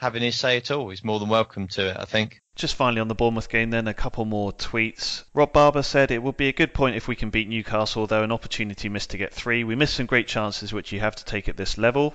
having 0.05 0.21
his 0.21 0.35
say 0.35 0.57
at 0.57 0.69
all. 0.69 0.89
He's 0.89 1.03
more 1.03 1.19
than 1.19 1.29
welcome 1.29 1.67
to 1.69 1.89
it, 1.89 1.97
I 1.99 2.05
think. 2.05 2.39
Just 2.55 2.75
finally 2.75 3.01
on 3.01 3.07
the 3.07 3.15
Bournemouth 3.15 3.49
game, 3.49 3.71
then 3.71 3.87
a 3.87 3.93
couple 3.93 4.23
more 4.23 4.53
tweets. 4.53 5.23
Rob 5.33 5.51
Barber 5.51 5.81
said 5.81 6.11
it 6.11 6.21
would 6.21 6.37
be 6.37 6.47
a 6.47 6.53
good 6.53 6.75
point 6.75 6.95
if 6.95 7.07
we 7.07 7.15
can 7.15 7.31
beat 7.31 7.49
Newcastle, 7.49 8.05
though 8.05 8.21
an 8.21 8.31
opportunity 8.31 8.87
missed 8.87 9.09
to 9.09 9.17
get 9.17 9.33
three. 9.33 9.63
We 9.63 9.73
missed 9.73 9.95
some 9.95 10.05
great 10.05 10.27
chances 10.27 10.71
which 10.71 10.91
you 10.91 10.99
have 10.99 11.15
to 11.15 11.25
take 11.25 11.49
at 11.49 11.57
this 11.57 11.79
level. 11.79 12.13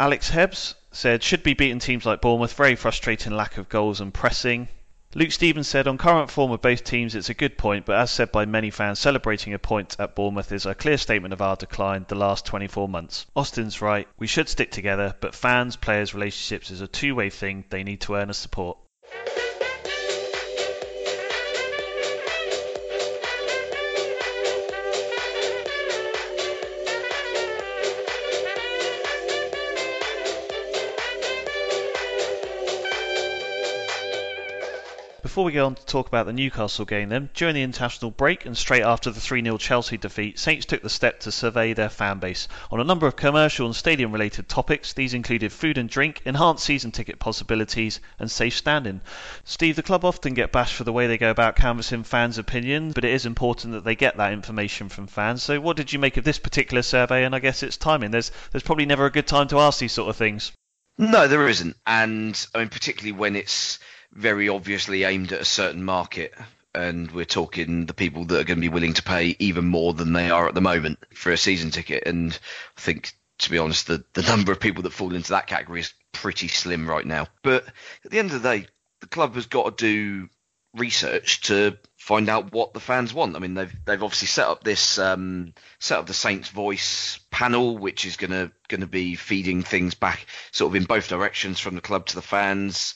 Alex 0.00 0.30
Hebbs 0.30 0.76
said 0.92 1.22
should 1.22 1.42
be 1.42 1.52
beating 1.52 1.78
teams 1.78 2.06
like 2.06 2.22
Bournemouth. 2.22 2.54
Very 2.54 2.74
frustrating 2.74 3.36
lack 3.36 3.58
of 3.58 3.68
goals 3.68 4.00
and 4.00 4.14
pressing. 4.14 4.68
Luke 5.14 5.30
Stevens 5.30 5.68
said, 5.68 5.86
on 5.86 5.96
current 5.96 6.30
form 6.30 6.50
of 6.50 6.60
both 6.60 6.82
teams, 6.82 7.14
it's 7.14 7.28
a 7.28 7.34
good 7.34 7.56
point, 7.56 7.86
but 7.86 7.96
as 7.96 8.10
said 8.10 8.32
by 8.32 8.44
many 8.44 8.70
fans, 8.70 8.98
celebrating 8.98 9.54
a 9.54 9.58
point 9.58 9.94
at 10.00 10.16
Bournemouth 10.16 10.50
is 10.50 10.66
a 10.66 10.74
clear 10.74 10.98
statement 10.98 11.32
of 11.32 11.40
our 11.40 11.54
decline 11.54 12.04
the 12.08 12.16
last 12.16 12.44
24 12.44 12.88
months. 12.88 13.24
Austin's 13.36 13.80
right, 13.80 14.08
we 14.18 14.26
should 14.26 14.48
stick 14.48 14.72
together, 14.72 15.14
but 15.20 15.34
fans, 15.34 15.76
players, 15.76 16.12
relationships 16.12 16.70
is 16.70 16.80
a 16.80 16.88
two 16.88 17.14
way 17.14 17.30
thing, 17.30 17.64
they 17.70 17.84
need 17.84 18.00
to 18.00 18.16
earn 18.16 18.28
our 18.28 18.34
support. 18.34 18.78
Before 35.36 35.44
we 35.44 35.52
go 35.52 35.66
on 35.66 35.74
to 35.74 35.84
talk 35.84 36.08
about 36.08 36.24
the 36.24 36.32
Newcastle 36.32 36.86
game, 36.86 37.10
then, 37.10 37.28
during 37.34 37.54
the 37.54 37.62
international 37.62 38.10
break 38.10 38.46
and 38.46 38.56
straight 38.56 38.84
after 38.84 39.10
the 39.10 39.20
3 39.20 39.42
0 39.42 39.58
Chelsea 39.58 39.98
defeat, 39.98 40.38
Saints 40.38 40.64
took 40.64 40.80
the 40.80 40.88
step 40.88 41.20
to 41.20 41.30
survey 41.30 41.74
their 41.74 41.90
fan 41.90 42.20
base 42.20 42.48
on 42.70 42.80
a 42.80 42.84
number 42.84 43.06
of 43.06 43.16
commercial 43.16 43.66
and 43.66 43.76
stadium 43.76 44.12
related 44.12 44.48
topics. 44.48 44.94
These 44.94 45.12
included 45.12 45.52
food 45.52 45.76
and 45.76 45.90
drink, 45.90 46.22
enhanced 46.24 46.64
season 46.64 46.90
ticket 46.90 47.18
possibilities, 47.18 48.00
and 48.18 48.30
safe 48.30 48.56
standing. 48.56 49.02
Steve, 49.44 49.76
the 49.76 49.82
club 49.82 50.06
often 50.06 50.32
get 50.32 50.52
bashed 50.52 50.72
for 50.72 50.84
the 50.84 50.92
way 50.94 51.06
they 51.06 51.18
go 51.18 51.30
about 51.30 51.54
canvassing 51.54 52.04
fans' 52.04 52.38
opinions, 52.38 52.94
but 52.94 53.04
it 53.04 53.12
is 53.12 53.26
important 53.26 53.74
that 53.74 53.84
they 53.84 53.94
get 53.94 54.16
that 54.16 54.32
information 54.32 54.88
from 54.88 55.06
fans. 55.06 55.42
So, 55.42 55.60
what 55.60 55.76
did 55.76 55.92
you 55.92 55.98
make 55.98 56.16
of 56.16 56.24
this 56.24 56.38
particular 56.38 56.80
survey? 56.80 57.24
And 57.24 57.34
I 57.34 57.40
guess 57.40 57.62
it's 57.62 57.76
timing. 57.76 58.10
There's 58.10 58.32
there's 58.52 58.64
probably 58.64 58.86
never 58.86 59.04
a 59.04 59.12
good 59.12 59.26
time 59.26 59.48
to 59.48 59.58
ask 59.58 59.80
these 59.80 59.92
sort 59.92 60.08
of 60.08 60.16
things. 60.16 60.52
No, 60.96 61.28
there 61.28 61.46
isn't, 61.46 61.76
and 61.86 62.46
I 62.54 62.60
mean 62.60 62.70
particularly 62.70 63.12
when 63.12 63.36
it's 63.36 63.78
very 64.16 64.48
obviously 64.48 65.04
aimed 65.04 65.32
at 65.32 65.40
a 65.40 65.44
certain 65.44 65.84
market. 65.84 66.34
And 66.74 67.10
we're 67.10 67.24
talking 67.24 67.86
the 67.86 67.94
people 67.94 68.26
that 68.26 68.40
are 68.40 68.44
going 68.44 68.58
to 68.58 68.68
be 68.68 68.68
willing 68.68 68.94
to 68.94 69.02
pay 69.02 69.34
even 69.38 69.64
more 69.64 69.94
than 69.94 70.12
they 70.12 70.30
are 70.30 70.46
at 70.46 70.54
the 70.54 70.60
moment 70.60 70.98
for 71.14 71.32
a 71.32 71.38
season 71.38 71.70
ticket. 71.70 72.02
And 72.06 72.38
I 72.76 72.80
think, 72.80 73.12
to 73.38 73.50
be 73.50 73.58
honest, 73.58 73.86
the, 73.86 74.04
the 74.12 74.22
number 74.22 74.52
of 74.52 74.60
people 74.60 74.82
that 74.82 74.92
fall 74.92 75.14
into 75.14 75.30
that 75.30 75.46
category 75.46 75.80
is 75.80 75.94
pretty 76.12 76.48
slim 76.48 76.88
right 76.88 77.06
now. 77.06 77.28
But 77.42 77.64
at 78.04 78.10
the 78.10 78.18
end 78.18 78.32
of 78.32 78.42
the 78.42 78.48
day, 78.48 78.66
the 79.00 79.06
club 79.06 79.34
has 79.36 79.46
got 79.46 79.78
to 79.78 79.84
do 79.84 80.28
research 80.74 81.40
to 81.42 81.78
find 81.96 82.28
out 82.28 82.52
what 82.52 82.74
the 82.74 82.80
fans 82.80 83.12
want. 83.14 83.36
I 83.36 83.38
mean, 83.38 83.54
they've 83.54 83.74
they've 83.84 84.02
obviously 84.02 84.28
set 84.28 84.46
up 84.46 84.62
this 84.62 84.98
um, 84.98 85.54
set 85.78 85.98
up 85.98 86.06
the 86.06 86.14
Saints 86.14 86.48
Voice 86.48 87.18
panel, 87.30 87.78
which 87.78 88.04
is 88.04 88.16
gonna 88.16 88.52
gonna 88.68 88.86
be 88.86 89.14
feeding 89.14 89.62
things 89.62 89.94
back 89.94 90.26
sort 90.52 90.70
of 90.70 90.76
in 90.76 90.84
both 90.84 91.08
directions 91.08 91.58
from 91.58 91.74
the 91.74 91.80
club 91.80 92.06
to 92.06 92.14
the 92.14 92.22
fans, 92.22 92.94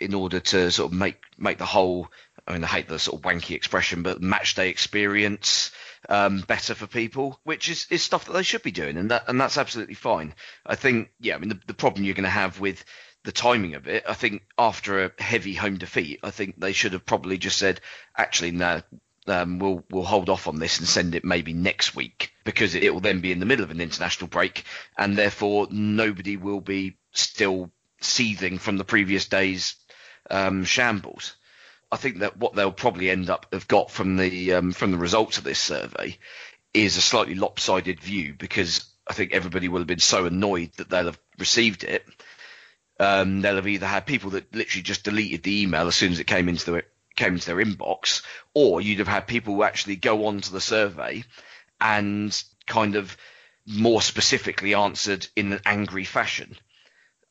in 0.00 0.14
order 0.14 0.40
to 0.40 0.70
sort 0.70 0.92
of 0.92 0.98
make 0.98 1.18
make 1.38 1.58
the 1.58 1.66
whole. 1.66 2.08
I 2.48 2.54
mean, 2.54 2.64
I 2.64 2.68
hate 2.68 2.88
the 2.88 2.98
sort 2.98 3.20
of 3.20 3.30
wanky 3.30 3.54
expression, 3.54 4.02
but 4.02 4.22
match 4.22 4.54
day 4.54 4.70
experience 4.70 5.70
um, 6.08 6.40
better 6.40 6.74
for 6.74 6.86
people, 6.86 7.38
which 7.44 7.68
is, 7.68 7.86
is 7.90 8.02
stuff 8.02 8.24
that 8.24 8.32
they 8.32 8.42
should 8.42 8.62
be 8.62 8.70
doing, 8.70 8.96
and 8.96 9.10
that 9.10 9.24
and 9.28 9.40
that's 9.40 9.58
absolutely 9.58 9.94
fine. 9.94 10.34
I 10.64 10.74
think, 10.74 11.10
yeah, 11.20 11.36
I 11.36 11.38
mean, 11.38 11.50
the, 11.50 11.60
the 11.66 11.74
problem 11.74 12.04
you're 12.04 12.14
going 12.14 12.24
to 12.24 12.30
have 12.30 12.58
with 12.60 12.84
the 13.24 13.32
timing 13.32 13.74
of 13.74 13.86
it. 13.86 14.04
I 14.08 14.14
think 14.14 14.42
after 14.58 15.04
a 15.04 15.12
heavy 15.22 15.54
home 15.54 15.76
defeat, 15.76 16.20
I 16.22 16.30
think 16.30 16.58
they 16.58 16.72
should 16.72 16.94
have 16.94 17.04
probably 17.04 17.36
just 17.38 17.58
said, 17.58 17.80
actually, 18.16 18.52
no, 18.52 18.80
um, 19.26 19.58
we'll 19.58 19.84
we'll 19.90 20.04
hold 20.04 20.30
off 20.30 20.48
on 20.48 20.58
this 20.58 20.78
and 20.78 20.88
send 20.88 21.14
it 21.14 21.24
maybe 21.24 21.52
next 21.52 21.94
week 21.94 22.32
because 22.44 22.74
it 22.74 22.92
will 22.92 23.00
then 23.00 23.20
be 23.20 23.32
in 23.32 23.38
the 23.38 23.46
middle 23.46 23.64
of 23.64 23.70
an 23.70 23.80
international 23.80 24.28
break, 24.28 24.64
and 24.96 25.16
therefore 25.16 25.68
nobody 25.70 26.36
will 26.36 26.60
be 26.60 26.96
still 27.12 27.70
seething 28.00 28.58
from 28.58 28.78
the 28.78 28.84
previous 28.84 29.26
day's 29.26 29.76
um, 30.30 30.64
shambles. 30.64 31.34
I 31.92 31.96
think 31.96 32.18
that 32.18 32.36
what 32.36 32.54
they'll 32.54 32.72
probably 32.72 33.10
end 33.10 33.30
up 33.30 33.46
have 33.52 33.68
got 33.68 33.90
from 33.90 34.16
the 34.16 34.54
um, 34.54 34.72
from 34.72 34.92
the 34.92 34.98
results 34.98 35.38
of 35.38 35.44
this 35.44 35.58
survey 35.58 36.18
is 36.72 36.96
a 36.96 37.02
slightly 37.02 37.34
lopsided 37.34 38.00
view 38.00 38.34
because 38.38 38.84
I 39.06 39.12
think 39.12 39.32
everybody 39.32 39.68
will 39.68 39.80
have 39.80 39.88
been 39.88 39.98
so 39.98 40.26
annoyed 40.26 40.70
that 40.76 40.88
they'll 40.88 41.06
have 41.06 41.18
received 41.38 41.82
it 41.82 42.06
um, 43.00 43.40
they'll 43.40 43.56
have 43.56 43.66
either 43.66 43.86
had 43.86 44.04
people 44.04 44.30
that 44.30 44.54
literally 44.54 44.82
just 44.82 45.04
deleted 45.04 45.42
the 45.42 45.62
email 45.62 45.88
as 45.88 45.96
soon 45.96 46.12
as 46.12 46.20
it 46.20 46.26
came 46.26 46.50
into 46.50 46.82
came 47.16 47.34
into 47.34 47.46
their 47.46 47.64
inbox, 47.64 48.22
or 48.52 48.80
you'd 48.80 48.98
have 48.98 49.08
had 49.08 49.26
people 49.26 49.54
who 49.54 49.62
actually 49.62 49.96
go 49.96 50.26
on 50.26 50.42
to 50.42 50.52
the 50.52 50.60
survey 50.60 51.24
and 51.80 52.44
kind 52.66 52.96
of 52.96 53.16
more 53.66 54.02
specifically 54.02 54.74
answered 54.74 55.26
in 55.34 55.52
an 55.52 55.60
angry 55.64 56.04
fashion. 56.04 56.56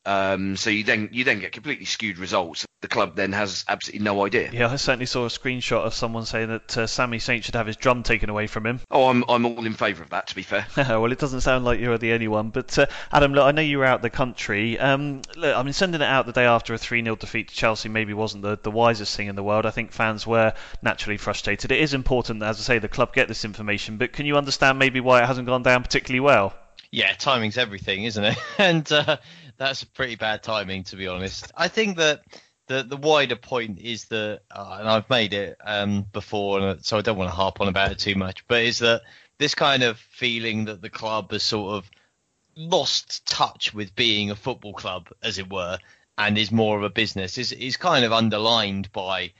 Um, 0.06 0.56
so 0.56 0.70
you 0.70 0.84
then 0.84 1.10
you 1.12 1.24
then 1.24 1.40
get 1.40 1.52
completely 1.52 1.86
skewed 1.86 2.18
results. 2.18 2.66
The 2.82 2.88
club 2.88 3.18
then 3.18 3.34
has 3.34 3.66
absolutely 3.68 4.06
no 4.06 4.26
idea. 4.26 4.50
Yeah, 4.54 4.72
I 4.72 4.78
certainly 4.78 5.06
saw 5.06 5.26
a 5.26 5.30
screenshot 5.30 5.84
of 5.84 5.94
someone 5.94 6.26
saying 6.26 6.48
that 6.48 6.78
uh, 6.78 6.88
Sammy 6.88 7.20
Saint 7.20 7.44
should 7.44 7.56
have 7.56 7.68
his 7.68 7.76
drum 7.76 8.04
taken 8.04 8.30
away 8.30 8.48
from 8.48 8.66
him. 8.66 8.80
Oh, 8.90 9.10
I'm 9.10 9.26
I'm 9.28 9.46
all 9.46 9.66
in 9.66 9.74
favour 9.74 10.02
of 10.02 10.12
that. 10.12 10.28
To 10.28 10.36
be 10.36 10.44
fair. 10.44 10.66
well, 10.78 11.12
it 11.12 11.20
doesn't 11.20 11.42
sound 11.42 11.66
like 11.66 11.82
you're 11.82 11.98
the 11.98 12.14
only 12.14 12.30
one. 12.30 12.50
But 12.50 12.80
uh, 12.80 12.86
Adam, 13.12 13.34
look, 13.34 13.44
I 13.44 13.52
know 13.52 13.62
you 13.62 13.80
were 13.80 13.86
out 13.86 14.02
the 14.02 14.10
country. 14.10 14.80
Um, 14.80 15.22
look, 15.36 15.56
I 15.56 15.62
mean, 15.64 15.74
sending 15.74 16.02
it 16.02 16.06
out 16.06 16.26
the 16.26 16.32
day 16.32 16.46
after 16.46 16.74
a 16.74 16.78
3-0 16.78 17.20
defeat 17.20 17.50
to 17.50 17.56
Chelsea 17.56 17.90
maybe 17.90 18.14
wasn't 18.14 18.44
the, 18.44 18.58
the 18.62 18.72
wisest 18.72 19.16
thing 19.18 19.28
in 19.28 19.36
the 19.36 19.44
world. 19.44 19.66
I 19.66 19.72
think 19.72 19.92
fans 19.92 20.26
were 20.26 20.54
naturally 20.82 21.18
frustrated. 21.18 21.72
It 21.72 21.82
is 21.82 21.94
important, 21.94 22.42
as 22.42 22.60
I 22.60 22.64
say, 22.64 22.80
the 22.80 22.88
club 22.88 23.14
get 23.14 23.28
this 23.28 23.44
information. 23.44 23.98
But 23.98 24.14
can 24.14 24.26
you 24.26 24.38
understand 24.38 24.80
maybe 24.80 25.02
why 25.02 25.22
it 25.22 25.26
hasn't 25.26 25.48
gone 25.48 25.64
down 25.64 25.84
particularly 25.84 26.22
well? 26.22 26.56
Yeah, 26.92 27.14
timing's 27.14 27.58
everything, 27.58 28.06
isn't 28.06 28.24
it? 28.24 28.38
and 28.58 28.92
uh, 28.92 29.18
that's 29.60 29.84
a 29.84 29.88
pretty 29.88 30.16
bad 30.16 30.42
timing, 30.42 30.86
to 30.86 30.96
be 30.96 31.08
honest. 31.08 31.52
I 31.56 31.68
think 31.68 31.98
that 31.98 32.22
the 32.68 32.82
the 32.82 32.98
wider 32.98 33.36
point 33.36 33.80
is 33.80 34.06
that, 34.06 34.42
uh, 34.50 34.78
and 34.80 34.90
I've 34.90 35.10
made 35.10 35.34
it 35.34 35.58
um, 35.64 36.06
before, 36.14 36.78
so 36.82 36.98
I 36.98 37.02
don't 37.02 37.18
want 37.18 37.30
to 37.30 37.36
harp 37.36 37.62
on 37.62 37.68
about 37.68 37.92
it 37.92 38.00
too 38.00 38.16
much, 38.16 38.48
but 38.48 38.64
is 38.64 38.80
that 38.80 39.02
this 39.38 39.54
kind 39.54 39.84
of 39.84 40.00
feeling 40.00 40.66
that 40.66 40.82
the 40.82 40.90
club 40.90 41.32
has 41.32 41.44
sort 41.44 41.74
of 41.74 41.92
lost 42.56 43.26
touch 43.28 43.74
with 43.74 43.96
being 43.96 44.32
a 44.32 44.36
football 44.36 44.74
club, 44.74 45.10
as 45.22 45.38
it 45.38 45.52
were, 45.52 45.78
and 46.18 46.38
is 46.38 46.52
more 46.52 46.78
of 46.78 46.84
a 46.84 46.90
business, 46.90 47.38
is 47.38 47.52
is 47.52 47.76
kind 47.76 48.06
of 48.06 48.14
underlined 48.14 48.92
by 48.94 49.34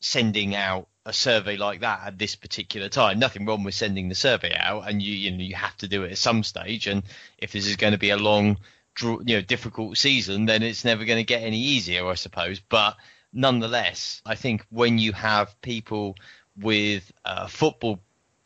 sending 0.00 0.54
out 0.54 0.88
a 1.06 1.12
survey 1.12 1.56
like 1.56 1.80
that 1.80 2.00
at 2.04 2.18
this 2.18 2.36
particular 2.36 2.88
time. 2.88 3.18
Nothing 3.18 3.46
wrong 3.46 3.64
with 3.64 3.74
sending 3.74 4.08
the 4.08 4.14
survey 4.14 4.54
out, 4.54 4.88
and 4.88 5.02
you 5.02 5.14
you 5.14 5.30
know 5.30 5.42
you 5.42 5.54
have 5.54 5.76
to 5.78 5.88
do 5.88 6.02
it 6.04 6.12
at 6.12 6.18
some 6.18 6.42
stage. 6.42 6.86
And 6.86 7.02
if 7.38 7.52
this 7.52 7.66
is 7.66 7.76
going 7.76 7.92
to 7.92 7.98
be 7.98 8.10
a 8.10 8.16
long, 8.18 8.58
you 9.00 9.22
know, 9.24 9.40
difficult 9.40 9.96
season, 9.96 10.46
then 10.46 10.62
it's 10.62 10.84
never 10.84 11.04
going 11.04 11.18
to 11.18 11.24
get 11.24 11.42
any 11.42 11.58
easier, 11.58 12.06
I 12.06 12.14
suppose. 12.14 12.60
But 12.60 12.96
nonetheless, 13.32 14.22
I 14.26 14.34
think 14.34 14.64
when 14.70 14.98
you 14.98 15.12
have 15.12 15.60
people 15.62 16.16
with 16.56 17.10
a 17.24 17.48
football 17.48 18.00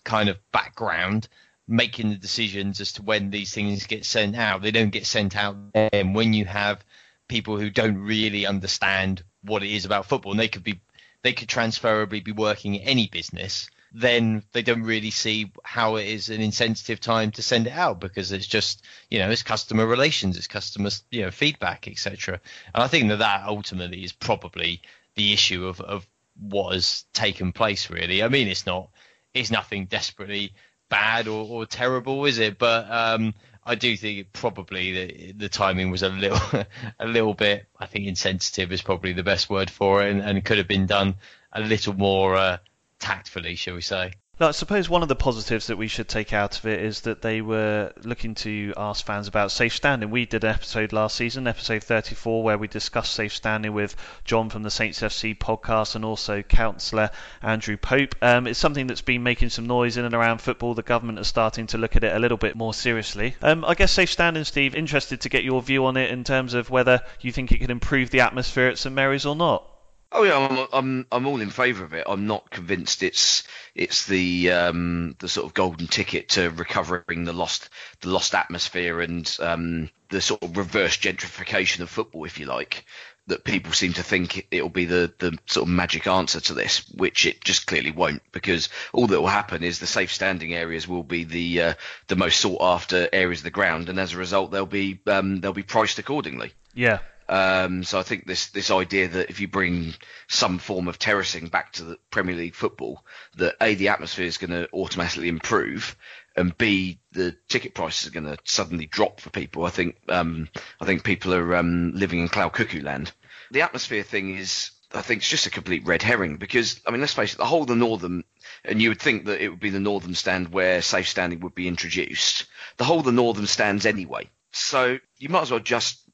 kind 0.04 0.28
of 0.28 0.38
background 0.52 1.28
making 1.68 2.10
the 2.10 2.16
decisions 2.16 2.80
as 2.80 2.92
to 2.92 3.02
when 3.02 3.30
these 3.30 3.52
things 3.52 3.86
get 3.86 4.04
sent 4.04 4.36
out, 4.36 4.62
they 4.62 4.70
don't 4.70 4.90
get 4.90 5.06
sent 5.06 5.36
out. 5.36 5.56
And 5.74 6.14
when 6.14 6.32
you 6.32 6.44
have 6.44 6.84
people 7.28 7.58
who 7.58 7.70
don't 7.70 7.98
really 7.98 8.46
understand 8.46 9.24
what 9.42 9.64
it 9.64 9.70
is 9.70 9.84
about 9.84 10.06
football, 10.06 10.32
and 10.32 10.40
they 10.40 10.48
could 10.48 10.62
be 10.62 10.80
they 11.22 11.32
could 11.32 11.48
transferably 11.48 12.22
be 12.22 12.30
working 12.30 12.76
in 12.76 12.82
any 12.82 13.08
business, 13.08 13.68
then 13.92 14.42
they 14.52 14.62
don't 14.62 14.82
really 14.82 15.10
see 15.10 15.52
how 15.64 15.96
it 15.96 16.06
is 16.06 16.28
an 16.28 16.40
insensitive 16.40 17.00
time 17.00 17.30
to 17.32 17.42
send 17.42 17.66
it 17.66 17.72
out 17.72 18.00
because 18.00 18.32
it's 18.32 18.46
just 18.46 18.84
you 19.10 19.18
know 19.18 19.30
it's 19.30 19.42
customer 19.42 19.86
relations, 19.86 20.36
it's 20.36 20.46
customer 20.46 20.90
you 21.10 21.22
know 21.22 21.30
feedback, 21.30 21.88
etc. 21.88 22.40
And 22.74 22.82
I 22.82 22.88
think 22.88 23.08
that 23.08 23.20
that 23.20 23.44
ultimately 23.46 24.04
is 24.04 24.12
probably 24.12 24.82
the 25.14 25.32
issue 25.32 25.66
of 25.66 25.80
of 25.80 26.06
what 26.38 26.74
has 26.74 27.04
taken 27.12 27.52
place. 27.52 27.90
Really, 27.90 28.22
I 28.22 28.28
mean, 28.28 28.48
it's 28.48 28.66
not 28.66 28.90
it's 29.34 29.50
nothing 29.50 29.86
desperately 29.86 30.52
bad 30.88 31.28
or, 31.28 31.46
or 31.46 31.66
terrible, 31.66 32.24
is 32.24 32.38
it? 32.38 32.58
But 32.58 32.90
um, 32.90 33.34
I 33.64 33.74
do 33.74 33.96
think 33.96 34.32
probably 34.32 34.92
the 34.92 35.32
the 35.32 35.48
timing 35.48 35.90
was 35.90 36.02
a 36.02 36.08
little 36.08 36.64
a 36.98 37.06
little 37.06 37.34
bit. 37.34 37.66
I 37.78 37.86
think 37.86 38.06
insensitive 38.06 38.72
is 38.72 38.82
probably 38.82 39.12
the 39.12 39.22
best 39.22 39.50
word 39.50 39.70
for 39.70 40.02
it, 40.02 40.10
and, 40.10 40.20
and 40.20 40.44
could 40.44 40.58
have 40.58 40.68
been 40.68 40.86
done 40.86 41.16
a 41.52 41.60
little 41.60 41.94
more 41.94 42.36
uh, 42.36 42.58
tactfully, 42.98 43.54
shall 43.54 43.74
we 43.74 43.82
say? 43.82 44.12
I 44.38 44.50
suppose 44.50 44.86
one 44.86 45.00
of 45.00 45.08
the 45.08 45.16
positives 45.16 45.68
that 45.68 45.78
we 45.78 45.88
should 45.88 46.08
take 46.08 46.34
out 46.34 46.58
of 46.58 46.66
it 46.66 46.82
is 46.82 47.00
that 47.00 47.22
they 47.22 47.40
were 47.40 47.90
looking 48.04 48.34
to 48.34 48.74
ask 48.76 49.02
fans 49.06 49.28
about 49.28 49.50
safe 49.50 49.74
standing. 49.74 50.10
We 50.10 50.26
did 50.26 50.44
an 50.44 50.50
episode 50.50 50.92
last 50.92 51.16
season, 51.16 51.46
episode 51.46 51.82
34, 51.82 52.42
where 52.42 52.58
we 52.58 52.68
discussed 52.68 53.14
safe 53.14 53.32
standing 53.32 53.72
with 53.72 53.96
John 54.26 54.50
from 54.50 54.62
the 54.62 54.70
Saints 54.70 55.00
FC 55.00 55.34
podcast 55.34 55.94
and 55.94 56.04
also 56.04 56.42
councillor 56.42 57.08
Andrew 57.40 57.78
Pope. 57.78 58.14
Um, 58.20 58.46
it's 58.46 58.58
something 58.58 58.86
that's 58.86 59.00
been 59.00 59.22
making 59.22 59.48
some 59.48 59.66
noise 59.66 59.96
in 59.96 60.04
and 60.04 60.14
around 60.14 60.42
football. 60.42 60.74
The 60.74 60.82
government 60.82 61.18
is 61.18 61.28
starting 61.28 61.66
to 61.68 61.78
look 61.78 61.96
at 61.96 62.04
it 62.04 62.14
a 62.14 62.18
little 62.18 62.36
bit 62.36 62.56
more 62.56 62.74
seriously. 62.74 63.36
Um, 63.40 63.64
I 63.64 63.72
guess 63.72 63.92
safe 63.92 64.10
standing, 64.10 64.44
Steve, 64.44 64.74
interested 64.74 65.22
to 65.22 65.30
get 65.30 65.44
your 65.44 65.62
view 65.62 65.86
on 65.86 65.96
it 65.96 66.10
in 66.10 66.24
terms 66.24 66.52
of 66.52 66.68
whether 66.68 67.00
you 67.22 67.32
think 67.32 67.52
it 67.52 67.58
could 67.60 67.70
improve 67.70 68.10
the 68.10 68.20
atmosphere 68.20 68.68
at 68.68 68.76
St 68.76 68.94
Mary's 68.94 69.24
or 69.24 69.34
not. 69.34 69.66
Oh 70.12 70.22
yeah, 70.22 70.38
I'm 70.38 70.68
I'm 70.72 71.06
I'm 71.10 71.26
all 71.26 71.40
in 71.40 71.50
favour 71.50 71.84
of 71.84 71.92
it. 71.92 72.04
I'm 72.06 72.26
not 72.26 72.50
convinced 72.50 73.02
it's 73.02 73.42
it's 73.74 74.06
the 74.06 74.52
um, 74.52 75.16
the 75.18 75.28
sort 75.28 75.46
of 75.46 75.54
golden 75.54 75.88
ticket 75.88 76.30
to 76.30 76.50
recovering 76.50 77.24
the 77.24 77.32
lost 77.32 77.68
the 78.00 78.10
lost 78.10 78.34
atmosphere 78.34 79.00
and 79.00 79.36
um, 79.40 79.90
the 80.08 80.20
sort 80.20 80.42
of 80.42 80.56
reverse 80.56 80.96
gentrification 80.96 81.80
of 81.80 81.90
football, 81.90 82.24
if 82.24 82.38
you 82.38 82.46
like. 82.46 82.86
That 83.28 83.42
people 83.42 83.72
seem 83.72 83.92
to 83.94 84.04
think 84.04 84.46
it'll 84.52 84.68
be 84.68 84.84
the 84.84 85.12
the 85.18 85.36
sort 85.46 85.68
of 85.68 85.74
magic 85.74 86.06
answer 86.06 86.38
to 86.38 86.54
this, 86.54 86.88
which 86.94 87.26
it 87.26 87.42
just 87.42 87.66
clearly 87.66 87.90
won't, 87.90 88.22
because 88.30 88.68
all 88.92 89.08
that 89.08 89.20
will 89.20 89.26
happen 89.26 89.64
is 89.64 89.80
the 89.80 89.86
safe 89.88 90.12
standing 90.12 90.54
areas 90.54 90.86
will 90.86 91.02
be 91.02 91.24
the 91.24 91.60
uh, 91.62 91.74
the 92.06 92.14
most 92.14 92.38
sought 92.38 92.62
after 92.62 93.08
areas 93.12 93.40
of 93.40 93.44
the 93.44 93.50
ground, 93.50 93.88
and 93.88 93.98
as 93.98 94.12
a 94.12 94.18
result, 94.18 94.52
they'll 94.52 94.64
be 94.64 95.00
um, 95.08 95.40
they'll 95.40 95.52
be 95.52 95.64
priced 95.64 95.98
accordingly. 95.98 96.52
Yeah, 96.72 97.00
um, 97.28 97.82
so 97.82 97.98
I 97.98 98.02
think 98.02 98.26
this 98.26 98.48
this 98.50 98.70
idea 98.70 99.08
that 99.08 99.30
if 99.30 99.40
you 99.40 99.48
bring 99.48 99.94
some 100.28 100.58
form 100.58 100.86
of 100.88 100.98
terracing 100.98 101.48
back 101.48 101.72
to 101.74 101.84
the 101.84 101.98
Premier 102.10 102.36
League 102.36 102.54
football, 102.54 103.04
that 103.36 103.56
a 103.60 103.74
the 103.74 103.88
atmosphere 103.88 104.26
is 104.26 104.38
going 104.38 104.50
to 104.50 104.68
automatically 104.72 105.28
improve, 105.28 105.96
and 106.36 106.56
b 106.56 107.00
the 107.12 107.36
ticket 107.48 107.74
prices 107.74 108.08
are 108.08 108.12
going 108.12 108.26
to 108.26 108.38
suddenly 108.44 108.86
drop 108.86 109.20
for 109.20 109.30
people. 109.30 109.64
I 109.64 109.70
think 109.70 109.96
um, 110.08 110.48
I 110.80 110.84
think 110.84 111.02
people 111.02 111.34
are 111.34 111.56
um, 111.56 111.92
living 111.94 112.20
in 112.20 112.28
cloud 112.28 112.52
cuckoo 112.52 112.82
land. 112.82 113.12
The 113.50 113.62
atmosphere 113.62 114.04
thing 114.04 114.36
is 114.36 114.70
I 114.94 115.02
think 115.02 115.20
it's 115.20 115.30
just 115.30 115.46
a 115.46 115.50
complete 115.50 115.84
red 115.84 116.02
herring 116.02 116.36
because 116.36 116.80
I 116.86 116.92
mean, 116.92 117.00
let's 117.00 117.12
face 117.12 117.34
it, 117.34 117.38
the 117.38 117.44
whole 117.44 117.62
of 117.62 117.68
the 117.68 117.74
northern, 117.74 118.22
and 118.64 118.80
you 118.80 118.90
would 118.90 119.02
think 119.02 119.26
that 119.26 119.42
it 119.42 119.48
would 119.48 119.60
be 119.60 119.70
the 119.70 119.80
northern 119.80 120.14
stand 120.14 120.52
where 120.52 120.80
safe 120.80 121.08
standing 121.08 121.40
would 121.40 121.56
be 121.56 121.66
introduced. 121.66 122.46
The 122.76 122.84
whole 122.84 123.00
of 123.00 123.04
the 123.04 123.12
northern 123.12 123.46
stands 123.46 123.84
anyway, 123.84 124.30
so 124.52 124.98
you 125.18 125.28
might 125.28 125.42
as 125.42 125.50
well 125.50 125.60
just 125.60 126.05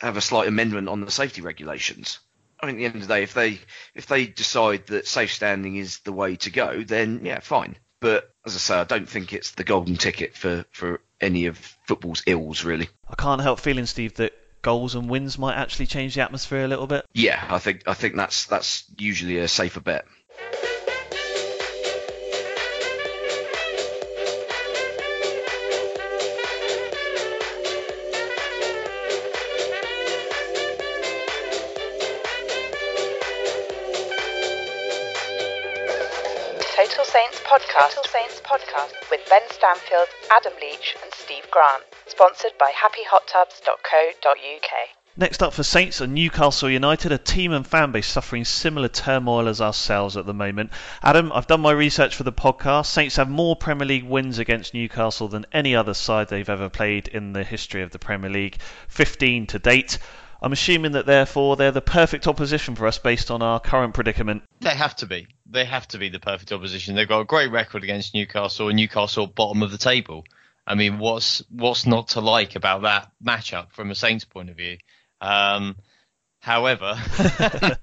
have 0.00 0.16
a 0.16 0.20
slight 0.20 0.48
amendment 0.48 0.88
on 0.88 1.00
the 1.00 1.10
safety 1.10 1.40
regulations. 1.40 2.18
I 2.60 2.66
mean, 2.66 2.76
at 2.76 2.78
the 2.78 2.84
end 2.86 2.94
of 2.96 3.00
the 3.02 3.14
day, 3.14 3.22
if 3.22 3.34
they 3.34 3.60
if 3.94 4.06
they 4.06 4.26
decide 4.26 4.86
that 4.88 5.06
safe 5.06 5.32
standing 5.32 5.76
is 5.76 6.00
the 6.00 6.12
way 6.12 6.36
to 6.36 6.50
go, 6.50 6.82
then 6.82 7.24
yeah, 7.24 7.40
fine. 7.40 7.76
But 8.00 8.32
as 8.46 8.54
I 8.54 8.58
say, 8.58 8.74
I 8.76 8.84
don't 8.84 9.08
think 9.08 9.32
it's 9.32 9.52
the 9.52 9.64
golden 9.64 9.96
ticket 9.96 10.36
for 10.36 10.64
for 10.72 11.00
any 11.20 11.46
of 11.46 11.58
football's 11.86 12.22
ills, 12.26 12.64
really. 12.64 12.88
I 13.08 13.14
can't 13.14 13.40
help 13.40 13.60
feeling, 13.60 13.86
Steve, 13.86 14.14
that 14.14 14.32
goals 14.62 14.94
and 14.94 15.08
wins 15.08 15.38
might 15.38 15.56
actually 15.56 15.86
change 15.86 16.14
the 16.14 16.22
atmosphere 16.22 16.64
a 16.64 16.68
little 16.68 16.86
bit. 16.86 17.04
Yeah, 17.12 17.44
I 17.48 17.58
think 17.58 17.82
I 17.86 17.94
think 17.94 18.16
that's 18.16 18.46
that's 18.46 18.84
usually 18.96 19.38
a 19.38 19.48
safer 19.48 19.80
bet. 19.80 20.04
Podcast. 37.58 37.94
Total 37.94 38.04
Saints 38.04 38.40
podcast 38.40 39.10
with 39.10 39.20
Ben 39.28 39.42
Stanfield, 39.50 40.06
Adam 40.30 40.52
Leach, 40.60 40.96
and 41.02 41.12
Steve 41.12 41.50
Grant. 41.50 41.82
Sponsored 42.06 42.52
by 42.58 42.70
HappyHotTubs.co.uk. 42.70 44.70
Next 45.16 45.42
up 45.42 45.52
for 45.52 45.64
Saints 45.64 46.00
and 46.00 46.14
Newcastle 46.14 46.70
United, 46.70 47.10
a 47.10 47.18
team 47.18 47.52
and 47.52 47.66
fan 47.66 47.90
base 47.90 48.06
suffering 48.06 48.44
similar 48.44 48.86
turmoil 48.86 49.48
as 49.48 49.60
ourselves 49.60 50.16
at 50.16 50.26
the 50.26 50.34
moment. 50.34 50.70
Adam, 51.02 51.32
I've 51.32 51.48
done 51.48 51.60
my 51.60 51.72
research 51.72 52.14
for 52.14 52.22
the 52.22 52.32
podcast. 52.32 52.86
Saints 52.86 53.16
have 53.16 53.28
more 53.28 53.56
Premier 53.56 53.86
League 53.86 54.04
wins 54.04 54.38
against 54.38 54.74
Newcastle 54.74 55.26
than 55.26 55.46
any 55.52 55.74
other 55.74 55.94
side 55.94 56.28
they've 56.28 56.48
ever 56.48 56.68
played 56.68 57.08
in 57.08 57.32
the 57.32 57.42
history 57.42 57.82
of 57.82 57.90
the 57.90 57.98
Premier 57.98 58.30
League, 58.30 58.58
15 58.86 59.48
to 59.48 59.58
date. 59.58 59.98
I'm 60.40 60.52
assuming 60.52 60.92
that 60.92 61.06
therefore 61.06 61.56
they're 61.56 61.72
the 61.72 61.80
perfect 61.80 62.26
opposition 62.26 62.74
for 62.76 62.86
us 62.86 62.98
based 62.98 63.30
on 63.30 63.42
our 63.42 63.58
current 63.58 63.94
predicament. 63.94 64.42
They 64.60 64.70
have 64.70 64.94
to 64.96 65.06
be. 65.06 65.26
They 65.46 65.64
have 65.64 65.88
to 65.88 65.98
be 65.98 66.08
the 66.08 66.20
perfect 66.20 66.52
opposition. 66.52 66.94
They've 66.94 67.08
got 67.08 67.20
a 67.20 67.24
great 67.24 67.50
record 67.50 67.82
against 67.82 68.14
Newcastle, 68.14 68.68
and 68.68 68.76
Newcastle 68.76 69.26
bottom 69.26 69.62
of 69.62 69.70
the 69.70 69.78
table. 69.78 70.24
I 70.66 70.74
mean, 70.74 70.98
what's 70.98 71.42
what's 71.50 71.86
not 71.86 72.08
to 72.08 72.20
like 72.20 72.54
about 72.54 72.82
that 72.82 73.10
matchup 73.24 73.72
from 73.72 73.90
a 73.90 73.94
Saints 73.94 74.24
point 74.24 74.50
of 74.50 74.56
view? 74.56 74.76
Um, 75.20 75.76
however, 76.40 76.94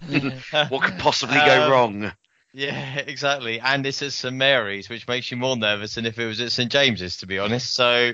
what 0.69 0.83
could 0.83 0.99
possibly 0.99 1.35
go 1.37 1.63
Um, 1.65 1.71
wrong? 1.71 2.11
Yeah, 2.53 2.99
exactly. 2.99 3.59
And 3.59 3.85
it's 3.85 4.01
at 4.01 4.13
St 4.13 4.33
Mary's, 4.33 4.87
which 4.87 5.07
makes 5.09 5.29
you 5.29 5.35
more 5.35 5.57
nervous 5.57 5.95
than 5.95 6.05
if 6.05 6.17
it 6.17 6.25
was 6.25 6.39
at 6.39 6.53
St 6.53 6.71
James's, 6.71 7.17
to 7.17 7.27
be 7.27 7.37
honest. 7.37 7.73
So, 7.73 8.13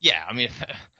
yeah, 0.00 0.24
I 0.26 0.32
mean, 0.32 0.48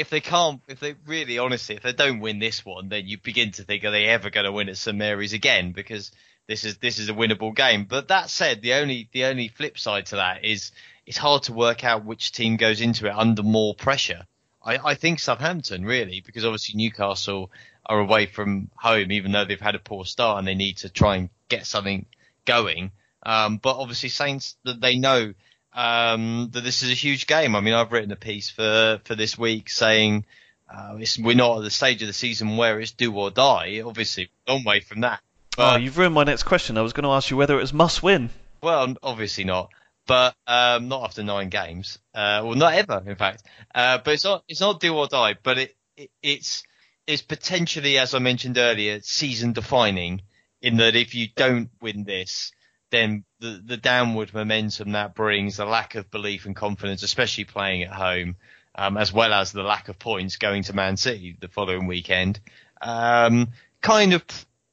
if, 0.00 0.10
they 0.10 0.20
can't, 0.20 0.60
if 0.68 0.80
they 0.80 0.94
really, 1.06 1.38
honestly, 1.38 1.76
if 1.76 1.82
they 1.82 1.92
don't 1.92 2.20
win 2.20 2.38
this 2.38 2.64
one, 2.64 2.88
then 2.88 3.06
you 3.06 3.18
begin 3.18 3.52
to 3.52 3.62
think, 3.62 3.84
are 3.84 3.90
they 3.90 4.06
ever 4.06 4.30
going 4.30 4.46
to 4.46 4.52
win 4.52 4.68
at 4.68 4.76
St 4.76 4.96
Mary's 4.96 5.32
again? 5.32 5.72
Because 5.72 6.10
this 6.46 6.64
is 6.64 6.78
this 6.78 6.98
is 6.98 7.08
a 7.08 7.14
winnable 7.14 7.54
game. 7.54 7.84
But 7.84 8.08
that 8.08 8.28
said, 8.28 8.60
the 8.60 8.74
only 8.74 9.08
the 9.12 9.26
only 9.26 9.48
flip 9.48 9.78
side 9.78 10.06
to 10.06 10.16
that 10.16 10.44
is 10.44 10.72
it's 11.06 11.16
hard 11.16 11.44
to 11.44 11.52
work 11.52 11.84
out 11.84 12.04
which 12.04 12.32
team 12.32 12.56
goes 12.56 12.80
into 12.80 13.06
it 13.06 13.14
under 13.14 13.42
more 13.42 13.74
pressure. 13.74 14.26
I, 14.62 14.78
I 14.78 14.94
think 14.94 15.20
Southampton 15.20 15.84
really, 15.84 16.20
because 16.20 16.44
obviously 16.44 16.76
Newcastle 16.76 17.50
are 17.86 18.00
away 18.00 18.26
from 18.26 18.70
home, 18.74 19.12
even 19.12 19.32
though 19.32 19.44
they've 19.44 19.60
had 19.60 19.74
a 19.74 19.78
poor 19.80 20.04
start 20.04 20.38
and 20.38 20.46
they 20.46 20.54
need 20.54 20.78
to 20.78 20.88
try 20.88 21.16
and 21.16 21.30
get 21.48 21.66
something 21.66 22.06
going. 22.44 22.92
Um, 23.22 23.58
but 23.58 23.76
obviously 23.76 24.08
Saints, 24.08 24.56
they 24.64 24.98
know 24.98 25.34
um, 25.72 26.48
that 26.52 26.64
this 26.64 26.82
is 26.82 26.90
a 26.90 26.94
huge 26.94 27.26
game. 27.26 27.54
I 27.54 27.60
mean, 27.60 27.74
I've 27.74 27.92
written 27.92 28.12
a 28.12 28.16
piece 28.16 28.50
for 28.50 29.00
for 29.04 29.14
this 29.14 29.38
week 29.38 29.70
saying 29.70 30.24
uh, 30.68 30.96
it's, 30.98 31.18
we're 31.18 31.34
not 31.34 31.58
at 31.58 31.64
the 31.64 31.70
stage 31.70 32.02
of 32.02 32.08
the 32.08 32.14
season 32.14 32.56
where 32.56 32.80
it's 32.80 32.92
do 32.92 33.12
or 33.14 33.30
die. 33.30 33.82
Obviously, 33.84 34.30
long 34.46 34.64
way 34.64 34.80
from 34.80 35.00
that. 35.02 35.20
Oh, 35.58 35.76
you've 35.76 35.98
ruined 35.98 36.14
my 36.14 36.24
next 36.24 36.44
question. 36.44 36.78
I 36.78 36.82
was 36.82 36.92
going 36.92 37.04
to 37.04 37.10
ask 37.10 37.30
you 37.30 37.36
whether 37.36 37.58
it 37.58 37.60
was 37.62 37.72
must 37.72 38.02
win. 38.02 38.30
Well, 38.62 38.94
obviously 39.02 39.44
not, 39.44 39.70
but 40.06 40.34
um, 40.46 40.88
not 40.88 41.04
after 41.04 41.22
nine 41.22 41.48
games. 41.48 41.98
Uh, 42.14 42.42
well, 42.44 42.54
not 42.54 42.74
ever, 42.74 43.02
in 43.06 43.16
fact. 43.16 43.42
Uh, 43.74 43.98
but 43.98 44.14
it's 44.14 44.24
not 44.24 44.44
it's 44.48 44.60
not 44.60 44.80
do 44.80 44.94
or 44.94 45.06
die, 45.06 45.36
but 45.42 45.58
it, 45.58 45.76
it 45.96 46.10
it's 46.22 46.62
it's 47.06 47.22
potentially, 47.22 47.98
as 47.98 48.14
I 48.14 48.18
mentioned 48.18 48.58
earlier, 48.58 49.00
season 49.02 49.52
defining. 49.52 50.22
In 50.62 50.76
that, 50.76 50.94
if 50.94 51.14
you 51.14 51.28
don't 51.34 51.70
win 51.80 52.04
this, 52.04 52.52
then 52.90 53.24
the 53.38 53.62
the 53.64 53.76
downward 53.76 54.34
momentum 54.34 54.92
that 54.92 55.14
brings, 55.14 55.56
the 55.56 55.64
lack 55.64 55.94
of 55.94 56.10
belief 56.10 56.46
and 56.46 56.56
confidence, 56.56 57.02
especially 57.02 57.44
playing 57.44 57.84
at 57.84 57.92
home, 57.92 58.36
um, 58.74 58.96
as 58.96 59.12
well 59.12 59.32
as 59.32 59.52
the 59.52 59.62
lack 59.62 59.88
of 59.88 59.98
points 59.98 60.36
going 60.36 60.62
to 60.64 60.72
Man 60.74 60.96
City 60.96 61.36
the 61.38 61.48
following 61.48 61.86
weekend, 61.86 62.40
um, 62.80 63.48
kind 63.80 64.12
of 64.12 64.24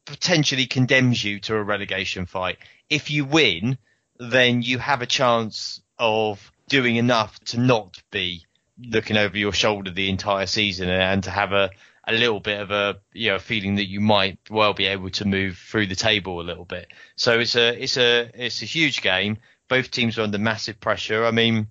potentially 0.05 0.65
condemns 0.65 1.23
you 1.23 1.39
to 1.41 1.55
a 1.55 1.63
relegation 1.63 2.25
fight. 2.25 2.57
If 2.89 3.11
you 3.11 3.25
win, 3.25 3.77
then 4.19 4.61
you 4.61 4.79
have 4.79 5.01
a 5.01 5.05
chance 5.05 5.81
of 5.99 6.51
doing 6.69 6.95
enough 6.95 7.39
to 7.45 7.59
not 7.59 8.01
be 8.11 8.45
looking 8.79 9.17
over 9.17 9.37
your 9.37 9.53
shoulder 9.53 9.91
the 9.91 10.09
entire 10.09 10.45
season 10.45 10.89
and 10.89 11.23
to 11.23 11.31
have 11.31 11.51
a, 11.51 11.71
a 12.07 12.13
little 12.13 12.39
bit 12.39 12.59
of 12.61 12.71
a 12.71 12.97
you 13.13 13.31
know 13.31 13.39
feeling 13.39 13.75
that 13.75 13.89
you 13.89 13.99
might 13.99 14.39
well 14.49 14.73
be 14.73 14.85
able 14.85 15.09
to 15.09 15.25
move 15.25 15.57
through 15.57 15.87
the 15.87 15.95
table 15.95 16.39
a 16.39 16.43
little 16.43 16.65
bit. 16.65 16.87
So 17.15 17.39
it's 17.39 17.55
a 17.55 17.83
it's 17.83 17.97
a 17.97 18.31
it's 18.33 18.61
a 18.61 18.65
huge 18.65 19.01
game. 19.01 19.37
Both 19.67 19.91
teams 19.91 20.17
are 20.17 20.21
under 20.21 20.37
massive 20.37 20.79
pressure. 20.79 21.25
I 21.25 21.31
mean, 21.31 21.67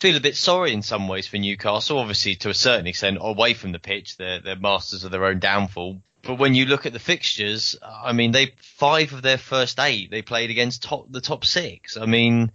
feel 0.00 0.16
a 0.16 0.20
bit 0.20 0.36
sorry 0.36 0.72
in 0.72 0.80
some 0.80 1.06
ways 1.06 1.26
for 1.26 1.36
Newcastle. 1.36 1.98
Obviously, 1.98 2.36
to 2.36 2.48
a 2.48 2.54
certain 2.54 2.86
extent, 2.86 3.18
away 3.20 3.52
from 3.52 3.72
the 3.72 3.78
pitch, 3.78 4.16
they're 4.16 4.40
they're 4.40 4.56
masters 4.56 5.04
of 5.04 5.10
their 5.10 5.26
own 5.26 5.38
downfall. 5.38 6.00
But 6.22 6.38
when 6.38 6.54
you 6.54 6.64
look 6.64 6.86
at 6.86 6.92
the 6.92 6.98
fixtures, 6.98 7.76
I 7.82 8.12
mean, 8.12 8.32
they 8.32 8.54
five 8.58 9.12
of 9.12 9.22
their 9.22 9.38
first 9.38 9.78
eight 9.78 10.10
they 10.10 10.22
played 10.22 10.50
against 10.50 10.82
top 10.82 11.06
the 11.10 11.20
top 11.20 11.44
six. 11.44 11.98
I 11.98 12.06
mean, 12.06 12.52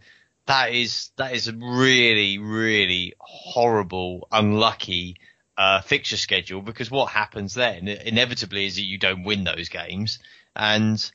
that 0.48 0.74
is 0.74 1.12
that 1.18 1.36
is 1.36 1.48
a 1.48 1.54
really 1.54 2.40
really 2.40 3.14
horrible, 3.20 4.28
unlucky 4.32 5.18
uh, 5.62 5.80
fixture 5.82 6.18
schedule 6.18 6.60
because 6.60 6.90
what 6.90 7.12
happens 7.12 7.54
then 7.54 7.88
inevitably 7.88 8.66
is 8.66 8.78
that 8.78 8.82
you 8.82 8.98
don't 8.98 9.24
win 9.24 9.44
those 9.44 9.70
games. 9.70 10.18
And 10.56 11.12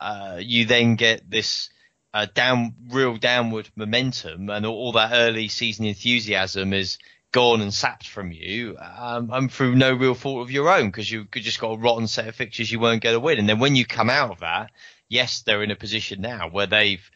uh, 0.00 0.38
you 0.40 0.66
then 0.66 0.94
get 0.94 1.28
this 1.28 1.70
uh, 2.14 2.28
down 2.32 2.76
real 2.90 3.16
downward 3.16 3.68
momentum 3.74 4.50
and 4.50 4.64
all, 4.64 4.76
all 4.76 4.92
that 4.92 5.10
early 5.12 5.48
season 5.48 5.84
enthusiasm 5.84 6.72
is 6.72 6.98
gone 7.32 7.60
and 7.60 7.74
sapped 7.74 8.06
from 8.06 8.30
you 8.30 8.76
um, 8.78 9.30
and 9.32 9.50
through 9.50 9.74
no 9.74 9.92
real 9.92 10.14
fault 10.14 10.42
of 10.42 10.52
your 10.52 10.68
own 10.68 10.86
because 10.86 11.10
you 11.10 11.26
just 11.32 11.58
got 11.58 11.72
a 11.72 11.78
rotten 11.78 12.06
set 12.06 12.28
of 12.28 12.36
fixtures 12.36 12.70
you 12.70 12.78
weren't 12.78 13.02
going 13.02 13.16
to 13.16 13.20
win. 13.20 13.40
And 13.40 13.48
then 13.48 13.58
when 13.58 13.74
you 13.74 13.84
come 13.84 14.10
out 14.10 14.30
of 14.30 14.38
that 14.40 14.70
yes 15.08 15.42
they're 15.42 15.64
in 15.64 15.72
a 15.72 15.76
position 15.76 16.20
now 16.20 16.48
where 16.48 16.68
they've 16.68 17.10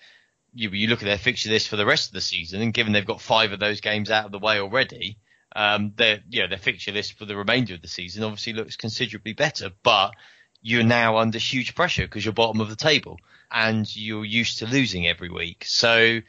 you, 0.52 0.68
you 0.70 0.88
look 0.88 1.02
at 1.02 1.06
their 1.06 1.16
fixture 1.16 1.50
list 1.50 1.68
for 1.68 1.76
the 1.76 1.86
rest 1.86 2.08
of 2.08 2.14
the 2.14 2.20
season 2.20 2.60
and 2.60 2.74
given 2.74 2.92
they've 2.92 3.06
got 3.06 3.20
five 3.20 3.52
of 3.52 3.60
those 3.60 3.80
games 3.80 4.10
out 4.10 4.26
of 4.26 4.32
the 4.32 4.40
way 4.40 4.58
already 4.58 5.16
um, 5.54 5.92
their 5.96 6.20
you 6.28 6.42
know 6.42 6.48
their 6.48 6.58
fixture 6.58 6.92
list 6.92 7.18
for 7.18 7.24
the 7.24 7.36
remainder 7.36 7.74
of 7.74 7.82
the 7.82 7.88
season 7.88 8.24
obviously 8.24 8.52
looks 8.52 8.76
considerably 8.76 9.32
better 9.32 9.70
but 9.82 10.12
you're 10.60 10.84
now 10.84 11.18
under 11.18 11.38
huge 11.38 11.74
pressure 11.74 12.02
because 12.02 12.24
you're 12.24 12.32
bottom 12.32 12.60
of 12.60 12.70
the 12.70 12.76
table 12.76 13.18
and 13.50 13.94
you're 13.94 14.24
used 14.24 14.58
to 14.58 14.66
losing 14.66 15.06
every 15.06 15.28
week 15.28 15.64
so 15.66 16.20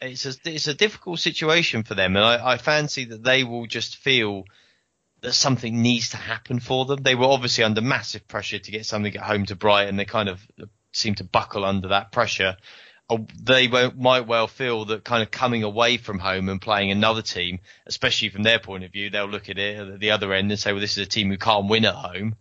it's 0.00 0.26
a 0.26 0.34
it's 0.44 0.66
a 0.66 0.74
difficult 0.74 1.20
situation 1.20 1.82
for 1.82 1.94
them, 1.94 2.16
and 2.16 2.24
I, 2.24 2.52
I 2.52 2.58
fancy 2.58 3.06
that 3.06 3.22
they 3.22 3.44
will 3.44 3.66
just 3.66 3.96
feel 3.96 4.44
that 5.22 5.32
something 5.32 5.82
needs 5.82 6.10
to 6.10 6.16
happen 6.18 6.60
for 6.60 6.84
them. 6.84 7.02
They 7.02 7.14
were 7.14 7.26
obviously 7.26 7.64
under 7.64 7.80
massive 7.80 8.28
pressure 8.28 8.58
to 8.58 8.70
get 8.70 8.84
something 8.84 9.16
at 9.16 9.22
home 9.22 9.46
to 9.46 9.56
Brighton. 9.56 9.96
They 9.96 10.04
kind 10.04 10.28
of 10.28 10.46
seem 10.92 11.14
to 11.16 11.24
buckle 11.24 11.64
under 11.64 11.88
that 11.88 12.12
pressure. 12.12 12.56
They 13.40 13.68
might 13.68 14.26
well 14.26 14.48
feel 14.48 14.86
that 14.86 15.04
kind 15.04 15.22
of 15.22 15.30
coming 15.30 15.62
away 15.62 15.96
from 15.96 16.18
home 16.18 16.48
and 16.48 16.60
playing 16.60 16.90
another 16.90 17.22
team, 17.22 17.60
especially 17.86 18.30
from 18.30 18.42
their 18.42 18.58
point 18.58 18.82
of 18.82 18.90
view, 18.90 19.10
they'll 19.10 19.26
look 19.26 19.48
at 19.48 19.58
it 19.58 19.78
at 19.78 20.00
the 20.00 20.10
other 20.10 20.32
end 20.32 20.50
and 20.50 20.58
say, 20.58 20.72
well, 20.72 20.80
this 20.80 20.98
is 20.98 21.06
a 21.06 21.08
team 21.08 21.30
who 21.30 21.38
can't 21.38 21.68
win 21.68 21.84
at 21.84 21.94
home. 21.94 22.34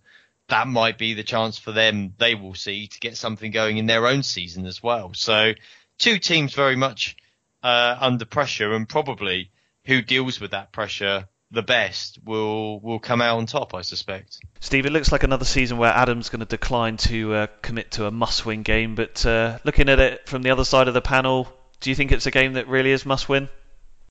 That 0.47 0.67
might 0.67 0.97
be 0.97 1.13
the 1.13 1.23
chance 1.23 1.59
for 1.59 1.71
them, 1.71 2.13
they 2.17 2.33
will 2.35 2.55
see, 2.55 2.87
to 2.87 2.99
get 2.99 3.17
something 3.17 3.51
going 3.51 3.77
in 3.77 3.85
their 3.85 4.07
own 4.07 4.23
season 4.23 4.65
as 4.65 4.81
well. 4.81 5.13
So 5.13 5.53
two 5.97 6.17
teams 6.17 6.53
very 6.53 6.75
much 6.75 7.15
uh, 7.63 7.97
under 7.99 8.25
pressure, 8.25 8.73
and 8.73 8.89
probably 8.89 9.51
who 9.85 10.01
deals 10.01 10.39
with 10.39 10.51
that 10.51 10.71
pressure 10.71 11.27
the 11.51 11.63
best 11.63 12.19
will 12.25 12.79
will 12.79 12.99
come 12.99 13.21
out 13.21 13.37
on 13.37 13.45
top, 13.45 13.73
I 13.73 13.81
suspect. 13.81 14.39
Steve, 14.59 14.85
it 14.85 14.91
looks 14.91 15.11
like 15.11 15.23
another 15.23 15.45
season 15.45 15.77
where 15.77 15.91
Adam's 15.91 16.29
going 16.29 16.39
to 16.39 16.45
decline 16.45 16.97
to 16.97 17.33
uh, 17.33 17.47
commit 17.61 17.91
to 17.91 18.05
a 18.05 18.11
must-win 18.11 18.63
game. 18.63 18.95
But 18.95 19.25
uh, 19.25 19.59
looking 19.63 19.89
at 19.89 19.99
it 19.99 20.27
from 20.27 20.41
the 20.41 20.51
other 20.51 20.65
side 20.65 20.87
of 20.87 20.93
the 20.93 21.01
panel, 21.01 21.47
do 21.79 21.89
you 21.89 21.95
think 21.95 22.11
it's 22.11 22.25
a 22.25 22.31
game 22.31 22.53
that 22.53 22.67
really 22.67 22.91
is 22.91 23.05
must-win? 23.05 23.49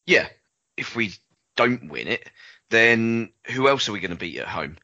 Yeah, 0.06 0.28
if 0.76 0.94
we 0.94 1.12
don't 1.56 1.88
win 1.88 2.08
it, 2.08 2.28
then 2.70 3.32
who 3.46 3.68
else 3.68 3.88
are 3.88 3.92
we 3.92 4.00
going 4.00 4.10
to 4.10 4.16
beat 4.16 4.38
at 4.38 4.48
home? 4.48 4.76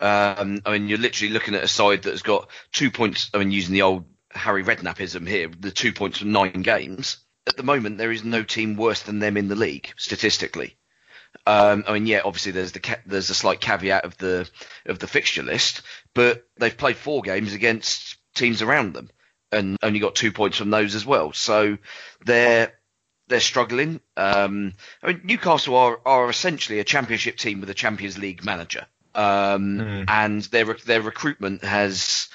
Um, 0.00 0.60
I 0.66 0.72
mean, 0.72 0.88
you're 0.88 0.98
literally 0.98 1.32
looking 1.32 1.54
at 1.54 1.64
a 1.64 1.68
side 1.68 2.02
that 2.02 2.10
has 2.10 2.22
got 2.22 2.50
two 2.72 2.90
points. 2.90 3.30
I 3.32 3.38
mean, 3.38 3.50
using 3.50 3.74
the 3.74 3.82
old 3.82 4.04
Harry 4.30 4.64
Redknappism 4.64 5.26
here, 5.26 5.48
the 5.48 5.70
two 5.70 5.92
points 5.92 6.18
from 6.18 6.32
nine 6.32 6.62
games. 6.62 7.18
At 7.46 7.56
the 7.56 7.62
moment, 7.62 7.98
there 7.98 8.10
is 8.10 8.24
no 8.24 8.42
team 8.42 8.76
worse 8.76 9.02
than 9.02 9.18
them 9.18 9.36
in 9.36 9.48
the 9.48 9.54
league 9.54 9.92
statistically. 9.96 10.76
Um, 11.46 11.84
I 11.86 11.92
mean, 11.92 12.06
yeah, 12.06 12.22
obviously 12.24 12.52
there's 12.52 12.72
the 12.72 12.80
ca- 12.80 13.02
there's 13.06 13.30
a 13.30 13.34
slight 13.34 13.60
caveat 13.60 14.04
of 14.04 14.16
the 14.18 14.48
of 14.86 14.98
the 14.98 15.06
fixture 15.06 15.42
list, 15.42 15.82
but 16.14 16.46
they've 16.56 16.76
played 16.76 16.96
four 16.96 17.22
games 17.22 17.52
against 17.52 18.16
teams 18.34 18.62
around 18.62 18.94
them 18.94 19.10
and 19.52 19.78
only 19.82 20.00
got 20.00 20.14
two 20.14 20.32
points 20.32 20.58
from 20.58 20.70
those 20.70 20.94
as 20.94 21.06
well. 21.06 21.32
So 21.32 21.78
they're 22.24 22.72
they're 23.28 23.40
struggling. 23.40 24.00
Um, 24.16 24.74
I 25.02 25.08
mean, 25.08 25.20
Newcastle 25.24 25.76
are 25.76 26.00
are 26.04 26.28
essentially 26.28 26.80
a 26.80 26.84
Championship 26.84 27.36
team 27.36 27.60
with 27.60 27.70
a 27.70 27.74
Champions 27.74 28.18
League 28.18 28.44
manager, 28.44 28.86
um, 29.14 29.78
mm. 29.78 30.04
and 30.08 30.42
their 30.44 30.74
their 30.74 31.02
recruitment 31.02 31.64
has 31.64 32.28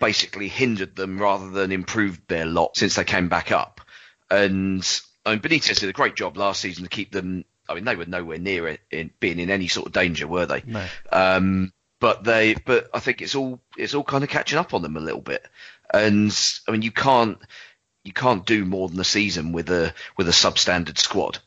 basically 0.00 0.48
hindered 0.48 0.96
them 0.96 1.20
rather 1.20 1.50
than 1.50 1.70
improved 1.70 2.20
their 2.26 2.44
lot 2.46 2.76
since 2.76 2.96
they 2.96 3.04
came 3.04 3.28
back 3.28 3.52
up. 3.52 3.80
And 4.30 4.84
I 5.24 5.30
mean, 5.30 5.40
Benitez 5.40 5.78
did 5.78 5.88
a 5.88 5.92
great 5.92 6.16
job 6.16 6.36
last 6.36 6.60
season 6.60 6.84
to 6.84 6.90
keep 6.90 7.12
them. 7.12 7.44
I 7.72 7.74
mean, 7.76 7.84
they 7.84 7.96
were 7.96 8.06
nowhere 8.06 8.38
near 8.38 8.68
it 8.68 8.80
in 8.90 9.10
being 9.18 9.38
in 9.38 9.50
any 9.50 9.68
sort 9.68 9.86
of 9.86 9.92
danger, 9.92 10.26
were 10.26 10.46
they? 10.46 10.62
No. 10.66 10.86
Um, 11.10 11.72
but 12.00 12.24
they, 12.24 12.54
but 12.54 12.90
I 12.92 13.00
think 13.00 13.22
it's 13.22 13.34
all 13.34 13.60
it's 13.76 13.94
all 13.94 14.04
kind 14.04 14.24
of 14.24 14.30
catching 14.30 14.58
up 14.58 14.74
on 14.74 14.82
them 14.82 14.96
a 14.96 15.00
little 15.00 15.20
bit. 15.20 15.46
And 15.92 16.36
I 16.68 16.72
mean, 16.72 16.82
you 16.82 16.92
can't 16.92 17.38
you 18.04 18.12
can't 18.12 18.44
do 18.44 18.64
more 18.64 18.88
than 18.88 19.00
a 19.00 19.04
season 19.04 19.52
with 19.52 19.70
a 19.70 19.94
with 20.16 20.28
a 20.28 20.32
substandard 20.32 20.98
squad. 20.98 21.38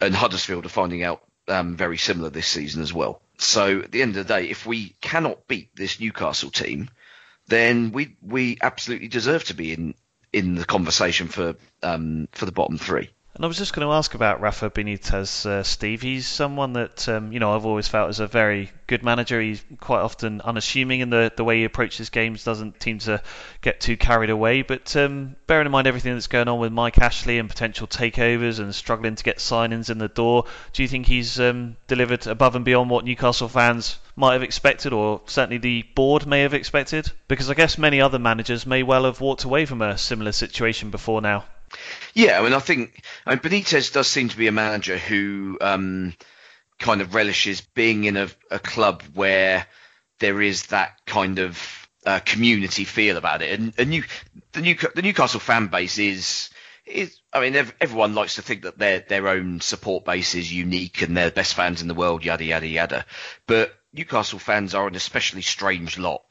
And 0.00 0.14
Huddersfield 0.14 0.66
are 0.66 0.70
finding 0.70 1.02
out 1.02 1.22
um, 1.48 1.76
very 1.76 1.98
similar 1.98 2.30
this 2.30 2.46
season 2.46 2.82
as 2.82 2.92
well. 2.92 3.22
So 3.38 3.80
at 3.80 3.90
the 3.90 4.02
end 4.02 4.16
of 4.16 4.26
the 4.26 4.34
day, 4.34 4.50
if 4.50 4.66
we 4.66 4.94
cannot 5.00 5.46
beat 5.48 5.74
this 5.74 6.00
Newcastle 6.00 6.50
team, 6.50 6.90
then 7.46 7.92
we 7.92 8.16
we 8.20 8.58
absolutely 8.60 9.08
deserve 9.08 9.44
to 9.44 9.54
be 9.54 9.72
in 9.72 9.94
in 10.32 10.54
the 10.54 10.64
conversation 10.64 11.28
for 11.28 11.56
um, 11.82 12.28
for 12.32 12.46
the 12.46 12.52
bottom 12.52 12.78
three. 12.78 13.10
And 13.42 13.46
I 13.46 13.48
was 13.48 13.58
just 13.58 13.72
going 13.72 13.88
to 13.88 13.94
ask 13.94 14.14
about 14.14 14.40
Rafa 14.40 14.70
Benitez, 14.70 15.46
uh, 15.46 15.64
Steve. 15.64 16.00
He's 16.00 16.28
someone 16.28 16.74
that 16.74 17.08
um, 17.08 17.32
you 17.32 17.40
know 17.40 17.56
I've 17.56 17.66
always 17.66 17.88
felt 17.88 18.08
is 18.08 18.20
a 18.20 18.28
very 18.28 18.70
good 18.86 19.02
manager. 19.02 19.40
He's 19.40 19.64
quite 19.80 19.98
often 19.98 20.40
unassuming 20.42 21.00
in 21.00 21.10
the, 21.10 21.32
the 21.34 21.42
way 21.42 21.58
he 21.58 21.64
approaches 21.64 22.08
games. 22.08 22.44
Doesn't 22.44 22.80
seem 22.80 23.00
to 23.00 23.20
get 23.60 23.80
too 23.80 23.96
carried 23.96 24.30
away. 24.30 24.62
But 24.62 24.94
um, 24.94 25.34
bearing 25.48 25.66
in 25.66 25.72
mind 25.72 25.88
everything 25.88 26.14
that's 26.14 26.28
going 26.28 26.46
on 26.46 26.60
with 26.60 26.70
Mike 26.70 26.98
Ashley 26.98 27.40
and 27.40 27.48
potential 27.48 27.88
takeovers 27.88 28.60
and 28.60 28.72
struggling 28.72 29.16
to 29.16 29.24
get 29.24 29.38
signings 29.38 29.90
in 29.90 29.98
the 29.98 30.06
door, 30.06 30.44
do 30.72 30.82
you 30.82 30.88
think 30.88 31.06
he's 31.06 31.40
um, 31.40 31.76
delivered 31.88 32.28
above 32.28 32.54
and 32.54 32.64
beyond 32.64 32.90
what 32.90 33.04
Newcastle 33.04 33.48
fans 33.48 33.98
might 34.14 34.34
have 34.34 34.44
expected, 34.44 34.92
or 34.92 35.20
certainly 35.26 35.58
the 35.58 35.82
board 35.96 36.28
may 36.28 36.42
have 36.42 36.54
expected? 36.54 37.10
Because 37.26 37.50
I 37.50 37.54
guess 37.54 37.76
many 37.76 38.00
other 38.00 38.20
managers 38.20 38.66
may 38.66 38.84
well 38.84 39.04
have 39.04 39.20
walked 39.20 39.42
away 39.42 39.66
from 39.66 39.82
a 39.82 39.98
similar 39.98 40.30
situation 40.30 40.90
before 40.90 41.20
now. 41.20 41.42
Yeah, 42.14 42.38
I 42.38 42.42
mean, 42.42 42.52
I 42.52 42.58
think 42.58 43.02
I 43.26 43.30
mean, 43.30 43.38
Benitez 43.38 43.92
does 43.92 44.06
seem 44.06 44.28
to 44.28 44.36
be 44.36 44.46
a 44.46 44.52
manager 44.52 44.98
who 44.98 45.58
um, 45.60 46.14
kind 46.78 47.00
of 47.00 47.14
relishes 47.14 47.60
being 47.60 48.04
in 48.04 48.16
a, 48.16 48.28
a, 48.50 48.58
club 48.58 49.02
where 49.14 49.66
there 50.18 50.42
is 50.42 50.66
that 50.66 51.00
kind 51.06 51.38
of 51.38 51.88
uh, 52.04 52.20
community 52.24 52.84
feel 52.84 53.16
about 53.16 53.42
it, 53.42 53.58
and, 53.58 53.72
and 53.78 53.90
New, 53.90 54.04
the, 54.52 54.60
New, 54.60 54.76
the 54.94 55.02
Newcastle 55.02 55.40
fan 55.40 55.68
base 55.68 55.98
is. 55.98 56.50
Is, 56.84 57.20
I 57.32 57.40
mean, 57.40 57.54
everyone 57.80 58.16
likes 58.16 58.34
to 58.34 58.42
think 58.42 58.62
that 58.62 58.76
their 58.76 58.98
their 58.98 59.28
own 59.28 59.60
support 59.60 60.04
base 60.04 60.34
is 60.34 60.52
unique 60.52 61.00
and 61.00 61.16
they're 61.16 61.30
the 61.30 61.34
best 61.34 61.54
fans 61.54 61.80
in 61.80 61.86
the 61.86 61.94
world, 61.94 62.24
yada 62.24 62.44
yada 62.44 62.66
yada. 62.66 63.06
But 63.46 63.72
Newcastle 63.92 64.40
fans 64.40 64.74
are 64.74 64.88
an 64.88 64.96
especially 64.96 65.42
strange 65.42 65.96
lot 65.96 66.24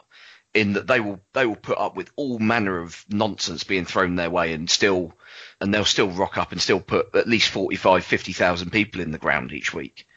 in 0.53 0.73
that 0.73 0.87
they 0.87 0.99
will 0.99 1.19
they 1.33 1.45
will 1.45 1.55
put 1.55 1.77
up 1.77 1.95
with 1.95 2.11
all 2.15 2.39
manner 2.39 2.79
of 2.79 3.05
nonsense 3.09 3.63
being 3.63 3.85
thrown 3.85 4.15
their 4.15 4.29
way 4.29 4.53
and 4.53 4.69
still 4.69 5.13
and 5.61 5.73
they'll 5.73 5.85
still 5.85 6.09
rock 6.09 6.37
up 6.37 6.51
and 6.51 6.59
still 6.59 6.79
put 6.79 7.15
at 7.15 7.27
least 7.27 7.49
45, 7.49 8.03
50,000 8.03 8.71
people 8.71 8.99
in 8.99 9.11
the 9.11 9.19
ground 9.19 9.53
each 9.53 9.73
week. 9.73 10.07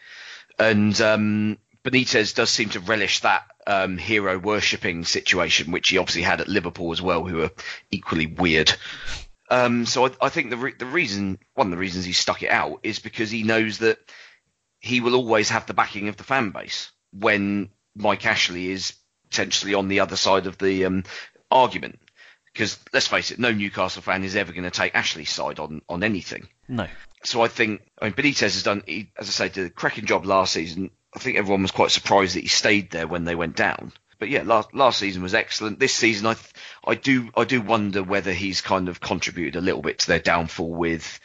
And 0.58 0.98
um, 1.00 1.58
Benitez 1.84 2.34
does 2.34 2.48
seem 2.48 2.70
to 2.70 2.80
relish 2.80 3.20
that 3.20 3.44
um, 3.66 3.98
hero 3.98 4.38
worshipping 4.38 5.04
situation, 5.04 5.70
which 5.70 5.90
he 5.90 5.98
obviously 5.98 6.22
had 6.22 6.40
at 6.40 6.48
Liverpool 6.48 6.92
as 6.92 7.02
well, 7.02 7.24
who 7.24 7.42
are 7.42 7.50
equally 7.90 8.26
weird. 8.26 8.72
Um, 9.50 9.84
so 9.84 10.06
I, 10.06 10.10
I, 10.22 10.28
think 10.30 10.48
the 10.48 10.56
re- 10.56 10.74
the 10.78 10.86
reason, 10.86 11.38
one 11.52 11.66
of 11.66 11.70
the 11.70 11.76
reasons 11.76 12.06
he 12.06 12.12
stuck 12.12 12.42
it 12.42 12.50
out, 12.50 12.80
is 12.82 12.98
because 12.98 13.30
he 13.30 13.42
knows 13.42 13.78
that 13.78 13.98
he 14.80 15.00
will 15.00 15.14
always 15.14 15.50
have 15.50 15.66
the 15.66 15.74
backing 15.74 16.08
of 16.08 16.16
the 16.16 16.24
fan 16.24 16.50
base 16.50 16.90
when 17.12 17.68
Mike 17.94 18.24
Ashley 18.24 18.70
is 18.70 18.94
potentially 19.28 19.74
on 19.74 19.88
the 19.88 20.00
other 20.00 20.16
side 20.16 20.46
of 20.46 20.56
the 20.56 20.86
um, 20.86 21.04
argument. 21.50 22.00
Because 22.54 22.78
let's 22.92 23.08
face 23.08 23.32
it, 23.32 23.38
no 23.38 23.50
Newcastle 23.50 24.00
fan 24.00 24.24
is 24.24 24.36
ever 24.36 24.52
going 24.52 24.64
to 24.64 24.70
take 24.70 24.94
Ashley's 24.94 25.30
side 25.30 25.58
on, 25.58 25.82
on 25.88 26.02
anything. 26.02 26.48
No. 26.68 26.86
So 27.24 27.42
I 27.42 27.48
think, 27.48 27.82
I 28.00 28.06
mean, 28.06 28.14
Benitez 28.14 28.40
has 28.40 28.62
done, 28.62 28.82
he, 28.86 29.10
as 29.18 29.28
I 29.28 29.32
say, 29.32 29.48
did 29.48 29.66
a 29.66 29.70
cracking 29.70 30.06
job 30.06 30.24
last 30.24 30.52
season. 30.52 30.90
I 31.14 31.18
think 31.18 31.36
everyone 31.36 31.62
was 31.62 31.72
quite 31.72 31.90
surprised 31.90 32.36
that 32.36 32.42
he 32.42 32.48
stayed 32.48 32.90
there 32.90 33.08
when 33.08 33.24
they 33.24 33.34
went 33.34 33.56
down. 33.56 33.92
But 34.20 34.28
yeah, 34.28 34.42
last 34.42 34.72
last 34.72 35.00
season 35.00 35.22
was 35.22 35.34
excellent. 35.34 35.80
This 35.80 35.92
season, 35.92 36.28
I 36.28 36.36
I 36.86 36.94
do 36.94 37.30
I 37.36 37.44
do 37.44 37.60
wonder 37.60 38.02
whether 38.02 38.32
he's 38.32 38.60
kind 38.60 38.88
of 38.88 39.00
contributed 39.00 39.56
a 39.56 39.60
little 39.60 39.82
bit 39.82 39.98
to 39.98 40.06
their 40.06 40.20
downfall 40.20 40.72
with 40.72 41.20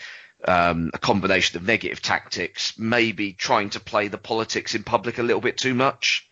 um, 0.46 0.90
a 0.94 0.98
combination 0.98 1.58
of 1.58 1.68
negative 1.68 2.02
tactics, 2.02 2.78
maybe 2.78 3.34
trying 3.34 3.70
to 3.72 3.80
play 3.80 4.08
the 4.08 4.18
politics 4.18 4.76
in 4.76 4.84
public 4.84 5.18
a 5.20 5.24
little 5.24 5.42
bit 5.42 5.58
too 5.58 5.74
much. 5.74 6.28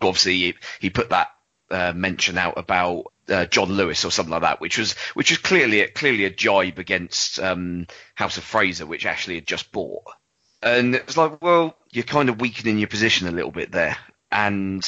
Obviously, 0.00 0.34
he, 0.34 0.54
he 0.80 0.90
put 0.90 1.10
that 1.10 1.32
uh, 1.70 1.92
mention 1.94 2.38
out 2.38 2.54
about 2.56 3.12
uh, 3.28 3.46
John 3.46 3.72
Lewis 3.72 4.04
or 4.04 4.10
something 4.10 4.32
like 4.32 4.42
that, 4.42 4.60
which 4.60 4.78
was 4.78 4.92
which 5.14 5.30
was 5.30 5.38
clearly 5.38 5.86
clearly 5.88 6.24
a 6.24 6.30
jibe 6.30 6.78
against 6.78 7.38
um, 7.38 7.86
House 8.14 8.36
of 8.36 8.44
Fraser, 8.44 8.86
which 8.86 9.06
Ashley 9.06 9.36
had 9.36 9.46
just 9.46 9.72
bought. 9.72 10.04
And 10.62 10.94
it 10.94 11.06
was 11.06 11.16
like, 11.16 11.42
well, 11.42 11.76
you're 11.92 12.04
kind 12.04 12.28
of 12.28 12.40
weakening 12.40 12.78
your 12.78 12.88
position 12.88 13.28
a 13.28 13.32
little 13.32 13.50
bit 13.50 13.72
there, 13.72 13.96
and 14.32 14.84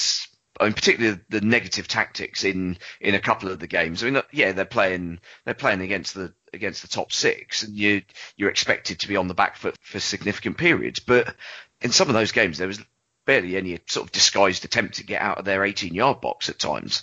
I 0.61 0.65
mean, 0.65 0.73
particularly 0.73 1.21
the 1.29 1.41
negative 1.41 1.89
tactics 1.89 2.45
in 2.45 2.79
in 3.01 3.15
a 3.15 3.21
couple 3.21 3.51
of 3.51 3.61
the 3.61 3.67
games. 3.67 4.03
I 4.03 4.11
mean, 4.11 4.23
yeah, 4.33 4.53
they're 4.53 4.65
playing 4.65 5.21
they're 5.45 5.55
playing 5.55 5.81
against 5.81 6.15
the 6.15 6.33
against 6.53 6.83
the 6.83 6.89
top 6.89 7.13
six, 7.13 7.63
and 7.63 7.77
you 7.77 8.03
you're 8.37 8.51
expected 8.51 9.01
to 9.01 9.09
be 9.09 9.17
on 9.17 9.29
the 9.29 9.35
back 9.35 9.57
foot 9.57 9.77
for 9.81 10.01
significant 10.01 10.59
periods. 10.59 11.01
But 11.01 11.35
in 11.81 11.93
some 11.93 12.09
of 12.09 12.15
those 12.15 12.33
games, 12.33 12.59
there 12.59 12.67
was 12.67 12.81
barely 13.25 13.57
any 13.57 13.79
sort 13.87 14.07
of 14.07 14.13
disguised 14.13 14.65
attempt 14.65 14.95
to 14.95 15.05
get 15.05 15.21
out 15.21 15.39
of 15.39 15.45
their 15.45 15.65
18 15.65 15.95
yard 15.95 16.21
box 16.21 16.49
at 16.49 16.59
times. 16.59 17.03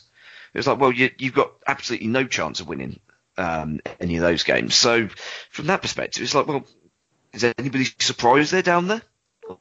It 0.56 0.60
was 0.60 0.68
like, 0.68 0.80
well, 0.80 0.94
you, 0.94 1.10
have 1.20 1.34
got 1.34 1.52
absolutely 1.68 2.08
no 2.08 2.24
chance 2.24 2.62
of 2.62 2.70
winning 2.70 3.02
um, 3.38 3.82
any 4.00 4.16
of 4.16 4.22
those 4.22 4.44
games. 4.44 4.74
So 4.74 5.10
from 5.50 5.68
that 5.68 5.82
perspective, 5.82 6.24
it's 6.24 6.34
like, 6.34 6.48
well, 6.48 6.66
is 7.34 7.44
anybody 7.44 7.84
surprised 8.00 8.54
they're 8.54 8.62
down 8.62 8.88
there? 8.88 9.02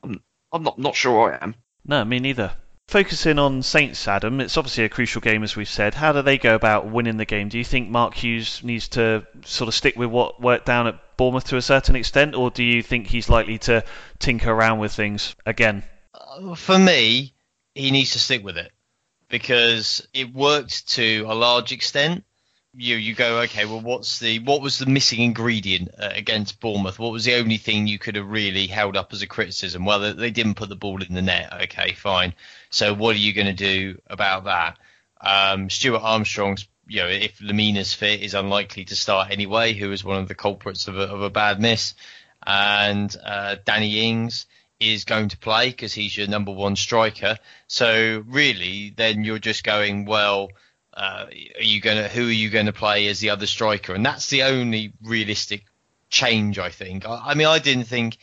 I'm, 0.04 0.22
I'm 0.52 0.62
not 0.62 0.78
not 0.78 0.94
sure 0.94 1.32
I 1.32 1.38
am. 1.42 1.56
No, 1.84 2.04
me 2.04 2.20
neither. 2.20 2.52
Focusing 2.86 3.40
on 3.40 3.62
Saints, 3.62 4.06
Adam, 4.06 4.40
it's 4.40 4.56
obviously 4.56 4.84
a 4.84 4.88
crucial 4.88 5.20
game, 5.20 5.42
as 5.42 5.56
we've 5.56 5.68
said. 5.68 5.94
How 5.94 6.12
do 6.12 6.22
they 6.22 6.38
go 6.38 6.54
about 6.54 6.86
winning 6.86 7.16
the 7.16 7.24
game? 7.24 7.48
Do 7.48 7.58
you 7.58 7.64
think 7.64 7.88
Mark 7.88 8.14
Hughes 8.14 8.62
needs 8.62 8.86
to 8.90 9.26
sort 9.44 9.66
of 9.66 9.74
stick 9.74 9.96
with 9.96 10.10
what 10.10 10.40
worked 10.40 10.66
down 10.66 10.86
at 10.86 11.16
Bournemouth 11.16 11.48
to 11.48 11.56
a 11.56 11.62
certain 11.62 11.96
extent, 11.96 12.36
or 12.36 12.52
do 12.52 12.62
you 12.62 12.84
think 12.84 13.08
he's 13.08 13.28
likely 13.28 13.58
to 13.58 13.82
tinker 14.20 14.52
around 14.52 14.78
with 14.78 14.92
things 14.92 15.34
again? 15.44 15.82
for 16.54 16.78
me, 16.78 17.34
he 17.74 17.90
needs 17.90 18.12
to 18.12 18.20
stick 18.20 18.44
with 18.44 18.56
it 18.58 18.70
because 19.34 20.06
it 20.14 20.32
worked 20.32 20.90
to 20.90 21.24
a 21.26 21.34
large 21.34 21.72
extent. 21.72 22.22
You 22.72 22.94
you 22.94 23.16
go 23.16 23.40
okay. 23.40 23.64
Well, 23.64 23.80
what's 23.80 24.20
the 24.20 24.38
what 24.38 24.62
was 24.62 24.78
the 24.78 24.86
missing 24.86 25.20
ingredient 25.22 25.88
uh, 25.98 26.10
against 26.12 26.60
Bournemouth? 26.60 27.00
What 27.00 27.10
was 27.10 27.24
the 27.24 27.34
only 27.34 27.56
thing 27.56 27.88
you 27.88 27.98
could 27.98 28.14
have 28.14 28.30
really 28.30 28.68
held 28.68 28.96
up 28.96 29.12
as 29.12 29.22
a 29.22 29.26
criticism? 29.26 29.84
Well, 29.84 30.14
they 30.14 30.30
didn't 30.30 30.54
put 30.54 30.68
the 30.68 30.76
ball 30.76 31.02
in 31.02 31.14
the 31.14 31.22
net. 31.22 31.52
Okay, 31.64 31.94
fine. 31.94 32.32
So 32.70 32.94
what 32.94 33.16
are 33.16 33.18
you 33.18 33.32
going 33.32 33.48
to 33.48 33.52
do 33.52 34.00
about 34.06 34.44
that? 34.44 34.78
Um, 35.20 35.68
Stuart 35.68 36.02
Armstrong's 36.02 36.68
you 36.86 37.00
know, 37.00 37.08
if 37.08 37.40
Lemina's 37.40 37.92
fit, 37.92 38.20
is 38.20 38.34
unlikely 38.34 38.84
to 38.84 38.94
start 38.94 39.32
anyway, 39.32 39.72
who 39.72 39.90
is 39.90 40.04
one 40.04 40.20
of 40.20 40.28
the 40.28 40.36
culprits 40.36 40.86
of 40.86 40.96
a, 40.96 41.08
of 41.08 41.22
a 41.22 41.30
bad 41.30 41.60
miss. 41.60 41.94
And 42.46 43.12
uh, 43.24 43.56
Danny 43.64 44.08
Ings, 44.08 44.46
is 44.92 45.04
going 45.04 45.28
to 45.30 45.38
play 45.38 45.70
because 45.70 45.92
he's 45.92 46.16
your 46.16 46.26
number 46.26 46.52
one 46.52 46.76
striker. 46.76 47.38
So 47.66 48.22
really, 48.26 48.92
then 48.96 49.24
you're 49.24 49.38
just 49.38 49.64
going, 49.64 50.04
well, 50.04 50.50
uh, 50.92 51.26
are 51.56 51.62
you 51.62 51.80
going 51.80 51.96
to 51.96 52.08
who 52.08 52.28
are 52.28 52.32
you 52.32 52.50
going 52.50 52.66
to 52.66 52.72
play 52.72 53.08
as 53.08 53.20
the 53.20 53.30
other 53.30 53.46
striker? 53.46 53.94
And 53.94 54.04
that's 54.04 54.28
the 54.28 54.44
only 54.44 54.92
realistic 55.02 55.64
change, 56.08 56.58
I 56.58 56.70
think. 56.70 57.06
I, 57.06 57.20
I 57.26 57.34
mean, 57.34 57.46
I 57.46 57.58
didn't 57.58 57.84
think. 57.84 58.18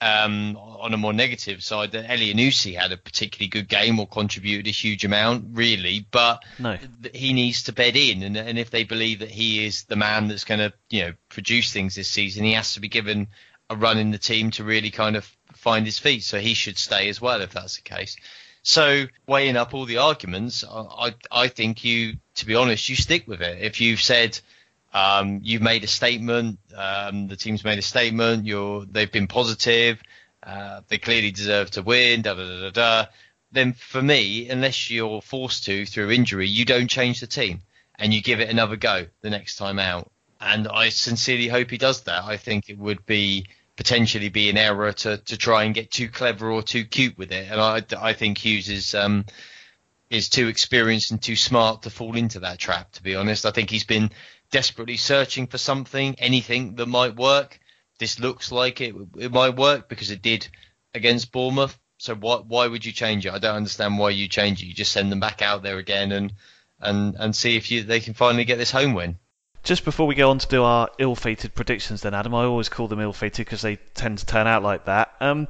Um, 0.00 0.58
on 0.58 0.92
a 0.92 0.98
more 0.98 1.14
negative 1.14 1.62
side, 1.62 1.92
that 1.92 2.06
Elyounoussi 2.06 2.78
had 2.78 2.92
a 2.92 2.96
particularly 2.98 3.48
good 3.48 3.68
game 3.68 3.98
or 3.98 4.06
contributed 4.06 4.66
a 4.66 4.70
huge 4.70 5.02
amount, 5.02 5.46
really. 5.52 6.06
But 6.10 6.44
no. 6.58 6.76
he 7.14 7.32
needs 7.32 7.62
to 7.62 7.72
bed 7.72 7.96
in, 7.96 8.22
and, 8.22 8.36
and 8.36 8.58
if 8.58 8.70
they 8.70 8.84
believe 8.84 9.20
that 9.20 9.30
he 9.30 9.64
is 9.64 9.84
the 9.84 9.96
man 9.96 10.28
that's 10.28 10.44
going 10.44 10.60
to, 10.60 10.74
you 10.90 11.04
know, 11.04 11.12
produce 11.30 11.72
things 11.72 11.94
this 11.94 12.08
season, 12.08 12.44
he 12.44 12.52
has 12.52 12.74
to 12.74 12.80
be 12.80 12.88
given 12.88 13.28
a 13.70 13.76
run 13.76 13.98
in 13.98 14.10
the 14.10 14.18
team 14.18 14.50
to 14.52 14.64
really 14.64 14.90
kind 14.90 15.16
of 15.16 15.34
find 15.64 15.86
his 15.86 15.98
feet. 15.98 16.22
So 16.22 16.38
he 16.38 16.54
should 16.54 16.78
stay 16.78 17.08
as 17.08 17.20
well 17.20 17.40
if 17.40 17.52
that's 17.52 17.76
the 17.76 17.82
case. 17.82 18.16
So 18.62 19.06
weighing 19.26 19.56
up 19.56 19.74
all 19.74 19.86
the 19.86 19.98
arguments, 19.98 20.64
I, 20.64 21.14
I, 21.32 21.48
think 21.48 21.84
you, 21.84 22.14
to 22.36 22.46
be 22.46 22.54
honest, 22.54 22.88
you 22.88 22.96
stick 22.96 23.26
with 23.26 23.40
it. 23.40 23.62
If 23.62 23.80
you've 23.80 24.00
said 24.00 24.38
um, 24.92 25.40
you've 25.42 25.62
made 25.62 25.84
a 25.84 25.86
statement, 25.86 26.58
um, 26.76 27.28
the 27.28 27.36
team's 27.36 27.64
made 27.64 27.78
a 27.78 27.82
statement, 27.82 28.46
you're 28.46 28.84
they've 28.84 29.10
been 29.10 29.26
positive, 29.26 30.00
uh, 30.42 30.80
they 30.88 30.98
clearly 30.98 31.30
deserve 31.30 31.70
to 31.72 31.82
win, 31.82 32.22
da 32.22 32.34
da 32.34 32.60
da 32.60 32.70
da. 32.70 33.06
Then 33.52 33.72
for 33.72 34.02
me, 34.02 34.48
unless 34.48 34.90
you're 34.90 35.20
forced 35.20 35.64
to 35.64 35.86
through 35.86 36.10
injury, 36.10 36.48
you 36.48 36.64
don't 36.64 36.88
change 36.88 37.20
the 37.20 37.26
team 37.26 37.62
and 37.98 38.12
you 38.14 38.22
give 38.22 38.40
it 38.40 38.50
another 38.50 38.76
go 38.76 39.06
the 39.20 39.30
next 39.30 39.56
time 39.56 39.78
out. 39.78 40.10
And 40.40 40.68
I 40.68 40.88
sincerely 40.90 41.48
hope 41.48 41.70
he 41.70 41.78
does 41.78 42.02
that. 42.02 42.24
I 42.24 42.36
think 42.36 42.68
it 42.68 42.78
would 42.78 43.04
be 43.06 43.46
potentially 43.76 44.28
be 44.28 44.50
an 44.50 44.56
error 44.56 44.92
to, 44.92 45.18
to 45.18 45.36
try 45.36 45.64
and 45.64 45.74
get 45.74 45.90
too 45.90 46.08
clever 46.08 46.50
or 46.50 46.62
too 46.62 46.84
cute 46.84 47.18
with 47.18 47.32
it. 47.32 47.48
And 47.50 47.60
I, 47.60 47.82
I 47.98 48.12
think 48.12 48.38
Hughes 48.38 48.68
is 48.68 48.94
um, 48.94 49.24
is 50.10 50.28
too 50.28 50.48
experienced 50.48 51.10
and 51.10 51.20
too 51.20 51.36
smart 51.36 51.82
to 51.82 51.90
fall 51.90 52.16
into 52.16 52.40
that 52.40 52.58
trap. 52.58 52.92
To 52.92 53.02
be 53.02 53.16
honest, 53.16 53.46
I 53.46 53.50
think 53.50 53.70
he's 53.70 53.84
been 53.84 54.10
desperately 54.50 54.96
searching 54.96 55.46
for 55.48 55.58
something, 55.58 56.14
anything 56.18 56.76
that 56.76 56.86
might 56.86 57.16
work. 57.16 57.58
This 57.98 58.20
looks 58.20 58.52
like 58.52 58.80
it 58.80 58.94
it 59.18 59.32
might 59.32 59.56
work 59.56 59.88
because 59.88 60.10
it 60.10 60.22
did 60.22 60.46
against 60.94 61.32
Bournemouth. 61.32 61.78
So 61.98 62.14
why 62.14 62.36
why 62.36 62.66
would 62.66 62.84
you 62.84 62.92
change 62.92 63.26
it? 63.26 63.32
I 63.32 63.38
don't 63.38 63.56
understand 63.56 63.98
why 63.98 64.10
you 64.10 64.28
change 64.28 64.62
it. 64.62 64.66
You 64.66 64.74
just 64.74 64.92
send 64.92 65.10
them 65.10 65.20
back 65.20 65.42
out 65.42 65.62
there 65.62 65.78
again 65.78 66.12
and 66.12 66.32
and 66.80 67.16
and 67.18 67.34
see 67.34 67.56
if 67.56 67.70
you 67.70 67.82
they 67.82 68.00
can 68.00 68.14
finally 68.14 68.44
get 68.44 68.58
this 68.58 68.70
home 68.70 68.94
win. 68.94 69.18
Just 69.64 69.84
before 69.84 70.06
we 70.06 70.14
go 70.14 70.30
on 70.30 70.38
to 70.38 70.46
do 70.46 70.62
our 70.62 70.90
ill-fated 70.98 71.54
predictions, 71.54 72.02
then 72.02 72.14
Adam, 72.14 72.34
I 72.34 72.44
always 72.44 72.68
call 72.68 72.86
them 72.86 73.00
ill-fated 73.00 73.46
because 73.46 73.62
they 73.62 73.76
tend 73.94 74.18
to 74.18 74.26
turn 74.26 74.46
out 74.46 74.62
like 74.62 74.84
that. 74.84 75.14
Um, 75.20 75.48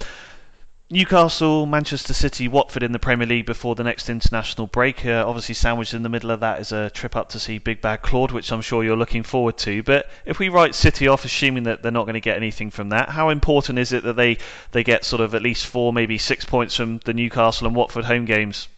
Newcastle, 0.88 1.66
Manchester 1.66 2.14
City, 2.14 2.46
Watford 2.46 2.84
in 2.84 2.92
the 2.92 3.00
Premier 3.00 3.26
League 3.26 3.46
before 3.46 3.74
the 3.74 3.82
next 3.82 4.08
international 4.08 4.68
break. 4.68 5.04
Uh, 5.04 5.24
obviously, 5.26 5.56
sandwiched 5.56 5.94
in 5.94 6.04
the 6.04 6.08
middle 6.08 6.30
of 6.30 6.40
that 6.40 6.60
is 6.60 6.70
a 6.70 6.90
trip 6.90 7.16
up 7.16 7.30
to 7.30 7.40
see 7.40 7.58
Big 7.58 7.80
Bad 7.80 8.02
Claude, 8.02 8.30
which 8.30 8.52
I'm 8.52 8.60
sure 8.60 8.84
you're 8.84 8.96
looking 8.96 9.24
forward 9.24 9.56
to. 9.58 9.82
But 9.82 10.08
if 10.24 10.38
we 10.38 10.48
write 10.48 10.76
City 10.76 11.08
off, 11.08 11.24
assuming 11.24 11.64
that 11.64 11.82
they're 11.82 11.90
not 11.90 12.04
going 12.04 12.14
to 12.14 12.20
get 12.20 12.36
anything 12.36 12.70
from 12.70 12.90
that, 12.90 13.08
how 13.08 13.30
important 13.30 13.80
is 13.80 13.92
it 13.92 14.04
that 14.04 14.14
they, 14.14 14.38
they 14.70 14.84
get 14.84 15.04
sort 15.04 15.22
of 15.22 15.34
at 15.34 15.42
least 15.42 15.66
four, 15.66 15.92
maybe 15.92 16.18
six 16.18 16.44
points 16.44 16.76
from 16.76 16.98
the 16.98 17.14
Newcastle 17.14 17.66
and 17.66 17.74
Watford 17.74 18.04
home 18.04 18.26
games? 18.26 18.68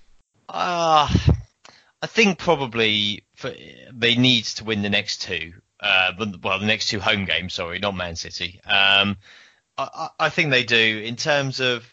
Uh, 0.49 1.12
I 2.01 2.07
think 2.07 2.39
probably 2.39 3.26
for, 3.37 3.53
they 3.93 4.16
need 4.16 4.45
to 4.45 4.64
win 4.64 4.82
the 4.82 4.91
next 4.91 5.22
two. 5.22 5.53
Uh, 5.78 6.12
well, 6.43 6.59
the 6.59 6.66
next 6.66 6.89
two 6.89 7.01
home 7.01 7.26
games. 7.26 7.55
Sorry, 7.55 7.78
not 7.78 7.95
Man 7.95 8.16
City. 8.16 8.61
Um, 8.64 9.18
I, 9.78 10.09
I, 10.18 10.28
think 10.30 10.51
they 10.51 10.64
do 10.64 11.03
in 11.05 11.16
terms 11.16 11.61
of 11.61 11.93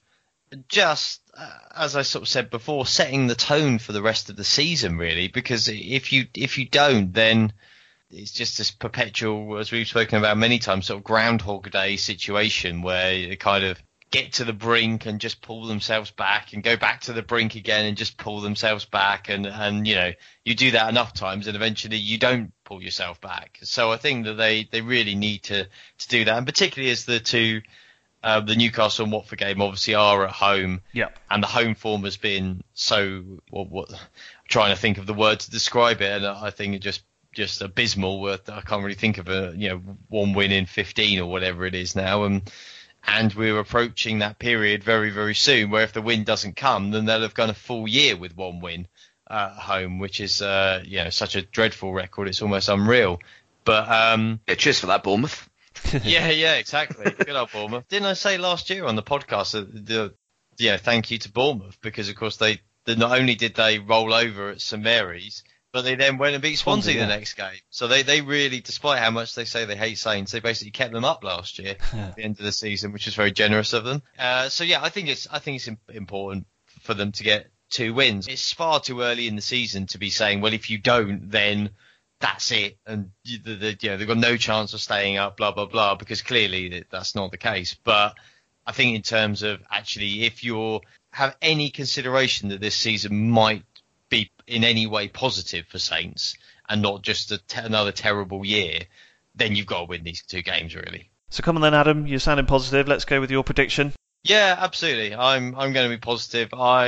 just 0.69 1.21
uh, 1.37 1.49
as 1.75 1.95
I 1.95 2.03
sort 2.03 2.23
of 2.23 2.29
said 2.29 2.49
before, 2.49 2.85
setting 2.85 3.27
the 3.27 3.35
tone 3.35 3.79
for 3.79 3.91
the 3.91 4.01
rest 4.01 4.29
of 4.29 4.35
the 4.35 4.43
season, 4.43 4.97
really. 4.97 5.27
Because 5.27 5.67
if 5.67 6.13
you 6.13 6.27
if 6.33 6.57
you 6.57 6.65
don't, 6.65 7.11
then 7.13 7.51
it's 8.09 8.31
just 8.31 8.57
this 8.57 8.71
perpetual, 8.71 9.57
as 9.57 9.71
we've 9.71 9.87
spoken 9.87 10.19
about 10.19 10.37
many 10.37 10.59
times, 10.59 10.87
sort 10.87 10.99
of 10.99 11.03
Groundhog 11.03 11.71
Day 11.71 11.97
situation 11.97 12.81
where 12.83 13.13
you 13.13 13.37
kind 13.37 13.63
of 13.65 13.81
get 14.13 14.33
to 14.33 14.45
the 14.45 14.53
brink 14.53 15.07
and 15.07 15.19
just 15.19 15.41
pull 15.41 15.65
themselves 15.65 16.11
back 16.11 16.53
and 16.53 16.61
go 16.61 16.77
back 16.77 17.01
to 17.01 17.13
the 17.13 17.23
brink 17.23 17.55
again 17.55 17.85
and 17.85 17.97
just 17.97 18.15
pull 18.15 18.41
themselves 18.41 18.85
back. 18.85 19.27
And 19.27 19.47
and 19.47 19.87
you 19.87 19.95
know 19.95 20.13
you 20.45 20.53
do 20.53 20.71
that 20.71 20.87
enough 20.87 21.13
times 21.13 21.47
and 21.47 21.55
eventually 21.55 21.97
you 21.97 22.19
don't 22.19 22.53
pull 22.63 22.81
yourself 22.81 23.19
back. 23.19 23.57
So 23.63 23.91
i 23.91 23.97
think 23.97 24.25
that 24.25 24.35
they 24.35 24.69
they 24.71 24.81
really 24.81 25.15
need 25.15 25.43
to 25.43 25.65
to 25.65 26.07
do 26.07 26.25
that. 26.25 26.37
And 26.37 26.45
particularly 26.45 26.91
as 26.91 27.05
the 27.05 27.19
two 27.19 27.63
uh, 28.23 28.39
the 28.39 28.55
Newcastle 28.55 29.03
and 29.03 29.11
Watford 29.11 29.39
game 29.39 29.61
obviously 29.61 29.95
are 29.95 30.23
at 30.23 30.31
home, 30.31 30.79
yeah, 30.93 31.09
and 31.29 31.43
the 31.43 31.47
home 31.47 31.75
form 31.75 32.03
has 32.03 32.15
been 32.15 32.63
so. 32.73 33.21
What, 33.49 33.69
what, 33.69 33.93
trying 34.47 34.73
to 34.73 34.79
think 34.79 34.97
of 34.97 35.05
the 35.05 35.13
word 35.13 35.41
to 35.41 35.51
describe 35.51 36.01
it, 36.01 36.09
and 36.09 36.25
I 36.25 36.49
think 36.49 36.73
it 36.73 36.79
just 36.79 37.03
just 37.33 37.61
abysmal. 37.61 38.25
I 38.25 38.61
can't 38.61 38.81
really 38.81 38.95
think 38.95 39.17
of 39.17 39.27
a 39.27 39.53
you 39.57 39.67
know 39.67 39.81
one 40.07 40.31
win 40.31 40.53
in 40.53 40.67
15 40.67 41.19
or 41.19 41.25
whatever 41.25 41.65
it 41.65 41.75
is 41.75 41.97
now, 41.97 42.23
and 42.23 42.49
and 43.05 43.33
we're 43.33 43.59
approaching 43.59 44.19
that 44.19 44.39
period 44.39 44.83
very, 44.83 45.09
very 45.09 45.35
soon 45.35 45.69
where 45.69 45.83
if 45.83 45.93
the 45.93 46.01
win 46.01 46.23
doesn't 46.23 46.55
come, 46.55 46.91
then 46.91 47.05
they'll 47.05 47.21
have 47.21 47.33
gone 47.33 47.49
a 47.49 47.53
full 47.53 47.87
year 47.87 48.15
with 48.15 48.35
one 48.35 48.59
win 48.59 48.87
at 49.29 49.51
home, 49.51 49.99
which 49.99 50.21
is, 50.21 50.41
uh, 50.41 50.81
you 50.85 51.03
know, 51.03 51.09
such 51.09 51.35
a 51.35 51.41
dreadful 51.41 51.93
record. 51.93 52.27
It's 52.27 52.41
almost 52.41 52.69
unreal. 52.69 53.19
But, 53.65 53.89
um, 53.89 54.39
yeah, 54.47 54.55
cheers 54.55 54.79
for 54.79 54.87
that, 54.87 55.03
Bournemouth. 55.03 55.49
yeah, 56.03 56.29
yeah, 56.29 56.55
exactly. 56.55 57.11
Good 57.11 57.35
old 57.35 57.51
Bournemouth. 57.51 57.87
Didn't 57.87 58.07
I 58.07 58.13
say 58.13 58.37
last 58.37 58.69
year 58.69 58.85
on 58.85 58.95
the 58.95 59.03
podcast 59.03 59.51
that 59.51 59.85
the, 59.85 60.13
yeah, 60.57 60.77
thank 60.77 61.11
you 61.11 61.17
to 61.19 61.31
Bournemouth 61.31 61.79
because 61.81 62.09
of 62.09 62.15
course 62.15 62.37
they, 62.37 62.61
they 62.85 62.95
not 62.95 63.17
only 63.17 63.35
did 63.35 63.55
they 63.55 63.79
roll 63.79 64.13
over 64.13 64.49
at 64.49 64.61
St 64.61 64.81
Mary's, 64.81 65.43
but 65.73 65.83
they 65.83 65.95
then 65.95 66.19
went 66.19 66.35
and 66.35 66.41
beat 66.41 66.59
Swansea, 66.59 66.93
Swansea 66.93 67.05
the 67.05 67.11
yeah. 67.11 67.17
next 67.17 67.33
game. 67.33 67.59
So 67.71 67.87
they, 67.87 68.03
they 68.03 68.21
really, 68.21 68.61
despite 68.61 68.99
how 68.99 69.09
much 69.09 69.33
they 69.33 69.43
say 69.43 69.65
they 69.65 69.75
hate 69.75 69.97
Saints, 69.97 70.31
they 70.31 70.39
basically 70.39 70.71
kept 70.71 70.93
them 70.93 71.03
up 71.03 71.23
last 71.23 71.57
year 71.57 71.75
at 71.93 72.15
the 72.15 72.23
end 72.23 72.39
of 72.39 72.45
the 72.45 72.51
season, 72.51 72.93
which 72.93 73.07
was 73.07 73.15
very 73.15 73.31
generous 73.31 73.73
of 73.73 73.83
them. 73.83 74.03
Uh, 74.17 74.49
so 74.49 74.63
yeah, 74.63 74.83
I 74.83 74.89
think 74.89 75.09
it's 75.09 75.27
I 75.29 75.39
think 75.39 75.55
it's 75.57 75.69
important 75.89 76.45
for 76.81 76.93
them 76.93 77.11
to 77.13 77.23
get 77.23 77.47
two 77.71 77.95
wins. 77.95 78.27
It's 78.27 78.53
far 78.53 78.79
too 78.79 79.01
early 79.01 79.27
in 79.27 79.35
the 79.35 79.41
season 79.41 79.87
to 79.87 79.97
be 79.97 80.11
saying, 80.11 80.41
well, 80.41 80.53
if 80.53 80.69
you 80.69 80.77
don't, 80.77 81.31
then 81.31 81.71
that's 82.19 82.51
it, 82.51 82.77
and 82.85 83.09
the, 83.25 83.37
the, 83.37 83.77
you 83.81 83.89
know 83.89 83.97
they've 83.97 84.07
got 84.07 84.17
no 84.17 84.37
chance 84.37 84.73
of 84.73 84.79
staying 84.79 85.17
up, 85.17 85.37
blah 85.37 85.51
blah 85.51 85.65
blah, 85.65 85.95
because 85.95 86.21
clearly 86.21 86.85
that's 86.91 87.15
not 87.15 87.31
the 87.31 87.37
case. 87.37 87.75
But 87.83 88.15
I 88.65 88.73
think 88.73 88.95
in 88.95 89.01
terms 89.01 89.41
of 89.41 89.59
actually, 89.71 90.23
if 90.23 90.43
you 90.43 90.81
have 91.11 91.35
any 91.41 91.71
consideration 91.71 92.49
that 92.49 92.61
this 92.61 92.75
season 92.75 93.29
might 93.31 93.63
be 94.13 94.31
in 94.47 94.63
any 94.63 94.85
way 94.85 95.07
positive 95.07 95.65
for 95.67 95.79
Saints 95.79 96.37
and 96.69 96.81
not 96.81 97.01
just 97.01 97.29
te- 97.47 97.59
another 97.61 97.91
terrible 97.91 98.45
year, 98.45 98.79
then 99.35 99.55
you've 99.55 99.65
got 99.65 99.79
to 99.79 99.85
win 99.85 100.03
these 100.03 100.21
two 100.21 100.41
games 100.41 100.75
really. 100.75 101.09
So 101.29 101.41
come 101.41 101.55
on 101.55 101.61
then, 101.61 101.73
Adam. 101.73 102.05
You're 102.05 102.19
sounding 102.19 102.45
positive. 102.45 102.87
Let's 102.87 103.05
go 103.05 103.19
with 103.19 103.31
your 103.31 103.43
prediction. 103.43 103.93
Yeah, 104.23 104.55
absolutely. 104.57 105.15
I'm 105.15 105.55
I'm 105.55 105.73
going 105.73 105.89
to 105.89 105.95
be 105.95 105.99
positive. 105.99 106.53
I 106.53 106.87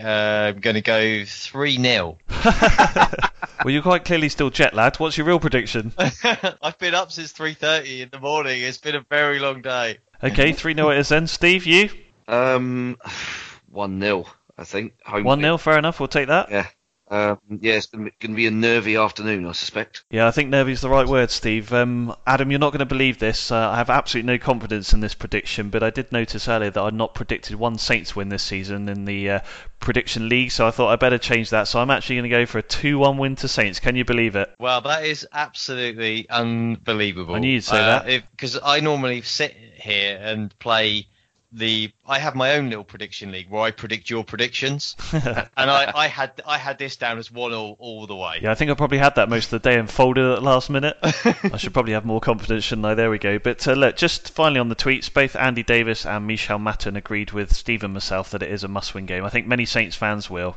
am 0.00 0.56
uh, 0.56 0.60
going 0.60 0.74
to 0.74 0.80
go 0.80 1.24
three 1.26 1.76
0 1.76 2.16
Well, 3.64 3.72
you're 3.72 3.82
quite 3.82 4.04
clearly 4.04 4.28
still 4.28 4.50
jet 4.50 4.74
lagged. 4.74 4.98
What's 4.98 5.16
your 5.16 5.26
real 5.26 5.38
prediction? 5.38 5.92
I've 5.98 6.78
been 6.78 6.94
up 6.94 7.12
since 7.12 7.32
three 7.32 7.54
thirty 7.54 8.02
in 8.02 8.08
the 8.10 8.18
morning. 8.18 8.62
It's 8.62 8.78
been 8.78 8.96
a 8.96 9.04
very 9.08 9.38
long 9.38 9.62
day. 9.62 9.98
Okay, 10.22 10.52
three 10.52 10.74
0 10.74 10.90
it 10.90 10.98
is 10.98 11.08
then. 11.08 11.26
Steve, 11.26 11.66
you? 11.66 11.90
Um, 12.28 12.96
one 13.70 14.00
0 14.00 14.26
I 14.62 14.64
think. 14.64 14.94
One 15.10 15.40
0 15.40 15.58
fair 15.58 15.76
enough. 15.76 15.98
We'll 15.98 16.08
take 16.08 16.28
that. 16.28 16.50
Yeah. 16.50 16.66
Um, 17.10 17.38
yeah, 17.60 17.74
it's 17.74 17.88
going 17.88 18.10
to 18.20 18.28
be 18.28 18.46
a 18.46 18.50
nervy 18.50 18.96
afternoon, 18.96 19.44
I 19.46 19.52
suspect. 19.52 20.02
Yeah, 20.10 20.26
I 20.26 20.30
think 20.30 20.48
nervy 20.48 20.72
is 20.72 20.80
the 20.80 20.88
right 20.88 21.06
word, 21.06 21.30
Steve. 21.30 21.70
Um, 21.70 22.16
Adam, 22.26 22.50
you're 22.50 22.58
not 22.58 22.70
going 22.70 22.78
to 22.78 22.86
believe 22.86 23.18
this. 23.18 23.50
Uh, 23.52 23.68
I 23.68 23.76
have 23.76 23.90
absolutely 23.90 24.32
no 24.32 24.38
confidence 24.38 24.94
in 24.94 25.00
this 25.00 25.12
prediction, 25.12 25.68
but 25.68 25.82
I 25.82 25.90
did 25.90 26.10
notice 26.10 26.48
earlier 26.48 26.70
that 26.70 26.80
I'd 26.80 26.94
not 26.94 27.12
predicted 27.12 27.56
one 27.56 27.76
Saints 27.76 28.16
win 28.16 28.30
this 28.30 28.42
season 28.42 28.88
in 28.88 29.04
the 29.04 29.28
uh, 29.28 29.40
prediction 29.78 30.30
league, 30.30 30.52
so 30.52 30.66
I 30.66 30.70
thought 30.70 30.90
I'd 30.90 31.00
better 31.00 31.18
change 31.18 31.50
that. 31.50 31.68
So 31.68 31.80
I'm 31.80 31.90
actually 31.90 32.16
going 32.16 32.30
to 32.30 32.36
go 32.36 32.46
for 32.46 32.56
a 32.58 32.62
2 32.62 32.98
1 32.98 33.18
win 33.18 33.36
to 33.36 33.48
Saints. 33.48 33.78
Can 33.78 33.94
you 33.94 34.06
believe 34.06 34.34
it? 34.34 34.50
Well, 34.58 34.80
that 34.80 35.04
is 35.04 35.28
absolutely 35.34 36.30
unbelievable. 36.30 37.34
I 37.34 37.40
knew 37.40 37.50
you'd 37.50 37.64
say 37.64 37.78
uh, 37.78 38.04
that. 38.04 38.22
Because 38.30 38.58
I 38.64 38.80
normally 38.80 39.20
sit 39.20 39.54
here 39.74 40.18
and 40.22 40.58
play 40.58 41.08
the 41.52 41.92
I 42.06 42.18
have 42.18 42.34
my 42.34 42.54
own 42.54 42.68
little 42.68 42.84
prediction 42.84 43.30
league 43.30 43.50
where 43.50 43.62
I 43.62 43.70
predict 43.70 44.08
your 44.08 44.24
predictions, 44.24 44.96
and 45.12 45.48
I, 45.56 45.92
I, 45.94 46.06
had 46.08 46.42
I 46.46 46.58
had 46.58 46.78
this 46.78 46.96
down 46.96 47.18
as 47.18 47.30
one 47.30 47.52
all 47.52 47.76
all 47.78 48.06
the 48.06 48.16
way. 48.16 48.40
Yeah, 48.42 48.50
I 48.50 48.54
think 48.54 48.70
I 48.70 48.74
probably 48.74 48.98
had 48.98 49.16
that 49.16 49.28
most 49.28 49.52
of 49.52 49.62
the 49.62 49.70
day 49.70 49.78
and 49.78 49.90
folded 49.90 50.24
at 50.24 50.36
the 50.36 50.40
last 50.40 50.70
minute. 50.70 50.96
I 51.02 51.56
should 51.58 51.74
probably 51.74 51.92
have 51.92 52.04
more 52.04 52.20
confidence, 52.20 52.64
shouldn't 52.64 52.86
I? 52.86 52.94
There 52.94 53.10
we 53.10 53.18
go. 53.18 53.38
But 53.38 53.66
uh, 53.68 53.72
look, 53.72 53.96
just 53.96 54.30
finally 54.30 54.60
on 54.60 54.68
the 54.68 54.76
tweets, 54.76 55.12
both 55.12 55.36
Andy 55.36 55.62
Davis 55.62 56.06
and 56.06 56.26
Michel 56.26 56.58
Matten 56.58 56.96
agreed 56.96 57.32
with 57.32 57.54
Steve 57.54 57.84
and 57.84 57.94
myself 57.94 58.30
that 58.30 58.42
it 58.42 58.50
is 58.50 58.64
a 58.64 58.68
must-win 58.68 59.06
game. 59.06 59.24
I 59.24 59.30
think 59.30 59.46
many 59.46 59.66
Saints 59.66 59.96
fans 59.96 60.30
will. 60.30 60.56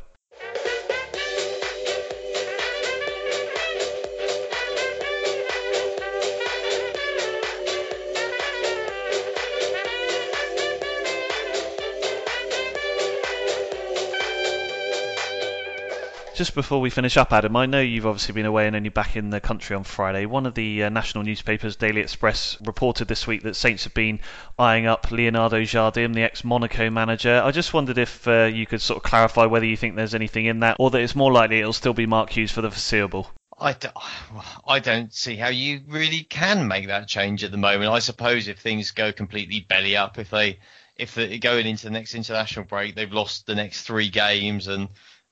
Just 16.36 16.54
before 16.54 16.82
we 16.82 16.90
finish 16.90 17.16
up, 17.16 17.32
Adam, 17.32 17.56
I 17.56 17.64
know 17.64 17.80
you've 17.80 18.04
obviously 18.04 18.34
been 18.34 18.44
away 18.44 18.66
and 18.66 18.76
only 18.76 18.90
back 18.90 19.16
in 19.16 19.30
the 19.30 19.40
country 19.40 19.74
on 19.74 19.84
Friday. 19.84 20.26
One 20.26 20.44
of 20.44 20.52
the 20.52 20.82
uh, 20.82 20.90
national 20.90 21.24
newspapers, 21.24 21.76
Daily 21.76 22.02
Express, 22.02 22.58
reported 22.60 23.08
this 23.08 23.26
week 23.26 23.42
that 23.44 23.56
Saints 23.56 23.84
have 23.84 23.94
been 23.94 24.20
eyeing 24.58 24.84
up 24.84 25.10
Leonardo 25.10 25.62
Jardim, 25.62 26.12
the 26.12 26.24
ex-Monaco 26.24 26.90
manager. 26.90 27.40
I 27.42 27.52
just 27.52 27.72
wondered 27.72 27.96
if 27.96 28.28
uh, 28.28 28.50
you 28.52 28.66
could 28.66 28.82
sort 28.82 28.98
of 28.98 29.02
clarify 29.02 29.46
whether 29.46 29.64
you 29.64 29.78
think 29.78 29.96
there's 29.96 30.14
anything 30.14 30.44
in 30.44 30.60
that, 30.60 30.76
or 30.78 30.90
that 30.90 31.00
it's 31.00 31.16
more 31.16 31.32
likely 31.32 31.60
it'll 31.60 31.72
still 31.72 31.94
be 31.94 32.04
Mark 32.04 32.28
Hughes 32.28 32.52
for 32.52 32.60
the 32.60 32.70
foreseeable. 32.70 33.30
I 33.58 33.72
don't, 33.72 33.96
I 34.68 34.78
don't 34.80 35.14
see 35.14 35.36
how 35.36 35.48
you 35.48 35.80
really 35.88 36.22
can 36.22 36.68
make 36.68 36.88
that 36.88 37.08
change 37.08 37.44
at 37.44 37.50
the 37.50 37.56
moment. 37.56 37.90
I 37.90 38.00
suppose 38.00 38.46
if 38.46 38.58
things 38.58 38.90
go 38.90 39.10
completely 39.10 39.60
belly 39.60 39.96
up, 39.96 40.18
if 40.18 40.28
they 40.28 40.58
if 40.98 41.14
the, 41.14 41.38
going 41.38 41.66
into 41.66 41.84
the 41.84 41.90
next 41.90 42.14
international 42.14 42.64
break 42.64 42.94
they've 42.94 43.12
lost 43.12 43.46
the 43.46 43.54
next 43.54 43.82
three 43.82 44.08
games 44.08 44.66
and 44.66 44.88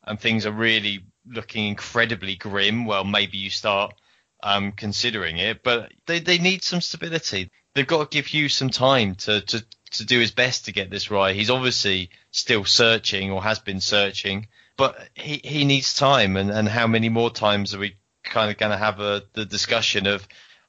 and 0.06 0.20
things 0.20 0.46
are 0.46 0.52
really 0.52 1.04
looking 1.26 1.66
incredibly 1.66 2.36
grim, 2.36 2.84
well, 2.84 3.04
maybe 3.04 3.38
you 3.38 3.50
start 3.50 3.94
um, 4.42 4.72
considering 4.72 5.38
it. 5.38 5.62
But 5.62 5.92
they, 6.06 6.20
they 6.20 6.38
need 6.38 6.62
some 6.62 6.80
stability. 6.80 7.50
They've 7.74 7.86
got 7.86 8.10
to 8.10 8.14
give 8.14 8.26
Hughes 8.26 8.54
some 8.56 8.70
time 8.70 9.14
to, 9.16 9.40
to, 9.40 9.64
to 9.92 10.04
do 10.04 10.20
his 10.20 10.30
best 10.30 10.66
to 10.66 10.72
get 10.72 10.90
this 10.90 11.10
right. 11.10 11.34
He's 11.34 11.50
obviously 11.50 12.10
still 12.30 12.64
searching 12.64 13.30
or 13.30 13.42
has 13.42 13.58
been 13.58 13.80
searching, 13.80 14.48
but 14.76 15.08
he, 15.14 15.40
he 15.42 15.64
needs 15.64 15.94
time. 15.94 16.36
And, 16.36 16.50
and 16.50 16.68
how 16.68 16.86
many 16.86 17.08
more 17.08 17.30
times 17.30 17.74
are 17.74 17.80
we 17.80 17.96
kind 18.22 18.50
of 18.50 18.58
going 18.58 18.72
to 18.72 18.78
have 18.78 19.00
a, 19.00 19.22
the 19.32 19.44
discussion 19.44 20.06
of, 20.06 20.26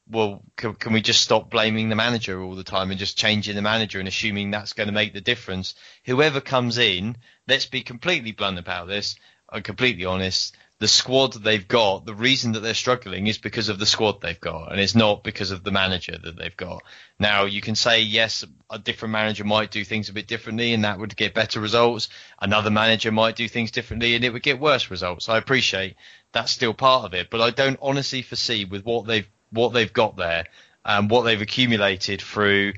well, 0.08 0.44
can, 0.56 0.74
can, 0.76 0.94
we 0.94 1.02
just 1.02 1.22
stop 1.22 1.50
blaming 1.50 1.90
the 1.90 1.96
manager 1.96 2.42
all 2.42 2.56
the 2.56 2.64
time 2.64 2.92
and 2.92 3.00
just 3.00 3.18
changing 3.18 3.56
the 3.56 3.62
manager 3.62 4.00
and 4.00 4.08
assuming 4.08 4.52
that's 4.52 4.74
going 4.74 4.88
to 4.88 4.94
make 4.94 5.14
the 5.14 5.22
difference? 5.22 5.76
Whoever 6.06 6.42
comes 6.42 6.78
in, 6.78 7.18
let's 7.48 7.66
be 7.66 7.82
completely 7.82 8.32
blunt 8.32 8.60
about 8.60 8.88
this. 8.88 9.16
I'm 9.50 9.64
completely 9.64 10.06
honest 10.06 10.56
the 10.80 10.88
squad 10.90 11.34
they've 11.34 11.68
got, 11.68 12.06
the 12.06 12.14
reason 12.14 12.52
that 12.52 12.60
they're 12.60 12.74
struggling 12.74 13.28
is 13.28 13.38
because 13.38 13.70
of 13.70 13.80
the 13.80 13.86
squad 13.86 14.20
they've 14.20 14.40
got, 14.40 14.72
and 14.72 14.80
it's 14.80 14.96
not 14.96 15.24
because 15.24 15.52
of 15.52 15.64
the 15.64 15.72
manager 15.72 16.18
that 16.18 16.38
they've 16.38 16.58
got. 16.58 16.84
Now, 17.18 17.46
you 17.46 17.62
can 17.62 17.76
say, 17.76 18.02
yes, 18.02 18.44
a 18.70 18.78
different 18.78 19.14
manager 19.14 19.46
might 19.46 19.72
do 19.72 19.86
things 19.86 20.10
a 20.10 20.14
bit 20.14 20.28
differently, 20.28 20.74
and 20.74 20.84
that 20.84 21.00
would 21.00 21.16
get 21.16 21.34
better 21.34 21.62
results. 21.62 22.10
Another 22.42 22.72
manager 22.72 23.12
might 23.12 23.38
do 23.38 23.48
things 23.48 23.72
differently, 23.72 24.16
and 24.16 24.26
it 24.26 24.34
would 24.34 24.44
get 24.44 24.60
worse 24.60 24.92
results. 24.92 25.30
I 25.30 25.38
appreciate 25.38 25.96
that's 26.34 26.52
still 26.52 26.74
part 26.74 27.06
of 27.06 27.14
it, 27.14 27.30
but 27.30 27.40
I 27.40 27.52
don't 27.52 27.80
honestly 27.82 28.22
foresee 28.22 28.66
with 28.66 28.84
what 28.84 29.08
they've 29.08 29.28
what 29.52 29.72
they've 29.72 29.94
got 29.94 30.18
there 30.18 30.46
and 30.84 31.10
what 31.10 31.22
they've 31.22 31.42
accumulated 31.42 32.22
through 32.22 32.74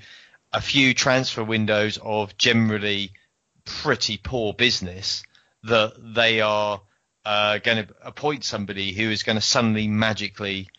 a 0.54 0.62
few 0.62 0.94
transfer 0.94 1.44
windows 1.44 1.98
of 1.98 2.38
generally 2.38 3.12
pretty 3.68 4.18
poor 4.18 4.54
business 4.54 5.24
that 5.64 5.94
they 6.16 6.42
are 6.42 6.82
uh, 7.26 7.58
going 7.60 7.86
to 7.86 7.94
appoint 8.02 8.44
somebody 8.44 8.94
who 8.94 9.12
is 9.12 9.24
going 9.24 9.36
to 9.36 9.42
suddenly 9.42 9.88
magically 9.88 10.70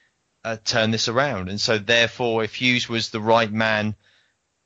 uh, 0.45 0.57
turn 0.64 0.91
this 0.91 1.09
around. 1.09 1.49
And 1.49 1.61
so, 1.61 1.78
therefore, 1.78 2.43
if 2.43 2.55
Hughes 2.55 2.89
was 2.89 3.11
the 3.11 3.20
right 3.20 3.53
man, 3.53 3.95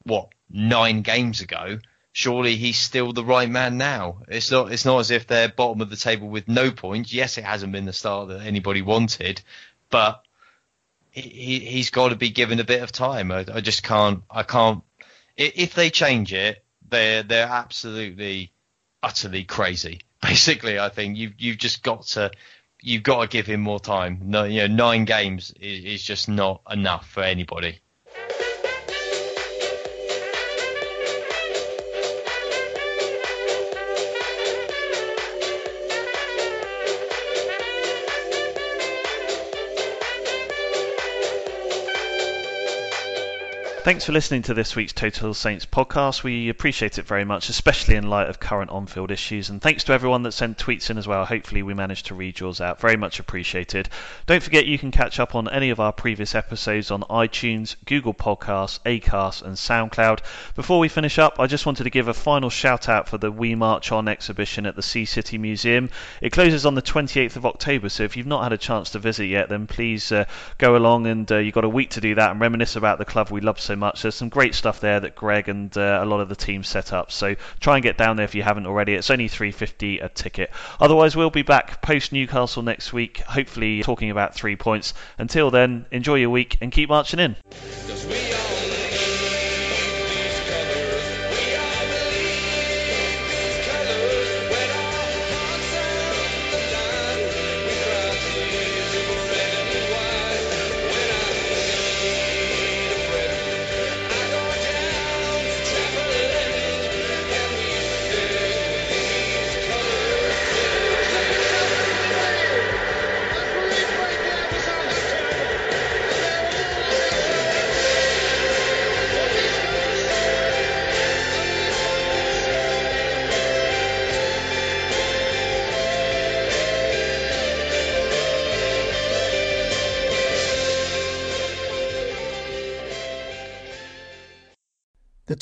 what 0.05 0.29
nine 0.49 1.03
games 1.03 1.41
ago, 1.41 1.79
surely 2.12 2.57
he's 2.57 2.79
still 2.79 3.12
the 3.12 3.25
right 3.25 3.51
man 3.51 3.79
now. 3.79 4.18
It's 4.29 4.51
not. 4.51 4.73
It's 4.73 4.85
not 4.85 5.01
as 5.01 5.11
if 5.11 5.27
they're 5.27 5.49
bottom 5.49 5.81
of 5.81 5.91
the 5.91 5.97
table 5.97 6.29
with 6.29 6.49
no 6.49 6.70
points. 6.70 7.12
Yes, 7.12 7.39
it 7.39 7.45
hasn't 7.45 7.73
been 7.73 7.87
the 7.87 7.93
start 7.93 8.29
that 8.29 8.43
anybody 8.43 8.83
wanted, 8.83 9.43
but 9.91 10.25
he, 11.11 11.59
he's 11.61 11.91
got 11.91 12.11
to 12.11 12.16
be 12.16 12.31
given 12.31 12.61
a 12.61 12.64
bit 12.64 12.83
of 12.83 12.93
time. 12.93 13.33
I, 13.33 13.45
I 13.53 13.61
just 13.61 13.83
can't. 13.83 14.23
I 14.31 14.45
can't. 14.45 14.83
If 15.37 15.75
they 15.75 15.91
change 15.91 16.33
it, 16.33 16.62
they're 16.93 17.24
they're 17.24 17.49
absolutely 17.49 18.53
utterly 19.03 19.43
crazy 19.43 20.01
basically, 20.22 20.78
I 20.78 20.88
think 20.88 21.18
you've 21.18 21.34
you've 21.38 21.59
just 21.59 21.82
got 21.82 22.03
to 22.14 22.30
you've 22.80 23.03
got 23.03 23.22
to 23.22 23.28
give 23.28 23.47
him 23.47 23.61
more 23.61 23.80
time. 23.80 24.20
No, 24.22 24.45
you 24.45 24.66
know, 24.66 24.74
nine 24.74 25.05
games 25.05 25.53
is, 25.61 25.84
is 25.84 26.03
just 26.03 26.28
not 26.28 26.62
enough 26.70 27.09
for 27.09 27.22
anybody. 27.22 27.80
Thanks 43.85 44.05
for 44.05 44.12
listening 44.12 44.43
to 44.43 44.55
this 44.55 44.76
week's 44.76 44.93
Total 44.93 45.35
Saints 45.35 45.66
podcast. 45.66 46.22
We 46.22 46.49
appreciate 46.49 46.99
it 46.99 47.05
very 47.05 47.24
much, 47.24 47.49
especially 47.49 47.97
in 47.97 48.09
light 48.09 48.28
of 48.28 48.39
current 48.39 48.70
on 48.70 48.87
field 48.87 49.11
issues. 49.11 49.51
And 49.51 49.61
thanks 49.61 49.83
to 49.83 49.93
everyone 49.93 50.22
that 50.22 50.30
sent 50.30 50.57
tweets 50.57 50.89
in 50.89 50.99
as 50.99 51.09
well. 51.09 51.24
Hopefully, 51.24 51.64
we 51.64 51.74
managed 51.74 52.07
to 52.07 52.14
read 52.14 52.39
yours 52.39 52.61
out. 52.61 52.80
Very 52.80 52.97
much 52.97 53.18
appreciated. 53.18 53.89
Don't 54.26 54.41
forget 54.41 54.66
you 54.66 54.78
can 54.78 54.93
catch 54.93 55.18
up 55.18 55.35
on 55.35 55.49
any 55.49 55.70
of 55.70 55.80
our 55.80 55.93
previous 55.93 56.37
episodes 56.37 56.93
on 56.93 57.03
iTunes, 57.11 57.74
Google 57.85 58.14
Podcasts, 58.14 58.78
Acast, 58.87 59.43
and 59.43 59.57
SoundCloud. 59.57 60.20
Before 60.55 60.78
we 60.78 60.87
finish 60.87 61.18
up, 61.18 61.41
I 61.41 61.49
just 61.49 61.66
wanted 61.66 61.83
to 61.83 61.91
give 61.91 62.07
a 62.07 62.14
final 62.14 62.51
shout 62.51 62.89
out 62.89 63.09
for 63.09 63.18
the 63.18 63.33
We 63.33 63.57
March 63.57 63.91
On 63.91 64.07
exhibition 64.07 64.64
at 64.64 64.76
the 64.76 64.83
Sea 64.83 65.07
City 65.07 65.39
Museum. 65.39 65.91
It 66.20 66.30
closes 66.30 66.64
on 66.64 66.76
the 66.76 66.83
28th 66.83 67.35
of 67.35 67.47
October, 67.47 67.89
so 67.89 68.05
if 68.05 68.16
you've 68.16 68.28
not 68.28 68.45
had 68.45 68.53
a 68.53 68.59
chance 68.59 68.91
to 68.91 69.01
visit 69.01 69.26
yet, 69.26 69.49
then 69.49 69.66
please 69.66 70.12
uh, 70.12 70.26
go 70.59 70.76
along 70.76 71.09
and 71.09 71.33
uh, 71.33 71.39
you've 71.39 71.53
got 71.53 71.64
a 71.64 71.68
week 71.68 71.91
to 71.91 72.01
do 72.01 72.14
that 72.14 72.30
and 72.30 72.41
reminisce 72.41 72.76
about 72.76 72.99
the 72.99 73.05
club 73.05 73.28
we 73.33 73.41
love 73.41 73.59
so 73.59 73.72
so 73.73 73.77
much. 73.77 74.03
There's 74.03 74.14
some 74.14 74.29
great 74.29 74.55
stuff 74.55 74.81
there 74.81 75.01
that 75.01 75.16
Greg 75.16 75.49
and 75.49 75.75
uh, 75.79 76.01
a 76.03 76.05
lot 76.05 76.20
of 76.20 76.29
the 76.29 76.37
team 76.37 76.62
set 76.62 76.93
up. 76.93 77.11
So 77.11 77.37
try 77.59 77.77
and 77.77 77.83
get 77.83 77.97
down 77.97 78.16
there 78.16 78.25
if 78.25 78.35
you 78.35 78.43
haven't 78.43 78.66
already. 78.66 78.93
It's 78.93 79.11
only 79.11 79.29
350 79.29 80.01
a 80.01 80.11
ticket. 80.11 80.51
Otherwise, 80.79 81.16
we'll 81.16 81.31
be 81.31 81.43
back 81.43 81.81
post 81.81 82.12
Newcastle 82.12 82.62
next 82.62 82.93
week, 82.93 83.18
hopefully 83.20 83.83
talking 83.83 84.11
about 84.11 84.35
three 84.35 84.57
points. 84.57 84.93
Until 85.16 85.51
then, 85.51 85.87
enjoy 85.91 86.16
your 86.16 86.31
week 86.31 86.59
and 86.61 86.70
keep 86.70 86.91
marching 86.91 87.18
in. 87.18 87.37